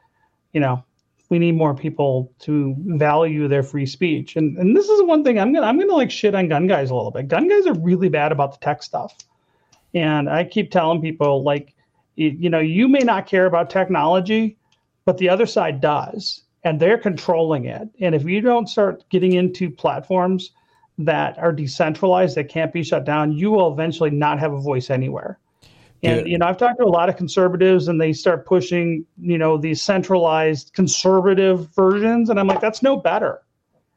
you 0.53 0.61
know, 0.61 0.83
we 1.29 1.41
need 1.41 1.57
more 1.57 1.75
people 1.75 2.33
to 2.39 2.77
value 2.79 3.49
their 3.49 3.65
free 3.65 3.85
speech. 3.85 4.37
And 4.37 4.57
and 4.57 4.77
this 4.77 4.89
is 4.89 5.03
one 5.03 5.25
thing 5.25 5.39
I'm 5.39 5.53
gonna 5.53 5.67
I'm 5.67 5.79
gonna 5.79 5.93
like 5.93 6.13
shit 6.13 6.37
on 6.37 6.49
gun 6.49 6.69
guys 6.69 6.91
a 6.91 6.95
little 6.95 7.11
bit. 7.11 7.27
Gun 7.27 7.49
guys 7.49 7.67
are 7.67 7.75
really 7.75 8.09
bad 8.09 8.31
about 8.31 8.53
the 8.53 8.65
tech 8.65 8.85
stuff. 8.85 9.17
And 9.95 10.31
I 10.31 10.45
keep 10.45 10.71
telling 10.71 11.03
people 11.03 11.43
like 11.43 11.75
you, 12.15 12.29
you 12.29 12.49
know, 12.49 12.61
you 12.61 12.87
may 12.87 13.01
not 13.01 13.27
care 13.27 13.47
about 13.47 13.69
technology, 13.69 14.57
but 15.05 15.19
the 15.19 15.29
other 15.29 15.47
side 15.47 15.81
does. 15.81 16.45
And 16.63 16.81
they're 16.81 16.99
controlling 16.99 17.65
it. 17.65 17.89
And 18.01 18.15
if 18.15 18.25
you 18.25 18.41
don't 18.41 18.69
start 18.69 19.05
getting 19.11 19.33
into 19.33 19.71
platforms 19.71 20.53
that 20.99 21.39
are 21.39 21.53
decentralized 21.53 22.37
that 22.37 22.49
can't 22.49 22.73
be 22.73 22.83
shut 22.83 23.05
down, 23.05 23.33
you 23.33 23.51
will 23.51 23.73
eventually 23.73 24.11
not 24.11 24.39
have 24.39 24.53
a 24.53 24.61
voice 24.61 24.91
anywhere. 24.91 25.39
And 26.03 26.21
Yeah. 26.21 26.33
you 26.33 26.39
know, 26.39 26.47
I've 26.47 26.57
talked 26.57 26.79
to 26.79 26.85
a 26.85 26.89
lot 26.89 27.09
of 27.09 27.17
conservatives, 27.17 27.89
and 27.89 28.01
they 28.01 28.13
start 28.13 28.47
pushing, 28.47 29.05
you 29.21 29.39
know, 29.39 29.57
these 29.57 29.83
centralized 29.83 30.73
conservative 30.75 31.69
versions, 31.75 32.31
and 32.31 32.39
I'm 32.39 32.47
like, 32.47 32.61
that's 32.61 32.83
no 32.83 32.97
better. 32.97 33.41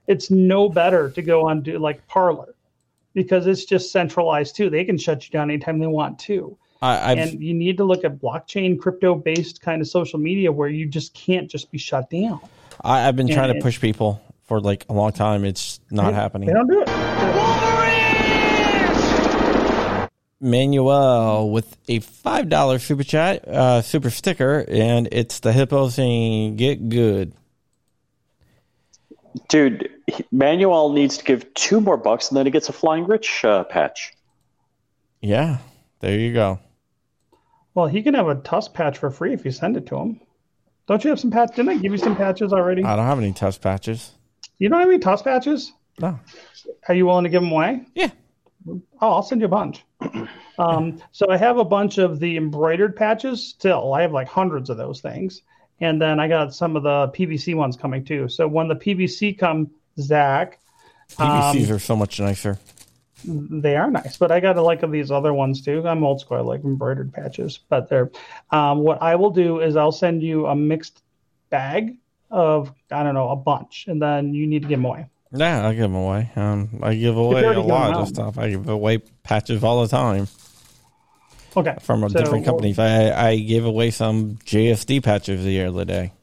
It's 0.08 0.32
no 0.32 0.70
better 0.70 1.10
to 1.12 1.22
go 1.22 1.48
on 1.48 1.64
to 1.66 1.78
like 1.78 2.06
Parler 2.08 2.56
because 3.14 3.48
it's 3.48 3.66
just 3.66 3.92
centralized 3.92 4.56
too. 4.56 4.70
They 4.70 4.84
can 4.84 4.98
shut 4.98 5.26
you 5.26 5.32
down 5.32 5.52
anytime 5.52 5.80
they 5.80 5.88
want 5.88 6.20
to. 6.20 6.58
I, 6.82 7.14
and 7.14 7.44
you 7.44 7.54
need 7.54 7.78
to 7.78 7.84
look 7.84 8.06
at 8.06 8.20
blockchain, 8.20 8.80
crypto-based 8.80 9.62
kind 9.62 9.82
of 9.82 9.88
social 9.88 10.18
media 10.18 10.52
where 10.52 10.70
you 10.70 10.86
just 10.86 11.14
can't 11.14 11.52
just 11.52 11.70
be 11.72 11.78
shut 11.78 12.10
down. 12.10 12.40
I, 12.82 13.08
I've 13.08 13.18
been 13.18 13.28
trying 13.28 13.54
to 13.54 13.62
push 13.62 13.80
people 13.82 14.22
for 14.50 14.60
like 14.60 14.86
a 14.90 14.94
long 14.94 15.14
time. 15.14 15.46
It's 15.46 15.80
not 15.92 16.14
happening. 16.14 16.48
They 16.48 16.54
don't 16.54 16.68
do 16.68 16.82
it. 16.82 16.90
Manuel 20.42 21.50
with 21.50 21.78
a 21.88 22.00
five 22.00 22.50
dollar 22.50 22.80
super 22.80 23.04
chat, 23.04 23.48
uh, 23.48 23.82
super 23.82 24.10
sticker, 24.10 24.66
and 24.68 25.08
it's 25.12 25.40
the 25.40 25.54
hippo 25.54 25.90
saying 25.90 26.56
"Get 26.56 26.90
good." 26.90 27.34
Dude, 29.50 29.90
he- 30.08 30.26
Manuel 30.32 30.92
needs 30.92 31.18
to 31.20 31.24
give 31.24 31.54
two 31.54 31.80
more 31.80 31.98
bucks 31.98 32.30
and 32.30 32.38
then 32.38 32.46
he 32.46 32.52
gets 32.52 32.68
a 32.68 32.74
Flying 32.74 33.06
Rich 33.06 33.46
uh, 33.46 33.64
patch. 33.66 34.14
Yeah, 35.22 35.58
there 36.00 36.18
you 36.18 36.34
go. 36.34 36.60
Well, 37.76 37.86
he 37.88 38.02
can 38.02 38.16
have 38.16 38.28
a 38.28 38.36
TUSC 38.36 38.74
patch 38.74 38.98
for 38.98 39.12
free 39.12 39.34
if 39.34 39.46
you 39.46 39.52
send 39.52 39.78
it 39.78 39.86
to 39.88 39.98
him. 39.98 40.20
Don't 40.88 41.04
you 41.04 41.12
have 41.12 41.20
some 41.20 41.30
patch? 41.30 41.56
Didn't 41.56 41.70
I 41.70 41.78
give 41.78 41.92
you 41.92 41.98
some 42.00 42.16
patches 42.16 42.52
already? 42.52 42.84
I 42.84 42.96
don't 42.96 43.06
have 43.06 43.20
any 43.20 43.32
test 43.32 43.62
patches. 43.62 44.14
You 44.60 44.70
don't 44.70 44.80
have 44.80 44.90
any 44.90 45.00
toss 45.00 45.22
patches? 45.22 45.74
No. 46.00 46.20
Are 46.88 46.94
you 46.94 47.06
willing 47.06 47.24
to 47.24 47.30
give 47.30 47.42
them 47.42 47.52
away? 47.52 47.86
Yeah. 47.96 48.12
Oh, 48.68 48.82
I'll 49.02 49.24
send 49.24 49.42
you 49.42 49.46
a 49.46 49.50
bunch. 49.50 49.84
Um, 50.60 51.02
so 51.14 51.30
I 51.30 51.38
have 51.38 51.58
a 51.58 51.64
bunch 51.64 52.00
of 52.00 52.20
the 52.20 52.36
embroidered 52.36 52.98
patches 52.98 53.42
still. 53.48 53.94
I 53.94 54.02
have 54.02 54.12
like 54.12 54.28
hundreds 54.28 54.70
of 54.70 54.76
those 54.76 55.00
things. 55.00 55.42
And 55.80 56.02
then 56.02 56.20
I 56.20 56.28
got 56.28 56.54
some 56.54 56.76
of 56.76 56.84
the 56.84 57.08
PVC 57.18 57.56
ones 57.56 57.78
coming 57.78 58.04
too. 58.04 58.28
So 58.28 58.46
when 58.46 58.68
the 58.68 58.76
PVC 58.76 59.38
come, 59.40 59.72
Zach, 59.98 60.60
PVCs 61.12 61.70
are 61.70 61.80
so 61.80 61.96
much 61.96 62.20
nicer. 62.20 62.60
they 63.24 63.78
are 63.78 63.90
nice, 63.90 64.18
but 64.18 64.34
I 64.34 64.42
got 64.42 64.54
to 64.54 64.62
like 64.62 64.84
of 64.84 64.92
these 64.92 65.12
other 65.12 65.34
ones 65.34 65.62
too. 65.62 65.88
I'm 65.88 66.04
old 66.04 66.20
school. 66.20 66.38
I 66.38 66.42
like 66.42 66.66
embroidered 66.66 67.14
patches, 67.14 67.58
but 67.70 67.90
they're. 67.90 68.12
Um, 68.52 68.80
what 68.80 69.02
I 69.02 69.16
will 69.16 69.32
do 69.32 69.62
is 69.62 69.78
I'll 69.78 69.94
send 69.94 70.22
you 70.22 70.46
a 70.48 70.56
mixed 70.56 71.02
bag 71.50 71.96
of 72.32 72.72
I 72.92 73.04
don't 73.04 73.14
know 73.14 73.30
a 73.30 73.36
bunch, 73.36 73.86
and 73.88 74.02
then 74.02 74.34
you 74.34 74.46
need 74.48 74.62
to 74.64 74.68
give 74.68 74.80
them 74.80 74.86
away. 74.86 75.08
Yeah, 75.32 75.68
I 75.68 75.74
give 75.74 75.82
them 75.84 75.96
away. 75.96 76.32
Um, 76.36 76.80
I 76.82 76.96
give 76.96 77.16
away 77.16 77.44
a 77.44 77.60
lot 77.60 77.94
of 77.94 78.08
stuff. 78.08 78.38
I 78.40 78.50
give 78.50 78.68
away 78.68 78.98
patches 79.24 79.64
all 79.64 79.82
the 79.82 79.88
time. 79.88 80.28
Okay. 81.58 81.76
from 81.82 82.04
a 82.04 82.10
So, 82.10 82.20
different 82.20 82.46
company. 82.46 82.76
I, 82.78 83.30
I 83.32 83.38
gave 83.40 83.66
away 83.66 83.90
some 83.90 84.36
JSD 84.46 85.04
patches 85.04 85.44
the 85.44 85.64
other 85.64 85.84
day 85.84 86.14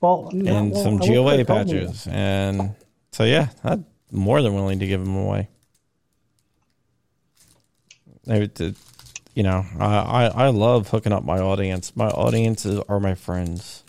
Well, 0.00 0.30
no, 0.32 0.52
and 0.56 0.72
well, 0.72 0.82
some 0.82 0.96
GOA 0.98 1.44
patches, 1.44 2.08
and 2.08 2.74
so 3.12 3.22
yeah, 3.22 3.50
I'm 3.62 3.86
more 4.10 4.42
than 4.42 4.52
willing 4.54 4.80
to 4.80 4.86
give 4.86 4.98
them 5.04 5.14
away. 5.16 5.48
It- 8.26 8.76
you 9.36 9.42
know, 9.42 9.64
I, 9.78 9.86
I 9.86 10.24
I 10.26 10.48
love 10.48 10.88
hooking 10.90 11.12
up 11.12 11.24
my 11.24 11.38
audience. 11.38 11.94
My 11.96 12.06
audiences 12.08 12.80
are 12.88 13.00
my 13.00 13.14
friends. 13.14 13.83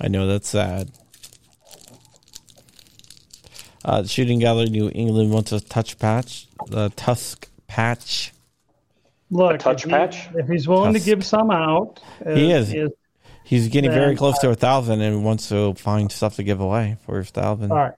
I 0.00 0.08
know 0.08 0.26
that's 0.26 0.48
sad. 0.48 0.90
Uh, 3.84 4.04
Shooting 4.04 4.40
Gallery 4.40 4.68
New 4.68 4.90
England 4.94 5.30
wants 5.30 5.52
a 5.52 5.60
touch 5.60 5.98
patch, 5.98 6.48
the 6.66 6.90
TUSC 6.90 7.48
patch. 7.68 8.32
Look, 9.30 9.58
touch 9.60 9.84
if 9.84 9.90
he- 9.90 9.90
patch? 9.90 10.28
If 10.34 10.48
he's 10.48 10.66
willing 10.66 10.92
TUSC. 10.92 10.98
to 10.98 11.04
give 11.04 11.24
some 11.24 11.50
out, 11.50 12.00
He 12.24 12.52
uh, 12.52 12.58
is. 12.58 12.74
He's 13.44 13.68
getting 13.68 13.92
very 13.92 14.08
Then, 14.08 14.16
close 14.16 14.38
to 14.40 14.50
a 14.50 14.56
thousand 14.56 15.02
and 15.02 15.24
wants 15.24 15.50
to 15.50 15.74
find 15.74 16.10
stuff 16.10 16.34
to 16.36 16.42
give 16.42 16.60
away 16.60 16.96
for 17.06 17.18
his 17.18 17.30
thousand. 17.30 17.70
All 17.70 17.78
right. 17.78 17.92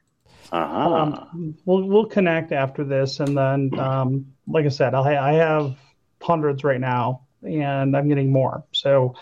Uh-huh. 0.52 0.94
Um, 0.94 1.56
we'll 1.64 1.84
we'll 1.84 2.04
connect 2.06 2.52
after 2.52 2.84
this, 2.84 3.20
and 3.20 3.36
then, 3.36 3.70
um, 3.78 4.26
like 4.46 4.66
I 4.66 4.68
said, 4.68 4.94
I 4.94 5.30
I 5.30 5.32
have 5.34 5.74
hundreds 6.22 6.64
right 6.64 6.80
now, 6.80 7.22
and 7.42 7.96
I'm 7.96 8.08
getting 8.08 8.30
more. 8.30 8.64
So 8.72 9.14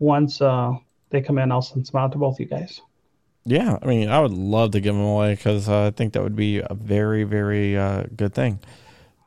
once 0.00 0.40
uh, 0.40 0.74
they 1.10 1.20
come 1.20 1.38
in, 1.38 1.52
I'll 1.52 1.62
send 1.62 1.86
some 1.86 2.00
out 2.00 2.12
to 2.12 2.18
both 2.18 2.38
you 2.40 2.46
guys. 2.46 2.80
Yeah, 3.44 3.78
I 3.80 3.86
mean, 3.86 4.10
I 4.10 4.20
would 4.20 4.32
love 4.32 4.72
to 4.72 4.80
give 4.80 4.94
them 4.94 5.04
away 5.04 5.34
because 5.34 5.68
uh, 5.68 5.86
I 5.86 5.90
think 5.90 6.12
that 6.12 6.22
would 6.22 6.36
be 6.36 6.58
a 6.58 6.74
very, 6.74 7.24
very 7.24 7.78
uh, 7.78 8.04
good 8.14 8.34
thing. 8.34 8.60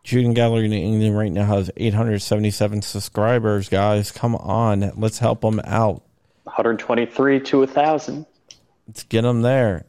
Shooting 0.04 0.34
Gallery 0.34 0.68
New 0.68 0.78
England 0.78 1.18
right 1.18 1.32
now 1.32 1.46
has 1.46 1.72
877 1.78 2.82
subscribers. 2.82 3.70
Guys, 3.70 4.12
come 4.12 4.36
on, 4.36 4.92
let's 4.96 5.20
help 5.20 5.42
them 5.42 5.60
out. 5.64 6.04
123 6.44 7.40
to 7.40 7.60
1,000. 7.60 8.26
Let's 8.88 9.04
get 9.04 9.22
them 9.22 9.42
there. 9.42 9.86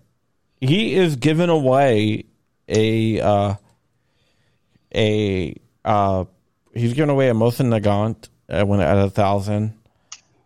He 0.61 0.95
is 0.95 1.17
giving 1.17 1.49
away 1.49 2.27
a 2.69 3.21
uh, 3.21 3.55
a 4.95 5.57
uh, 5.85 6.25
he's 6.73 6.95
giving 6.95 7.11
away 7.11 7.29
a 7.29 7.35
Mosin 7.35 7.67
Nagant 7.67 8.29
uh, 8.49 8.65
when 8.65 8.81
at 8.81 8.97
a 8.97 9.11
thousand. 9.11 9.75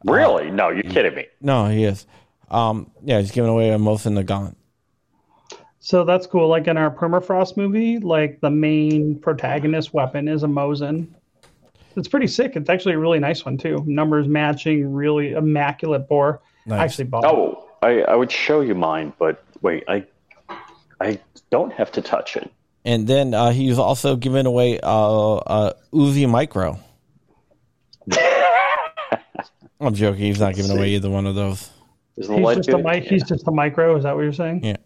Really? 0.06 0.50
No, 0.50 0.68
you're 0.70 0.82
kidding 0.84 1.14
me. 1.14 1.26
No, 1.40 1.68
he 1.68 1.84
is. 1.84 2.06
Um, 2.50 2.90
yeah, 3.02 3.20
he's 3.20 3.32
giving 3.32 3.50
away 3.50 3.70
a 3.70 3.78
Mosin 3.78 4.22
Nagant. 4.22 4.54
So 5.80 6.04
that's 6.04 6.26
cool. 6.26 6.48
Like 6.48 6.66
in 6.66 6.76
our 6.76 6.90
Permafrost 6.90 7.56
movie, 7.56 7.98
like 7.98 8.40
the 8.40 8.50
main 8.50 9.18
protagonist 9.18 9.94
weapon 9.94 10.28
is 10.28 10.42
a 10.42 10.46
Mosin. 10.46 11.08
It's 11.96 12.08
pretty 12.08 12.26
sick. 12.26 12.56
It's 12.56 12.68
actually 12.68 12.94
a 12.94 12.98
really 12.98 13.18
nice 13.18 13.44
one 13.44 13.56
too. 13.56 13.82
Numbers 13.86 14.28
matching, 14.28 14.92
really 14.92 15.32
immaculate 15.32 16.08
bore. 16.08 16.40
Nice. 16.66 16.80
I 16.80 16.84
actually 16.84 17.04
bought. 17.04 17.24
it. 17.24 17.30
Oh, 17.30 17.68
I, 17.82 18.00
I 18.02 18.14
would 18.16 18.30
show 18.30 18.60
you 18.60 18.74
mine, 18.74 19.12
but 19.18 19.44
wait, 19.62 19.84
I 19.88 20.04
I 21.00 21.20
don't 21.50 21.72
have 21.72 21.92
to 21.92 22.02
touch 22.02 22.36
it. 22.36 22.50
And 22.84 23.06
then 23.06 23.34
uh, 23.34 23.50
he's 23.50 23.78
also 23.78 24.16
giving 24.16 24.46
away 24.46 24.78
uh, 24.80 25.34
uh, 25.36 25.72
Uzi 25.92 26.28
Micro. 26.28 26.78
I'm 29.80 29.94
joking. 29.94 30.22
He's 30.24 30.40
not 30.40 30.54
giving 30.54 30.70
away 30.76 30.90
either 30.90 31.10
one 31.10 31.26
of 31.26 31.34
those. 31.34 31.70
Is 32.16 32.28
the 32.28 32.36
He's 32.36 32.56
just 32.56 32.68
a 32.70 32.72
good? 32.72 32.84
mic. 32.84 33.04
He's 33.04 33.22
just 33.24 33.46
a 33.46 33.50
micro. 33.50 33.96
Is 33.96 34.04
that 34.04 34.14
what 34.14 34.22
you're 34.22 34.32
saying? 34.32 34.64
Yeah. 34.64 34.76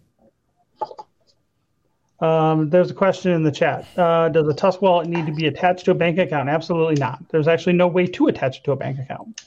Um, 2.21 2.69
there's 2.69 2.91
a 2.91 2.95
question 2.95 3.33
in 3.33 3.43
the 3.45 3.53
chat. 3.53 3.87
Uh, 3.97 4.29
does 4.29 4.47
a 4.47 4.53
TUSC 4.53 4.83
wallet 4.83 5.09
need 5.09 5.25
to 5.27 5.33
be 5.33 5.47
attached 5.47 5.87
to 5.87 5.93
a 5.93 5.95
bank 5.95 6.19
account? 6.19 6.49
Absolutely 6.51 6.97
not. 6.97 7.27
There's 7.31 7.49
actually 7.49 7.73
no 7.75 7.87
way 7.87 8.07
to 8.09 8.27
attach 8.29 8.59
it 8.59 8.65
to 8.65 8.73
a 8.73 8.77
bank 8.77 8.99
account. 8.99 9.43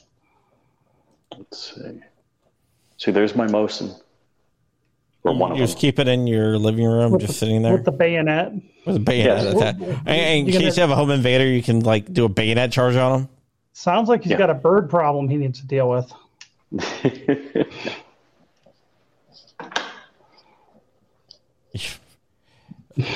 Let's 1.36 1.74
see. 1.74 2.00
See, 2.96 3.10
there's 3.12 3.36
my 3.36 3.46
Mosin. 3.46 4.00
Or 5.22 5.34
one 5.36 5.52
of 5.52 5.56
You 5.56 5.62
them. 5.62 5.66
just 5.68 5.78
keep 5.78 5.98
it 6.00 6.08
in 6.08 6.26
your 6.26 6.58
living 6.58 6.84
room, 6.84 7.18
just 7.18 7.38
sitting 7.38 7.62
there 7.62 7.72
with 7.74 7.84
the 7.84 7.92
bayonet. 7.92 8.52
with 8.84 8.96
a 8.96 9.00
bayonet. 9.00 9.44
Yes. 9.44 9.54
attached. 9.54 9.80
And- 9.80 10.08
and 10.08 10.38
in 10.40 10.46
You 10.46 10.52
case 10.52 10.60
gonna- 10.60 10.74
you 10.74 10.80
have 10.80 10.90
a 10.90 10.96
home 10.96 11.10
invader, 11.10 11.46
you 11.46 11.62
can 11.62 11.80
like 11.80 12.12
do 12.12 12.24
a 12.24 12.28
bayonet 12.28 12.72
charge 12.72 12.96
on 12.96 13.20
him. 13.20 13.28
Sounds 13.74 14.08
like 14.08 14.22
he's 14.22 14.30
Yeah. 14.32 14.38
got 14.38 14.50
a 14.50 14.54
bird 14.54 14.88
problem 14.88 15.28
he 15.28 15.36
needs 15.36 15.60
to 15.60 15.66
deal 15.66 15.90
with. 15.90 16.10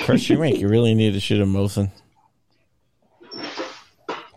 Chris 0.04 0.24
Shoemake, 0.24 0.28
you 0.28 0.38
make 0.38 0.58
you 0.60 0.68
really 0.68 0.94
need 0.94 1.12
to 1.12 1.20
shoot 1.20 1.40
a 1.40 1.44
Mosin. 1.44 1.90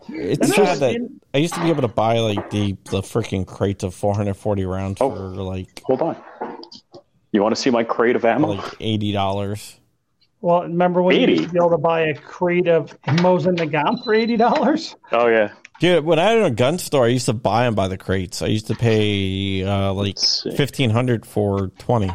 It's 0.08 0.54
sad 0.54 0.78
that 0.78 1.08
I 1.34 1.38
used 1.38 1.54
to 1.54 1.60
be 1.62 1.68
able 1.70 1.82
to 1.82 1.88
buy 1.88 2.18
like 2.20 2.50
the 2.50 2.76
the 2.90 3.00
freaking 3.00 3.46
crate 3.46 3.82
of 3.82 3.94
440 3.94 4.64
rounds 4.66 4.98
Oh. 5.00 5.10
for 5.10 5.42
like 5.42 5.82
Hold 5.84 6.02
on. 6.02 6.16
You 7.32 7.42
want 7.42 7.54
to 7.56 7.60
see 7.60 7.70
my 7.70 7.82
crate 7.82 8.14
of 8.14 8.24
ammo? 8.24 8.48
like 8.52 8.74
eighty 8.80 9.10
dollars. 9.10 9.78
Well, 10.42 10.62
remember 10.62 11.02
when 11.02 11.20
you 11.20 11.26
used 11.26 11.44
to 11.44 11.48
be 11.50 11.58
able 11.58 11.70
to 11.70 11.78
buy 11.78 12.00
a 12.02 12.14
crate 12.14 12.68
of 12.68 13.00
Mosin 13.02 13.56
Nagant 13.56 14.04
for 14.04 14.14
eighty 14.14 14.36
dollars? 14.36 14.94
oh 15.12 15.26
yeah. 15.28 15.52
Dude, 15.82 16.04
when 16.04 16.20
I 16.20 16.30
had 16.30 16.44
a 16.44 16.50
gun 16.52 16.78
store, 16.78 17.06
I 17.06 17.08
used 17.08 17.26
to 17.26 17.32
buy 17.32 17.64
them 17.64 17.74
by 17.74 17.88
the 17.88 17.98
crates. 17.98 18.40
I 18.40 18.46
used 18.46 18.68
to 18.68 18.74
pay 18.76 19.64
uh, 19.64 19.92
like 19.92 20.16
fifteen 20.16 20.90
hundred 20.90 21.26
for 21.26 21.72
twenty. 21.76 22.08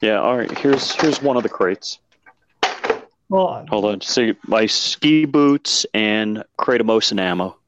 Yeah. 0.00 0.20
All 0.20 0.38
right. 0.38 0.50
Here's 0.56 0.94
here's 0.94 1.20
one 1.20 1.36
of 1.36 1.42
the 1.42 1.50
crates. 1.50 1.98
Well, 3.28 3.66
Hold 3.68 3.84
on. 3.84 4.00
See 4.00 4.32
my 4.46 4.64
ski 4.64 5.26
boots 5.26 5.84
and 5.92 6.44
crate 6.56 6.80
of 6.80 6.86
Mosin 6.86 7.20
ammo. 7.20 7.58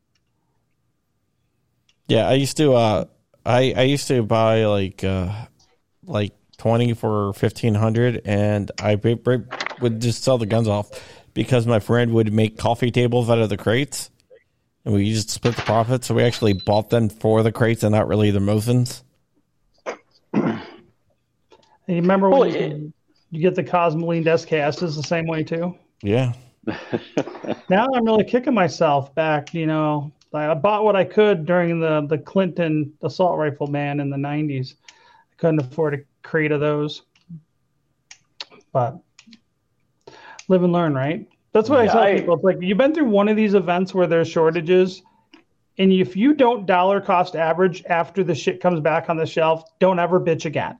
Yeah, 2.08 2.30
I 2.30 2.32
used 2.32 2.56
to. 2.56 2.72
Uh, 2.72 3.04
I 3.44 3.74
I 3.76 3.82
used 3.82 4.08
to 4.08 4.22
buy 4.22 4.64
like 4.64 5.04
uh, 5.04 5.48
like 6.02 6.32
twenty 6.56 6.94
for 6.94 7.34
fifteen 7.34 7.74
hundred, 7.74 8.22
and 8.24 8.70
I 8.80 8.94
would 8.94 10.00
just 10.00 10.24
sell 10.24 10.38
the 10.38 10.46
guns 10.46 10.66
off 10.66 10.98
because 11.36 11.66
my 11.66 11.78
friend 11.78 12.12
would 12.14 12.32
make 12.32 12.56
coffee 12.56 12.90
tables 12.90 13.28
out 13.28 13.38
of 13.38 13.50
the 13.50 13.58
crates, 13.58 14.10
and 14.86 14.94
we 14.94 15.12
just 15.12 15.28
split 15.28 15.54
the 15.54 15.60
profits. 15.62 16.06
So 16.06 16.14
we 16.14 16.22
actually 16.24 16.54
bought 16.54 16.88
them 16.88 17.10
for 17.10 17.42
the 17.42 17.52
crates 17.52 17.82
and 17.82 17.92
not 17.94 18.08
really 18.08 18.30
the 18.30 18.38
Mosins. 18.40 19.02
you 20.34 20.40
remember 21.86 22.30
when 22.30 22.40
Well, 22.40 22.48
you, 22.48 22.58
it- 22.58 22.92
you 23.30 23.40
get 23.42 23.54
the 23.54 23.62
Cosmoline 23.62 24.24
Deathcast 24.24 24.82
is 24.82 24.96
the 24.96 25.02
same 25.02 25.26
way 25.26 25.42
too? 25.42 25.76
Yeah, 26.02 26.32
now 27.68 27.86
I'm 27.94 28.04
really 28.06 28.24
kicking 28.24 28.54
myself 28.54 29.14
back. 29.14 29.52
You 29.52 29.66
know, 29.66 30.12
I 30.32 30.54
bought 30.54 30.84
what 30.84 30.96
I 30.96 31.04
could 31.04 31.44
during 31.44 31.80
the 31.80 32.06
the 32.08 32.18
Clinton 32.18 32.92
assault 33.02 33.38
rifle 33.38 33.66
ban 33.66 34.00
in 34.00 34.08
the 34.08 34.16
'90s. 34.16 34.72
I 34.72 35.34
couldn't 35.36 35.60
afford 35.60 35.94
a 35.94 35.98
crate 36.26 36.52
of 36.52 36.60
those, 36.60 37.02
but 38.72 38.98
live 40.48 40.62
and 40.62 40.72
learn, 40.72 40.94
right? 40.94 41.26
That's 41.52 41.70
what 41.70 41.80
I 41.80 41.86
tell 41.86 42.02
I- 42.02 42.14
people. 42.16 42.34
It's 42.34 42.44
like 42.44 42.58
you've 42.60 42.78
been 42.78 42.94
through 42.94 43.08
one 43.08 43.28
of 43.28 43.36
these 43.36 43.54
events 43.54 43.94
where 43.94 44.06
there's 44.06 44.28
shortages, 44.28 45.02
and 45.78 45.92
if 45.92 46.16
you 46.16 46.34
don't 46.34 46.66
dollar 46.66 47.00
cost 47.00 47.34
average 47.36 47.84
after 47.88 48.22
the 48.22 48.34
shit 48.34 48.60
comes 48.60 48.80
back 48.80 49.08
on 49.08 49.16
the 49.16 49.26
shelf, 49.26 49.64
don't 49.78 49.98
ever 49.98 50.20
bitch 50.20 50.44
again. 50.44 50.78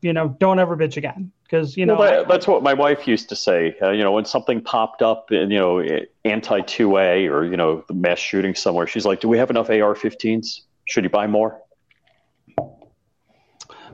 You 0.00 0.12
know, 0.12 0.36
don't 0.40 0.58
ever 0.58 0.76
bitch 0.76 0.96
again 0.96 1.30
because 1.44 1.76
you 1.76 1.86
know. 1.86 1.96
well, 1.96 2.10
that, 2.10 2.28
that's 2.28 2.46
what 2.46 2.62
my 2.62 2.74
wife 2.74 3.06
used 3.06 3.28
to 3.28 3.36
say. 3.36 3.76
Uh, 3.82 3.90
you 3.90 4.02
know, 4.02 4.12
when 4.12 4.24
something 4.24 4.62
popped 4.62 5.02
up 5.02 5.30
in 5.30 5.50
you 5.50 5.58
know 5.58 5.84
anti 6.24 6.60
two 6.62 6.98
A 6.98 7.28
or 7.28 7.44
you 7.44 7.56
know 7.56 7.84
the 7.86 7.94
mass 7.94 8.18
shooting 8.18 8.54
somewhere, 8.54 8.86
she's 8.86 9.04
like, 9.04 9.20
"Do 9.20 9.28
we 9.28 9.38
have 9.38 9.50
enough 9.50 9.68
AR-15s? 9.68 10.60
Should 10.86 11.04
you 11.04 11.10
buy 11.10 11.26
more?" 11.26 11.60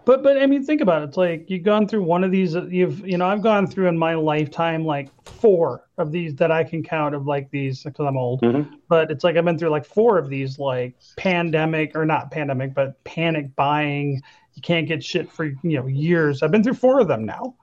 But 0.07 0.23
but 0.23 0.41
I 0.41 0.47
mean, 0.47 0.65
think 0.65 0.81
about 0.81 1.03
it. 1.03 1.07
It's 1.07 1.17
like 1.17 1.51
you've 1.51 1.65
gone 1.65 1.89
through 1.89 2.05
one 2.05 2.23
of 2.23 2.31
these. 2.31 2.55
You've 2.55 3.07
you 3.07 3.19
know 3.19 3.27
I've 3.27 3.43
gone 3.43 3.67
through 3.67 3.89
in 3.89 3.99
my 3.99 4.15
lifetime 4.15 4.85
like 4.85 5.11
four 5.25 5.83
of 5.99 6.13
these 6.13 6.37
that 6.37 6.53
I 6.53 6.63
can 6.63 6.85
count 6.85 7.17
of 7.17 7.27
like 7.27 7.51
these 7.51 7.83
because 7.83 8.07
I'm 8.07 8.17
old. 8.17 8.41
Mhm. 8.43 8.71
But 8.89 9.11
it's 9.11 9.25
like 9.25 9.37
I've 9.37 9.45
been 9.45 9.59
through 9.59 9.71
like 9.71 9.85
four 9.85 10.17
of 10.17 10.31
these 10.31 10.61
like 10.61 10.95
pandemic 11.17 11.97
or 11.97 12.07
not 12.07 12.31
pandemic, 12.31 12.73
but 12.73 13.03
panic 13.03 13.55
buying. 13.57 14.23
You 14.55 14.63
can't 14.63 14.87
get 14.87 15.03
shit 15.03 15.31
for 15.31 15.47
you 15.47 15.57
know 15.63 15.89
years. 15.89 16.41
I've 16.41 16.53
been 16.53 16.63
through 16.63 16.75
four 16.75 17.01
of 17.01 17.09
them 17.09 17.25
now, 17.27 17.57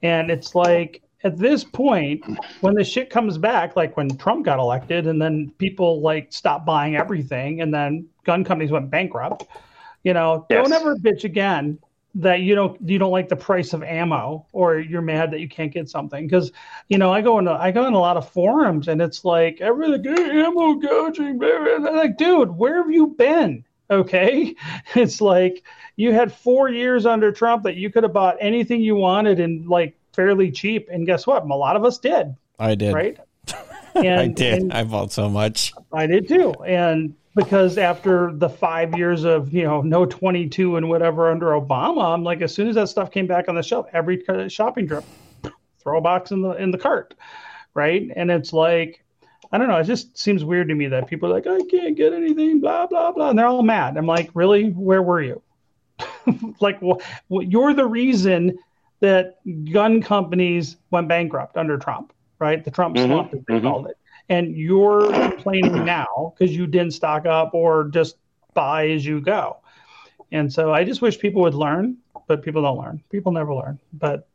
and 0.00 0.30
it's 0.30 0.54
like 0.54 1.02
at 1.24 1.36
this 1.36 1.64
point 1.64 2.24
when 2.60 2.74
the 2.74 2.84
shit 2.84 3.10
comes 3.10 3.38
back, 3.38 3.74
like 3.74 3.96
when 3.96 4.16
Trump 4.18 4.44
got 4.44 4.60
elected, 4.60 5.08
and 5.08 5.20
then 5.20 5.50
people 5.58 6.00
like 6.00 6.32
stopped 6.32 6.64
buying 6.64 6.94
everything, 6.94 7.60
and 7.60 7.74
then 7.74 8.06
gun 8.22 8.44
companies 8.44 8.70
went 8.70 8.88
bankrupt. 8.88 9.48
You 10.04 10.14
know, 10.14 10.46
don't 10.48 10.72
ever 10.72 10.94
bitch 10.94 11.24
again 11.24 11.76
that 12.18 12.40
you 12.40 12.54
don't 12.54 12.76
you 12.88 12.98
don't 12.98 13.12
like 13.12 13.28
the 13.28 13.36
price 13.36 13.72
of 13.72 13.82
ammo 13.84 14.44
or 14.52 14.78
you're 14.78 15.00
mad 15.00 15.30
that 15.30 15.38
you 15.38 15.48
can't 15.48 15.72
get 15.72 15.88
something 15.88 16.26
because 16.26 16.50
you 16.88 16.98
know 16.98 17.12
I 17.12 17.20
go 17.20 17.38
into 17.38 17.52
I 17.52 17.70
go 17.70 17.86
in 17.86 17.94
a 17.94 17.98
lot 17.98 18.16
of 18.16 18.28
forums 18.28 18.88
and 18.88 19.00
it's 19.00 19.24
like 19.24 19.60
everything 19.60 20.02
"Hey, 20.02 20.40
ammo 20.42 20.74
gouging 20.74 21.38
baby 21.38 21.70
and 21.74 21.86
I'm 21.86 21.96
like 21.96 22.18
dude 22.18 22.56
where 22.56 22.82
have 22.82 22.90
you 22.90 23.08
been 23.08 23.64
okay 23.88 24.54
it's 24.96 25.20
like 25.20 25.62
you 25.94 26.12
had 26.12 26.32
four 26.32 26.68
years 26.68 27.06
under 27.06 27.30
Trump 27.30 27.62
that 27.62 27.76
you 27.76 27.88
could 27.88 28.02
have 28.02 28.12
bought 28.12 28.36
anything 28.40 28.80
you 28.80 28.96
wanted 28.96 29.38
and 29.38 29.68
like 29.68 29.96
fairly 30.12 30.50
cheap 30.50 30.88
and 30.90 31.06
guess 31.06 31.24
what 31.24 31.44
a 31.44 31.54
lot 31.54 31.76
of 31.76 31.84
us 31.84 31.98
did 31.98 32.34
I 32.58 32.74
did. 32.74 32.92
right 32.94 33.16
And, 33.94 34.20
I 34.20 34.26
did. 34.28 34.62
and 34.62 34.72
I 34.72 34.84
bought 34.84 35.10
so 35.10 35.28
much. 35.28 35.72
I 35.92 36.06
did 36.06 36.28
too. 36.28 36.52
And 36.64 37.14
because 37.38 37.78
after 37.78 38.32
the 38.32 38.48
five 38.48 38.98
years 38.98 39.22
of 39.22 39.52
you 39.52 39.62
know 39.62 39.80
no 39.80 40.04
22 40.04 40.76
and 40.76 40.88
whatever 40.88 41.30
under 41.30 41.46
Obama, 41.46 42.12
I'm 42.12 42.24
like, 42.24 42.42
as 42.42 42.52
soon 42.52 42.66
as 42.68 42.74
that 42.74 42.88
stuff 42.88 43.12
came 43.12 43.28
back 43.28 43.48
on 43.48 43.54
the 43.54 43.62
shelf, 43.62 43.86
every 43.92 44.22
shopping 44.48 44.88
trip, 44.88 45.04
throw 45.78 45.98
a 45.98 46.00
box 46.00 46.32
in 46.32 46.42
the 46.42 46.50
in 46.52 46.72
the 46.72 46.78
cart, 46.78 47.14
right? 47.74 48.10
And 48.16 48.30
it's 48.30 48.52
like, 48.52 49.04
I 49.52 49.58
don't 49.58 49.68
know. 49.68 49.76
It 49.76 49.84
just 49.84 50.18
seems 50.18 50.44
weird 50.44 50.68
to 50.68 50.74
me 50.74 50.88
that 50.88 51.06
people 51.06 51.30
are 51.30 51.32
like, 51.32 51.46
I 51.46 51.60
can't 51.70 51.96
get 51.96 52.12
anything, 52.12 52.60
blah 52.60 52.86
blah 52.86 53.12
blah, 53.12 53.30
and 53.30 53.38
they're 53.38 53.46
all 53.46 53.62
mad. 53.62 53.96
I'm 53.96 54.06
like, 54.06 54.30
really? 54.34 54.70
Where 54.70 55.02
were 55.02 55.22
you? 55.22 55.40
like, 56.60 56.82
well, 56.82 57.00
you're 57.28 57.72
the 57.72 57.86
reason 57.86 58.58
that 58.98 59.38
gun 59.72 60.02
companies 60.02 60.76
went 60.90 61.06
bankrupt 61.06 61.56
under 61.56 61.78
Trump, 61.78 62.12
right? 62.40 62.64
The 62.64 62.72
Trump 62.72 62.98
slump, 62.98 63.32
as 63.32 63.40
they 63.46 63.54
mhm. 63.54 63.62
called 63.62 63.86
it. 63.86 63.97
And 64.28 64.56
you're 64.56 65.08
complaining 65.10 65.84
now 65.84 66.34
because 66.38 66.54
you 66.54 66.66
didn't 66.66 66.92
stock 66.92 67.26
up 67.26 67.54
or 67.54 67.88
just 67.88 68.16
buy 68.54 68.88
as 68.88 69.04
you 69.06 69.20
go. 69.20 69.58
And 70.32 70.52
so 70.52 70.72
I 70.72 70.84
just 70.84 71.00
wish 71.00 71.18
people 71.18 71.42
would 71.42 71.54
learn, 71.54 71.96
but 72.26 72.42
people 72.42 72.62
don't 72.62 72.78
learn. 72.78 73.02
People 73.10 73.32
never 73.32 73.54
learn. 73.54 73.78
But 73.94 74.28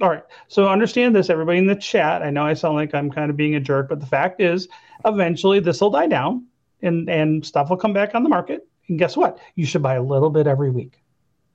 all 0.00 0.10
right. 0.10 0.22
So 0.48 0.68
understand 0.68 1.14
this, 1.14 1.30
everybody 1.30 1.58
in 1.58 1.66
the 1.66 1.74
chat. 1.76 2.22
I 2.22 2.30
know 2.30 2.44
I 2.44 2.54
sound 2.54 2.76
like 2.76 2.94
I'm 2.94 3.10
kind 3.10 3.30
of 3.30 3.36
being 3.36 3.54
a 3.56 3.60
jerk, 3.60 3.88
but 3.88 4.00
the 4.00 4.06
fact 4.06 4.40
is, 4.40 4.68
eventually 5.04 5.60
this 5.60 5.80
will 5.80 5.90
die 5.90 6.06
down 6.06 6.46
and, 6.82 7.08
and 7.08 7.44
stuff 7.44 7.70
will 7.70 7.76
come 7.76 7.92
back 7.92 8.14
on 8.14 8.22
the 8.22 8.28
market. 8.28 8.66
And 8.88 8.98
guess 8.98 9.16
what? 9.16 9.38
You 9.54 9.66
should 9.66 9.82
buy 9.82 9.94
a 9.94 10.02
little 10.02 10.30
bit 10.30 10.46
every 10.46 10.70
week. 10.70 11.00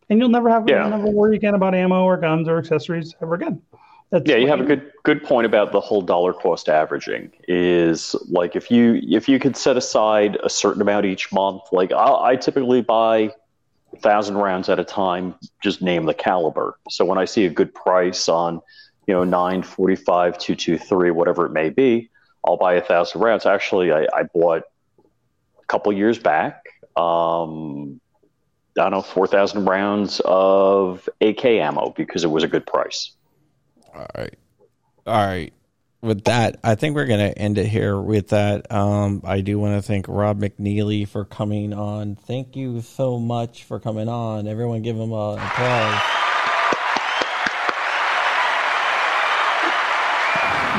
And 0.09 0.19
you'll 0.19 0.29
never 0.29 0.49
have 0.49 0.67
Yeah. 0.67 0.87
never 0.87 1.09
worry 1.09 1.35
again 1.35 1.53
about 1.53 1.75
ammo 1.75 2.03
or 2.03 2.17
guns 2.17 2.47
or 2.47 2.57
accessories 2.57 3.15
ever 3.21 3.35
again. 3.35 3.61
That's 4.11 4.27
Yeah, 4.27 4.37
you 4.37 4.47
have 4.47 4.59
a 4.59 4.63
good 4.63 4.91
good 5.03 5.23
point 5.23 5.45
about 5.45 5.71
the 5.71 5.79
whole 5.79 6.01
dollar 6.01 6.33
cost 6.33 6.67
averaging. 6.67 7.31
Is 7.47 8.15
like 8.27 8.55
if 8.55 8.71
you 8.71 8.99
if 9.03 9.29
you 9.29 9.39
could 9.39 9.55
set 9.55 9.77
aside 9.77 10.37
a 10.43 10.49
certain 10.49 10.81
amount 10.81 11.05
each 11.05 11.31
month. 11.31 11.61
Like 11.71 11.91
I, 11.91 12.31
I 12.31 12.35
typically 12.35 12.81
buy 12.81 13.31
a 13.93 13.97
thousand 13.99 14.37
rounds 14.37 14.67
at 14.67 14.79
a 14.79 14.83
time. 14.83 15.35
Just 15.61 15.81
name 15.81 16.05
the 16.05 16.13
caliber. 16.15 16.79
So 16.89 17.05
when 17.05 17.19
I 17.19 17.25
see 17.25 17.45
a 17.45 17.49
good 17.49 17.73
price 17.73 18.27
on, 18.27 18.61
you 19.05 19.13
know, 19.13 19.23
nine 19.23 19.61
forty 19.61 19.95
five, 19.95 20.39
two 20.39 20.55
two 20.55 20.79
three, 20.79 21.11
whatever 21.11 21.45
it 21.45 21.51
may 21.51 21.69
be, 21.69 22.09
I'll 22.45 22.57
buy 22.57 22.73
a 22.75 22.81
thousand 22.81 23.21
rounds. 23.21 23.45
Actually, 23.45 23.91
I, 23.91 24.07
I 24.13 24.23
bought 24.33 24.63
a 25.61 25.65
couple 25.67 25.93
years 25.93 26.17
back. 26.17 26.63
Um, 26.95 28.01
I 28.77 28.83
don't 28.83 28.91
know, 28.91 29.01
four 29.03 29.27
thousand 29.27 29.65
rounds 29.65 30.19
of 30.25 31.07
AK 31.21 31.45
ammo 31.45 31.93
because 31.95 32.23
it 32.23 32.31
was 32.31 32.43
a 32.43 32.47
good 32.47 32.65
price. 32.65 33.11
All 33.93 34.07
right. 34.17 34.35
All 35.05 35.25
right. 35.25 35.53
With 36.01 36.23
that, 36.25 36.59
I 36.63 36.75
think 36.75 36.95
we're 36.95 37.07
going 37.07 37.19
to 37.19 37.37
end 37.37 37.57
it 37.57 37.65
here 37.65 37.99
with 37.99 38.29
that. 38.29 38.71
Um, 38.71 39.21
I 39.25 39.41
do 39.41 39.59
want 39.59 39.75
to 39.75 39.81
thank 39.85 40.07
Rob 40.07 40.39
McNeely 40.39 41.05
for 41.05 41.25
coming 41.25 41.73
on. 41.73 42.15
Thank 42.15 42.55
you 42.55 42.79
so 42.81 43.19
much 43.19 43.65
for 43.65 43.81
coming 43.81 44.07
on. 44.07 44.47
Everyone 44.47 44.81
give 44.81 44.95
him 44.95 45.11
a 45.11 45.33
applause. 45.33 46.01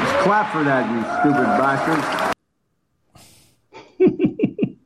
Just 0.01 0.19
clap 0.21 0.53
for 0.53 0.65
that, 0.65 0.91
you 0.91 1.03
stupid 1.21 1.45
bastard. 1.59 2.37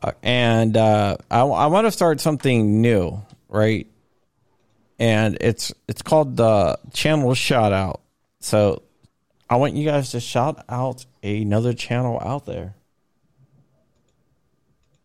Uh, 0.00 0.12
and 0.22 0.76
uh, 0.76 1.16
I, 1.28 1.40
I 1.40 1.66
want 1.66 1.88
to 1.88 1.90
start 1.90 2.20
something 2.20 2.80
new, 2.80 3.20
right? 3.48 3.88
And 4.98 5.38
it's 5.40 5.72
it's 5.86 6.02
called 6.02 6.36
the 6.36 6.78
channel 6.92 7.34
shout 7.34 7.72
out. 7.72 8.00
So 8.40 8.82
I 9.48 9.56
want 9.56 9.74
you 9.74 9.84
guys 9.84 10.10
to 10.10 10.20
shout 10.20 10.64
out 10.68 11.06
another 11.22 11.72
channel 11.72 12.20
out 12.20 12.46
there. 12.46 12.74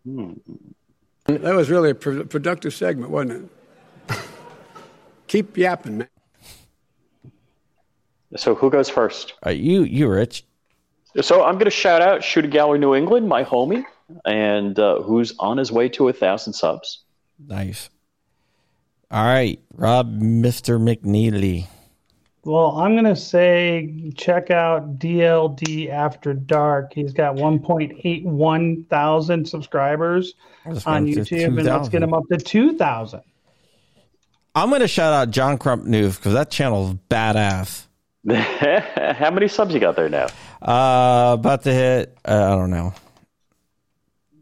That 0.06 1.56
was 1.56 1.70
really 1.70 1.92
a 1.92 1.96
pro- 1.96 2.26
productive 2.26 2.74
segment, 2.74 3.12
wasn't 3.12 3.50
it? 4.10 4.20
Keep 5.28 5.58
yapping, 5.58 6.00
man. 6.00 6.08
So 8.36 8.56
who 8.56 8.70
goes 8.70 8.90
first? 8.90 9.34
Uh, 9.46 9.52
you 9.52 9.84
you 9.84 10.10
Rich. 10.10 10.44
So 11.22 11.44
I'm 11.44 11.56
going 11.56 11.66
to 11.66 11.72
shout 11.72 12.02
out 12.02 12.24
Shooting 12.24 12.50
Gallery 12.50 12.80
New 12.80 12.96
England, 12.96 13.30
my 13.30 13.44
homie, 13.44 13.86
and 14.26 14.78
uh, 14.80 15.02
who's 15.02 15.34
on 15.38 15.58
his 15.58 15.72
way 15.72 15.88
to 15.90 16.10
a 16.10 16.14
thousand 16.14 16.54
subs. 16.54 17.04
Nice. 17.48 17.90
All 19.14 19.24
right, 19.24 19.60
Rob, 19.76 20.20
Mr. 20.20 20.82
McNeely. 20.82 21.68
Well, 22.46 22.72
I'm 22.78 22.94
going 22.94 23.06
to 23.06 23.16
say 23.16 24.12
check 24.18 24.50
out 24.50 24.98
DLD 24.98 25.92
After 25.92 26.34
Dark. 26.34 26.94
He's 26.96 27.14
got 27.14 27.36
1.81 27.36 28.88
thousand 28.88 29.48
subscribers 29.48 30.34
on 30.66 31.06
YouTube, 31.06 31.60
and 31.60 31.64
let's 31.64 31.90
get 31.90 32.02
him 32.02 32.16
up 32.16 32.24
to 32.32 32.38
2,000. 32.38 33.22
I'm 34.56 34.70
going 34.70 34.82
to 34.82 34.88
shout 34.88 35.14
out 35.14 35.30
John 35.30 35.60
Crump 35.60 35.86
News 35.86 36.18
because 36.18 36.34
that 36.34 36.50
channel 36.50 36.88
is 36.90 36.96
badass. 37.12 37.86
How 39.16 39.30
many 39.30 39.48
subs 39.48 39.76
you 39.76 39.80
got 39.80 39.96
there 39.96 40.10
now? 40.10 40.26
Uh, 40.60 41.36
about 41.38 41.62
to 41.66 41.72
hit. 41.72 42.18
Uh, 42.26 42.52
I 42.52 42.56
don't 42.56 42.72
know. 42.72 42.94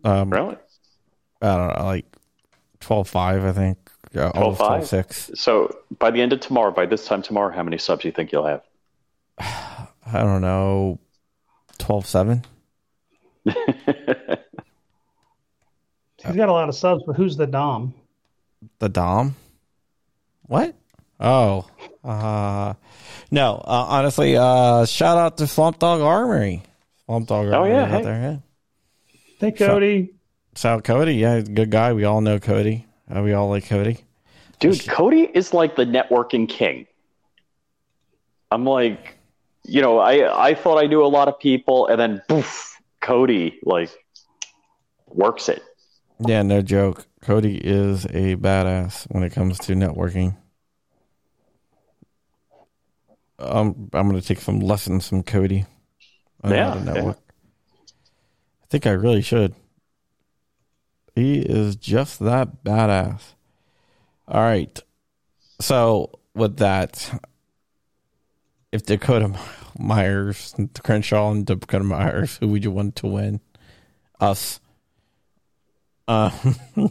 Um, 0.05 0.29
Really? 0.29 0.55
I 1.41 1.57
don't 1.57 1.77
know, 1.77 1.85
like 1.85 2.05
twelve 2.79 3.09
five, 3.09 3.43
I 3.43 3.51
think. 3.51 3.80
Yeah, 4.13 4.29
almost 4.35 4.59
12.5? 4.59 4.67
twelve 4.67 4.87
six. 4.87 5.31
So 5.35 5.75
by 5.99 6.11
the 6.11 6.21
end 6.21 6.33
of 6.33 6.39
tomorrow, 6.41 6.71
by 6.71 6.85
this 6.85 7.05
time 7.05 7.21
tomorrow, 7.21 7.53
how 7.53 7.63
many 7.63 7.77
subs 7.77 8.01
do 8.01 8.07
you 8.07 8.11
think 8.11 8.31
you'll 8.31 8.45
have? 8.45 8.61
I 9.39 9.87
don't 10.23 10.41
know. 10.41 10.99
Twelve 11.77 12.05
seven. 12.05 12.43
He's 13.45 13.55
got 16.35 16.49
a 16.49 16.53
lot 16.53 16.69
of 16.69 16.75
subs, 16.75 17.03
but 17.07 17.15
who's 17.15 17.35
the 17.37 17.47
Dom? 17.47 17.93
The 18.79 18.89
Dom. 18.89 19.35
What? 20.43 20.75
Oh, 21.19 21.67
uh, 22.03 22.73
no. 23.31 23.55
Uh, 23.55 23.85
honestly, 23.89 24.35
uh, 24.37 24.85
shout 24.85 25.17
out 25.17 25.37
to 25.37 25.47
Swamp 25.47 25.79
Dog 25.79 26.01
Armory. 26.01 26.61
Swamp 27.05 27.27
Dog 27.27 27.47
Armory 27.47 27.71
Oh, 27.71 27.75
yeah, 27.75 27.83
out 27.83 27.89
hey. 27.89 28.01
there. 28.03 28.21
Yeah. 28.21 28.37
Hey, 29.39 29.51
Cody. 29.51 30.13
Shout 30.55 30.77
out 30.79 30.83
Cody. 30.83 31.13
Yeah, 31.15 31.41
good 31.41 31.69
guy. 31.71 31.93
We 31.93 32.03
all 32.03 32.21
know 32.21 32.39
Cody. 32.39 32.85
Uh, 33.13 33.21
we 33.21 33.33
all 33.33 33.49
like 33.49 33.67
Cody. 33.67 33.97
Dude, 34.59 34.87
Cody 34.87 35.29
is 35.33 35.53
like 35.53 35.75
the 35.75 35.85
networking 35.85 36.47
king. 36.47 36.85
I'm 38.51 38.65
like, 38.65 39.17
you 39.63 39.81
know, 39.81 39.99
I 39.99 40.49
I 40.49 40.53
thought 40.53 40.77
I 40.77 40.87
knew 40.87 41.03
a 41.03 41.07
lot 41.07 41.27
of 41.27 41.39
people, 41.39 41.87
and 41.87 41.99
then 41.99 42.21
poof, 42.27 42.79
Cody 43.01 43.59
like 43.63 43.89
works 45.07 45.49
it. 45.49 45.63
Yeah, 46.25 46.43
no 46.43 46.61
joke. 46.61 47.07
Cody 47.21 47.57
is 47.57 48.05
a 48.05 48.35
badass 48.35 49.05
when 49.11 49.23
it 49.23 49.31
comes 49.31 49.57
to 49.59 49.73
networking. 49.73 50.37
Um, 53.39 53.89
I'm 53.93 54.07
going 54.07 54.21
to 54.21 54.27
take 54.27 54.39
some 54.39 54.59
lessons 54.59 55.07
from 55.07 55.23
Cody. 55.23 55.65
Yeah, 56.43 56.73
to 56.73 56.79
yeah. 56.79 56.83
network. 56.83 57.17
I 57.17 58.67
think 58.69 58.85
I 58.85 58.91
really 58.91 59.21
should. 59.21 59.55
He 61.21 61.37
is 61.37 61.75
just 61.75 62.17
that 62.21 62.63
badass. 62.63 63.21
All 64.27 64.41
right. 64.41 64.79
So 65.59 66.19
with 66.33 66.57
that, 66.57 67.21
if 68.71 68.87
Dakota 68.87 69.37
Myers, 69.77 70.55
Crenshaw, 70.83 71.29
and 71.29 71.45
Dakota 71.45 71.83
Myers, 71.83 72.37
who 72.37 72.47
would 72.47 72.63
you 72.63 72.71
want 72.71 72.95
to 72.95 73.07
win? 73.07 73.39
Us. 74.19 74.59
Uh, 76.07 76.31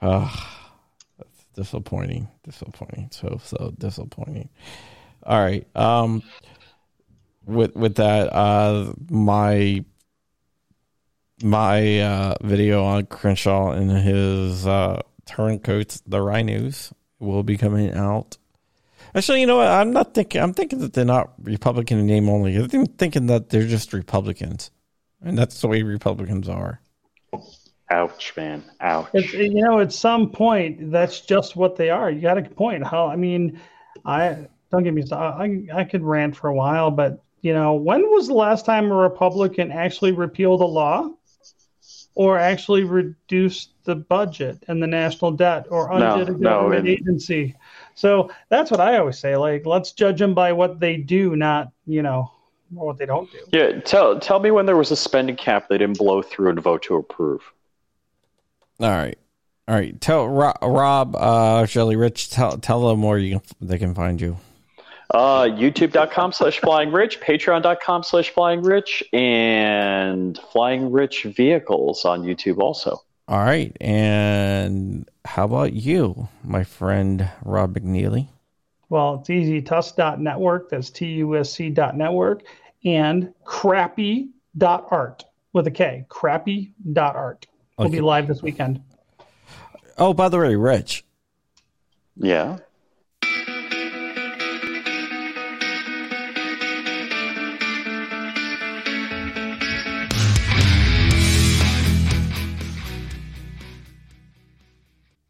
ah, 0.00 0.72
that's 1.18 1.44
disappointing. 1.54 2.26
Disappointing. 2.42 3.10
So 3.12 3.38
so 3.44 3.74
disappointing. 3.76 4.48
All 5.24 5.38
right. 5.38 5.66
Um 5.76 6.22
with 7.44 7.76
with 7.76 7.96
that, 7.96 8.32
uh 8.32 8.94
my 9.10 9.84
my 11.42 12.00
uh 12.00 12.34
video 12.42 12.84
on 12.84 13.06
Crenshaw 13.06 13.72
and 13.72 13.90
his 13.90 14.66
uh 14.66 15.00
turncoats, 15.26 16.02
the 16.06 16.18
RINOs, 16.18 16.92
will 17.18 17.42
be 17.42 17.56
coming 17.56 17.94
out. 17.94 18.36
Actually, 19.14 19.40
you 19.40 19.46
know 19.46 19.56
what? 19.56 19.68
I'm 19.68 19.92
not 19.92 20.14
thinking 20.14 20.40
I'm 20.40 20.54
thinking 20.54 20.80
that 20.80 20.92
they're 20.92 21.04
not 21.04 21.32
Republican 21.42 21.98
in 21.98 22.06
name 22.06 22.28
only. 22.28 22.56
I'm 22.56 22.86
thinking 22.86 23.26
that 23.26 23.50
they're 23.50 23.66
just 23.66 23.92
Republicans. 23.92 24.70
And 25.22 25.36
that's 25.36 25.60
the 25.60 25.68
way 25.68 25.82
Republicans 25.82 26.48
are. 26.48 26.80
Ouch, 27.90 28.32
man. 28.36 28.64
Ouch. 28.80 29.08
It's, 29.12 29.32
you 29.32 29.62
know, 29.62 29.80
at 29.80 29.92
some 29.92 30.30
point, 30.30 30.92
that's 30.92 31.20
just 31.20 31.56
what 31.56 31.76
they 31.76 31.90
are. 31.90 32.10
You 32.10 32.20
got 32.20 32.38
a 32.38 32.42
point. 32.42 32.86
How 32.86 33.08
I 33.08 33.16
mean, 33.16 33.60
I 34.04 34.46
don't 34.70 34.84
get 34.84 34.94
me. 34.94 35.04
I 35.12 35.66
I 35.74 35.84
could 35.84 36.02
rant 36.02 36.36
for 36.36 36.48
a 36.48 36.54
while, 36.54 36.90
but 36.90 37.22
you 37.42 37.52
know, 37.52 37.74
when 37.74 38.02
was 38.10 38.28
the 38.28 38.34
last 38.34 38.64
time 38.64 38.90
a 38.90 38.94
Republican 38.94 39.72
actually 39.72 40.12
repealed 40.12 40.60
a 40.60 40.66
law, 40.66 41.10
or 42.20 42.38
actually 42.38 42.84
reduced 42.84 43.70
the 43.84 43.94
budget 43.94 44.62
and 44.68 44.82
the 44.82 44.86
national 44.86 45.30
debt, 45.30 45.64
or 45.70 45.88
No, 45.98 46.12
undid 46.16 46.28
a 46.28 46.32
government 46.38 46.80
and- 46.80 46.88
agency? 46.88 47.54
So 47.94 48.30
that's 48.50 48.70
what 48.70 48.78
I 48.78 48.98
always 48.98 49.18
say. 49.18 49.36
Like, 49.36 49.64
let's 49.64 49.92
judge 49.92 50.18
them 50.18 50.34
by 50.34 50.52
what 50.52 50.80
they 50.80 50.98
do, 50.98 51.34
not 51.34 51.72
you 51.86 52.02
know 52.02 52.30
what 52.68 52.98
they 52.98 53.06
don't 53.06 53.30
do. 53.32 53.38
Yeah, 53.52 53.80
tell 53.80 54.20
tell 54.20 54.38
me 54.38 54.50
when 54.50 54.66
there 54.66 54.76
was 54.76 54.90
a 54.90 54.96
spending 54.96 55.34
cap 55.34 55.70
they 55.70 55.78
didn't 55.78 55.96
blow 55.96 56.20
through 56.20 56.50
and 56.50 56.60
vote 56.60 56.82
to 56.82 56.96
approve. 56.96 57.40
All 58.80 58.90
right, 58.90 59.18
all 59.66 59.74
right. 59.74 59.98
Tell 59.98 60.28
Rob, 60.28 60.58
Rob 60.60 61.16
uh, 61.16 61.64
Shelley 61.64 61.96
Rich. 61.96 62.28
Tell 62.28 62.58
tell 62.58 62.86
them 62.86 63.02
where 63.02 63.16
you 63.16 63.40
can, 63.40 63.66
they 63.66 63.78
can 63.78 63.94
find 63.94 64.20
you. 64.20 64.36
Uh, 65.12 65.42
YouTube.com 65.44 66.32
slash 66.32 66.60
Flying 66.60 66.92
Rich, 66.92 67.20
Patreon.com 67.20 68.02
slash 68.04 68.30
Flying 68.30 68.62
Rich, 68.62 69.02
and 69.12 70.38
Flying 70.52 70.92
Rich 70.92 71.24
Vehicles 71.24 72.04
on 72.04 72.22
YouTube 72.22 72.58
also. 72.58 73.02
All 73.26 73.38
right, 73.38 73.76
and 73.80 75.08
how 75.24 75.44
about 75.44 75.72
you, 75.72 76.28
my 76.44 76.64
friend 76.64 77.28
Rob 77.44 77.74
McNeely? 77.74 78.28
Well, 78.88 79.16
it's 79.20 79.30
easy. 79.30 79.62
TUSC.network. 79.62 80.70
That's 80.70 80.90
T 80.90 81.06
U 81.06 81.36
S 81.36 81.52
C 81.52 81.70
dot 81.70 81.96
network. 81.96 82.42
And 82.84 83.32
crappy.art 83.44 85.24
with 85.52 85.66
a 85.68 85.70
K. 85.70 86.06
Crappy.art. 86.08 87.46
We'll 87.78 87.86
Okay. 87.86 87.96
be 87.98 88.00
live 88.00 88.26
this 88.26 88.42
weekend. 88.42 88.80
Oh, 89.96 90.12
by 90.12 90.28
the 90.28 90.38
way, 90.38 90.56
Rich, 90.56 91.04
Yeah. 92.16 92.58